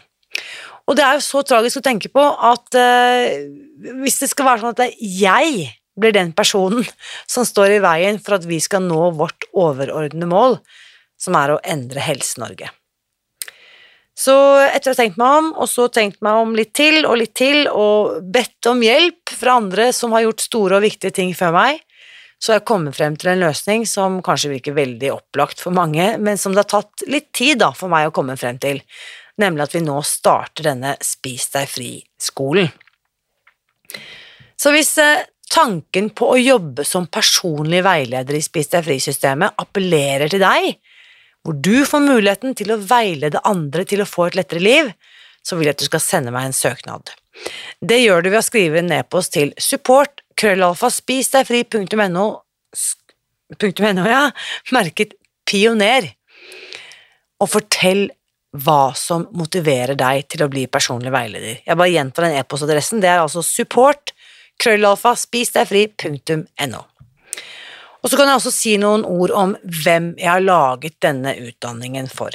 Og 0.88 0.96
det 0.96 1.04
er 1.04 1.18
jo 1.18 1.26
så 1.26 1.42
tragisk 1.44 1.80
å 1.80 1.84
tenke 1.84 2.12
på 2.12 2.22
at 2.22 2.78
uh, 2.78 3.26
hvis 3.98 4.22
det 4.22 4.30
skal 4.30 4.52
være 4.52 4.62
sånn 4.62 4.76
at 4.76 5.00
jeg 5.02 5.72
blir 5.98 6.14
den 6.14 6.30
personen 6.36 6.86
som 7.26 7.44
står 7.48 7.76
i 7.76 7.82
veien 7.82 8.22
for 8.22 8.38
at 8.38 8.46
vi 8.46 8.60
skal 8.62 8.84
nå 8.86 9.10
vårt 9.18 9.48
overordnede 9.50 10.30
mål, 10.30 10.60
som 11.18 11.34
er 11.34 11.56
å 11.56 11.62
endre 11.66 12.04
Helse-Norge. 12.04 12.70
Så 14.18 14.34
etter 14.66 14.90
å 14.90 14.96
ha 14.96 14.98
tenkt 14.98 15.18
meg 15.20 15.36
om, 15.40 15.52
og 15.54 15.68
så 15.70 15.86
tenkt 15.94 16.18
meg 16.26 16.40
om 16.40 16.56
litt 16.58 16.72
til 16.74 17.04
og 17.06 17.20
litt 17.20 17.36
til, 17.38 17.68
og 17.70 18.18
bedt 18.34 18.66
om 18.70 18.82
hjelp 18.82 19.30
fra 19.30 19.58
andre 19.60 19.92
som 19.94 20.16
har 20.16 20.26
gjort 20.26 20.42
store 20.42 20.80
og 20.80 20.86
viktige 20.88 21.14
ting 21.20 21.30
før 21.38 21.54
meg, 21.54 21.84
så 22.38 22.52
har 22.52 22.60
jeg 22.60 22.68
kommet 22.70 22.94
frem 22.94 23.14
til 23.18 23.32
en 23.32 23.40
løsning 23.42 23.86
som 23.86 24.18
kanskje 24.26 24.52
virker 24.52 24.74
veldig 24.74 25.08
opplagt 25.14 25.62
for 25.62 25.74
mange, 25.74 26.12
men 26.22 26.38
som 26.38 26.54
det 26.54 26.64
har 26.64 26.70
tatt 26.82 27.06
litt 27.10 27.32
tid 27.34 27.62
da, 27.62 27.72
for 27.74 27.90
meg 27.90 28.10
å 28.10 28.14
komme 28.14 28.36
frem 28.38 28.58
til 28.62 28.82
nemlig 29.38 29.66
at 29.66 29.74
vi 29.76 29.82
nå 29.86 29.96
starter 30.06 30.70
denne 30.72 30.94
Spis 31.04 31.48
deg 31.54 31.70
fri-skolen. 31.70 32.70
Så 34.58 34.72
hvis 34.74 34.96
eh, 35.02 35.24
tanken 35.48 36.10
på 36.16 36.32
å 36.32 36.38
jobbe 36.38 36.84
som 36.86 37.06
personlig 37.10 37.84
veileder 37.86 38.38
i 38.38 38.42
Spis 38.44 38.70
deg 38.74 38.86
fri-systemet 38.86 39.58
appellerer 39.62 40.30
til 40.32 40.42
deg, 40.42 40.74
hvor 41.48 41.56
du 41.64 41.86
får 41.88 42.02
muligheten 42.04 42.52
til 42.52 42.74
å 42.74 42.76
veilede 42.76 43.40
andre 43.48 43.86
til 43.88 44.02
å 44.04 44.08
få 44.08 44.26
et 44.28 44.34
lettere 44.36 44.60
liv, 44.60 44.90
så 45.40 45.56
vil 45.56 45.70
jeg 45.70 45.78
at 45.78 45.80
du 45.80 45.86
skal 45.86 46.02
sende 46.04 46.32
meg 46.34 46.50
en 46.50 46.52
søknad. 46.52 47.08
Det 47.80 47.96
gjør 48.02 48.20
du 48.20 48.28
ved 48.28 48.42
å 48.42 48.44
skrive 48.44 48.82
en 48.82 48.92
e-post 48.92 49.32
til 49.32 49.54
support 49.56 50.20
krøllalfa 50.36 50.90
spisdegfri.no 50.92 52.26
ja, 54.04 54.20
merket 54.76 55.16
pioner, 55.48 56.10
og 57.40 57.48
fortell 57.48 58.10
hva 58.52 58.92
som 58.92 59.24
motiverer 59.32 59.96
deg 59.96 60.28
til 60.28 60.44
å 60.44 60.50
bli 60.52 60.66
personlig 60.68 61.14
veileder. 61.16 61.62
Jeg 61.64 61.80
bare 61.80 61.94
gjentar 61.94 62.28
den 62.28 62.36
e-postadressen. 62.42 63.00
Det 63.00 63.08
er 63.08 63.24
altså 63.24 63.40
support 63.40 64.12
krøllalfa. 64.60 65.16
Og 68.02 68.10
så 68.10 68.18
kan 68.18 68.30
jeg 68.30 68.38
også 68.38 68.54
si 68.54 68.76
noen 68.80 69.04
ord 69.08 69.32
om 69.34 69.56
hvem 69.62 70.12
jeg 70.20 70.30
har 70.30 70.44
laget 70.44 70.98
denne 71.02 71.34
utdanningen 71.48 72.10
for. 72.12 72.34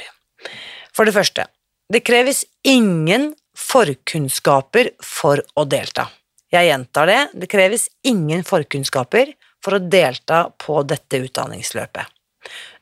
For 0.94 1.08
det 1.08 1.14
første, 1.16 1.46
det 1.92 2.04
kreves 2.04 2.44
ingen 2.66 3.32
forkunnskaper 3.56 4.92
for 5.02 5.40
å 5.56 5.64
delta. 5.68 6.08
Jeg 6.52 6.68
gjentar 6.68 7.10
det, 7.10 7.20
det 7.34 7.50
kreves 7.50 7.88
ingen 8.06 8.44
forkunnskaper 8.46 9.32
for 9.64 9.76
å 9.78 9.82
delta 9.82 10.46
på 10.60 10.82
dette 10.86 11.22
utdanningsløpet. 11.24 12.10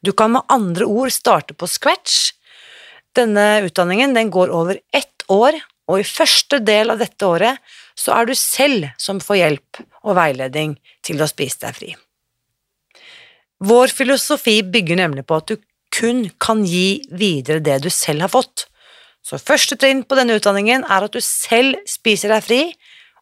Du 0.02 0.10
kan 0.12 0.34
med 0.34 0.48
andre 0.50 0.88
ord 0.90 1.12
starte 1.14 1.54
på 1.54 1.68
scratch 1.70 2.32
denne 3.16 3.62
utdanningen 3.66 4.14
den 4.14 4.30
går 4.32 4.50
over 4.50 4.78
ett 4.92 5.24
år, 5.28 5.58
og 5.90 6.00
i 6.00 6.06
første 6.06 6.58
del 6.64 6.92
av 6.92 7.02
dette 7.02 7.26
året 7.26 7.60
så 7.98 8.14
er 8.16 8.28
du 8.28 8.34
selv 8.38 8.88
som 9.00 9.20
får 9.20 9.38
hjelp 9.40 9.82
og 10.02 10.16
veiledning 10.16 10.78
til 11.04 11.20
å 11.20 11.28
spise 11.28 11.66
deg 11.66 11.76
fri. 11.76 11.92
Vår 13.62 13.92
filosofi 13.94 14.62
bygger 14.62 14.98
nemlig 14.98 15.26
på 15.28 15.38
at 15.38 15.52
du 15.52 15.56
kun 15.92 16.24
kan 16.42 16.64
gi 16.66 17.02
videre 17.14 17.62
det 17.62 17.82
du 17.84 17.90
selv 17.92 18.26
har 18.26 18.32
fått. 18.32 18.66
Så 19.22 19.38
første 19.38 19.76
trinn 19.78 20.02
på 20.02 20.18
denne 20.18 20.34
utdanningen 20.38 20.82
er 20.82 21.06
at 21.06 21.14
du 21.14 21.20
selv 21.22 21.78
spiser 21.86 22.32
deg 22.34 22.42
fri 22.42 22.62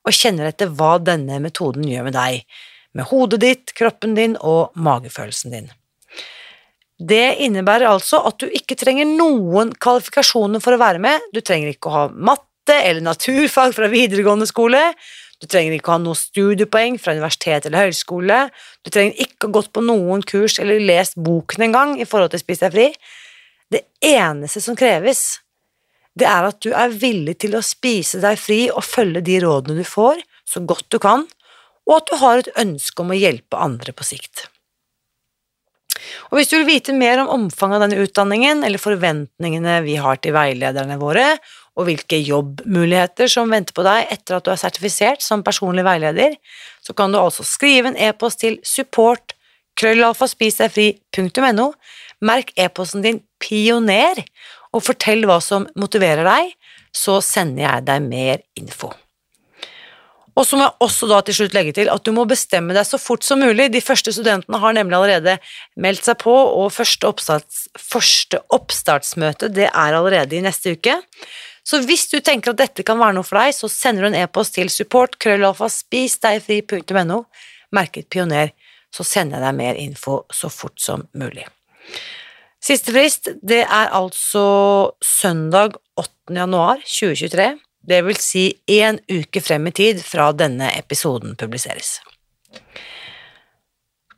og 0.06 0.16
kjenner 0.16 0.48
etter 0.48 0.70
hva 0.72 0.94
denne 1.02 1.42
metoden 1.44 1.84
gjør 1.84 2.06
med 2.08 2.16
deg, 2.16 2.46
med 2.96 3.10
hodet 3.10 3.42
ditt, 3.42 3.74
kroppen 3.76 4.16
din 4.16 4.38
og 4.40 4.72
magefølelsen 4.80 5.52
din. 5.52 5.68
Det 7.00 7.40
innebærer 7.44 7.88
altså 7.88 8.20
at 8.28 8.40
du 8.40 8.48
ikke 8.48 8.76
trenger 8.80 9.08
noen 9.08 9.74
kvalifikasjoner 9.80 10.60
for 10.60 10.76
å 10.76 10.80
være 10.80 11.00
med. 11.00 11.30
Du 11.32 11.40
trenger 11.40 11.72
ikke 11.72 11.88
å 11.88 11.96
ha 11.96 12.06
matte 12.12 12.76
eller 12.76 13.04
naturfag 13.04 13.72
fra 13.76 13.88
videregående 13.92 14.48
skole. 14.48 14.82
Du 15.40 15.48
trenger 15.48 15.72
ikke 15.76 15.88
å 15.88 15.96
ha 15.96 16.02
noe 16.02 16.18
studiepoeng 16.18 16.98
fra 17.00 17.14
universitet 17.16 17.66
eller 17.66 17.88
høyskole. 17.88 18.42
Du 18.84 18.90
trenger 18.92 19.16
ikke 19.24 19.46
å 19.46 19.48
ha 19.48 19.56
gått 19.56 19.70
på 19.72 19.84
noen 19.84 20.24
kurs 20.28 20.58
eller 20.60 20.82
lest 20.84 21.16
boken 21.16 21.64
engang 21.70 21.94
i 21.96 22.08
forhold 22.08 22.34
til 22.34 22.42
Spis 22.42 22.60
deg 22.60 22.74
fri. 22.74 22.88
Det 23.72 23.86
eneste 24.04 24.60
som 24.60 24.76
kreves, 24.76 25.40
det 26.18 26.28
er 26.28 26.48
at 26.50 26.60
du 26.60 26.72
er 26.76 26.92
villig 26.92 27.38
til 27.40 27.56
å 27.56 27.64
spise 27.64 28.20
deg 28.20 28.38
fri 28.40 28.62
og 28.68 28.84
følge 28.84 29.22
de 29.24 29.38
rådene 29.44 29.80
du 29.80 29.86
får, 29.86 30.20
så 30.44 30.60
godt 30.66 30.88
du 30.92 30.98
kan, 31.00 31.24
og 31.88 32.00
at 32.00 32.10
du 32.10 32.16
har 32.20 32.40
et 32.40 32.56
ønske 32.60 33.02
om 33.02 33.14
å 33.14 33.18
hjelpe 33.18 33.60
andre 33.60 33.94
på 33.96 34.06
sikt. 34.06 34.48
Og 36.30 36.38
hvis 36.38 36.50
du 36.50 36.56
vil 36.58 36.68
vite 36.68 36.94
mer 36.96 37.22
om 37.22 37.30
omfanget 37.34 37.78
av 37.78 37.84
denne 37.84 38.04
utdanningen, 38.04 38.64
eller 38.66 38.82
forventningene 38.82 39.80
vi 39.86 39.96
har 40.00 40.20
til 40.22 40.34
veilederne 40.34 40.98
våre, 41.00 41.34
og 41.80 41.88
hvilke 41.88 42.18
jobbmuligheter 42.20 43.30
som 43.32 43.50
venter 43.52 43.74
på 43.76 43.84
deg 43.86 44.10
etter 44.12 44.36
at 44.36 44.44
du 44.44 44.52
er 44.52 44.60
sertifisert 44.60 45.24
som 45.24 45.44
personlig 45.46 45.86
veileder, 45.86 46.36
så 46.84 46.92
kan 46.96 47.12
du 47.12 47.20
altså 47.20 47.46
skrive 47.46 47.90
en 47.90 47.98
e-post 47.98 48.42
til 48.44 48.60
support 48.66 49.34
krøllalfaspisdegfri.no, 49.80 51.70
merk 52.26 52.52
e-posten 52.60 53.04
din 53.06 53.22
pioner, 53.40 54.20
og 54.76 54.84
fortell 54.86 55.24
hva 55.26 55.40
som 55.42 55.64
motiverer 55.80 56.26
deg, 56.28 56.52
så 56.94 57.20
sender 57.24 57.64
jeg 57.64 57.86
deg 57.88 58.04
mer 58.04 58.42
info. 58.60 58.92
Og 60.38 60.46
så 60.46 60.56
må 60.56 60.64
jeg 60.64 60.86
også 60.86 61.08
da 61.10 61.18
til 61.26 61.36
slutt 61.36 61.54
legge 61.56 61.74
til 61.76 61.90
at 61.92 62.04
du 62.06 62.12
må 62.16 62.24
bestemme 62.28 62.74
deg 62.76 62.86
så 62.86 63.00
fort 63.02 63.26
som 63.26 63.42
mulig. 63.42 63.66
De 63.74 63.82
første 63.82 64.12
studentene 64.14 64.60
har 64.62 64.76
nemlig 64.76 64.96
allerede 64.96 65.36
meldt 65.80 66.06
seg 66.06 66.20
på, 66.22 66.32
og 66.32 66.70
første, 66.72 67.08
oppstarts, 67.10 67.66
første 67.76 68.40
oppstartsmøte 68.54 69.50
det 69.52 69.68
er 69.68 69.98
allerede 69.98 70.38
i 70.38 70.44
neste 70.44 70.76
uke. 70.78 70.96
Så 71.64 71.82
hvis 71.86 72.08
du 72.10 72.18
tenker 72.24 72.52
at 72.52 72.60
dette 72.60 72.84
kan 72.86 72.98
være 73.00 73.18
noe 73.18 73.26
for 73.26 73.40
deg, 73.40 73.54
så 73.56 73.68
sender 73.70 74.06
du 74.06 74.10
en 74.10 74.18
e-post 74.22 74.56
til 74.56 74.70
support 74.72 75.18
krøllalfa 75.22 75.68
spisdegfri.no, 75.70 77.22
merket 77.76 78.08
pioner, 78.10 78.54
så 78.90 79.06
sender 79.06 79.38
jeg 79.38 79.46
deg 79.46 79.58
mer 79.60 79.78
info 79.78 80.22
så 80.34 80.50
fort 80.50 80.80
som 80.82 81.06
mulig. 81.14 81.46
Siste 82.60 82.92
frist, 82.92 83.30
det 83.40 83.62
er 83.62 83.92
altså 83.96 84.44
søndag 85.04 85.78
8. 85.96 86.34
januar 86.36 86.82
2023. 86.84 87.54
Det 87.80 88.00
vil 88.04 88.18
si 88.20 88.44
én 88.68 88.98
uke 89.08 89.40
frem 89.40 89.70
i 89.70 89.72
tid 89.72 90.02
fra 90.04 90.28
denne 90.36 90.68
episoden 90.76 91.38
publiseres. 91.40 92.00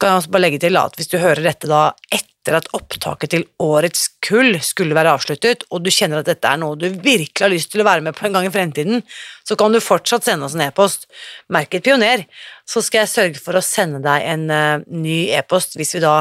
Kan 0.02 0.10
jeg 0.10 0.22
også 0.24 0.32
bare 0.34 0.42
legge 0.42 0.58
til 0.64 0.76
at 0.80 0.96
Hvis 0.98 1.12
du 1.12 1.18
hører 1.22 1.44
dette 1.44 1.70
da 1.70 1.92
etter 2.10 2.31
at 2.50 2.66
opptaket 2.74 3.30
til 3.30 3.44
årets 3.62 4.08
kull 4.26 4.56
skulle 4.66 4.96
være 4.98 5.12
avsluttet, 5.14 5.62
og 5.70 5.84
du 5.84 5.90
kjenner 5.94 6.20
at 6.20 6.26
dette 6.26 6.48
er 6.48 6.58
noe 6.58 6.74
du 6.74 6.88
virkelig 6.90 7.44
har 7.44 7.52
lyst 7.52 7.70
til 7.70 7.84
å 7.84 7.86
være 7.86 8.02
med 8.02 8.16
på 8.18 8.26
en 8.26 8.34
gang 8.34 8.48
i 8.48 8.52
fremtiden, 8.52 9.04
så 9.46 9.54
kan 9.58 9.70
du 9.70 9.78
fortsatt 9.78 10.26
sende 10.26 10.48
oss 10.48 10.56
en 10.58 10.64
e-post. 10.66 11.06
Merket 11.54 11.86
pioner, 11.86 12.26
så 12.66 12.82
skal 12.82 13.04
jeg 13.04 13.12
sørge 13.12 13.44
for 13.44 13.54
å 13.54 13.62
sende 13.62 14.02
deg 14.02 14.26
en 14.32 14.48
uh, 14.50 14.82
ny 14.90 15.28
e-post 15.38 15.78
hvis 15.78 15.94
vi 15.96 16.02
da 16.02 16.16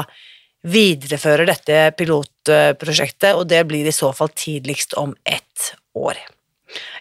viderefører 0.62 1.48
dette 1.50 1.82
pilotprosjektet, 1.98 3.34
og 3.34 3.48
det 3.50 3.64
blir 3.66 3.88
i 3.90 3.94
så 3.94 4.12
fall 4.14 4.30
tidligst 4.30 4.94
om 5.00 5.16
ett 5.26 5.72
år. 5.98 6.20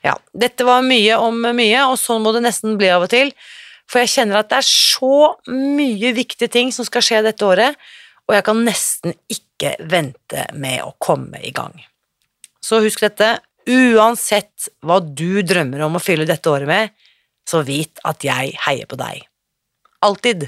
Ja, 0.02 0.18
dette 0.34 0.65
var 0.65 0.81
mye 0.81 1.22
om 1.22 1.43
mye, 1.45 1.85
og 1.85 1.99
sånn 2.02 2.26
må 2.26 2.34
det 2.34 2.41
nesten 2.48 2.80
bli 2.81 2.89
av 2.89 3.06
og 3.06 3.14
til. 3.14 3.30
For 3.91 4.02
jeg 4.02 4.14
kjenner 4.15 4.39
at 4.39 4.49
det 4.49 4.61
er 4.61 4.68
så 4.68 5.34
mye 5.52 6.14
viktige 6.15 6.49
ting 6.52 6.72
som 6.73 6.88
skal 6.88 7.06
skje 7.06 7.22
dette 7.27 7.45
året, 7.45 7.77
og 8.32 8.38
jeg 8.38 8.48
kan 8.48 8.62
nesten 8.64 9.16
ikke 9.28 9.74
vente 9.91 10.45
med 10.56 10.86
å 10.86 10.94
komme 11.03 11.41
i 11.44 11.52
gang. 11.52 11.74
Så 12.64 12.80
husk 12.80 13.03
dette, 13.03 13.41
uansett 13.68 14.70
hva 14.88 15.02
du 15.03 15.41
drømmer 15.44 15.84
om 15.84 15.99
å 15.99 16.02
fylle 16.02 16.24
dette 16.30 16.48
året 16.48 16.70
med, 16.70 16.94
så 17.44 17.60
vit 17.68 17.99
at 18.08 18.24
jeg 18.24 18.56
heier 18.64 18.88
på 18.88 18.95
deg. 19.02 19.26
Alltid. 20.08 20.48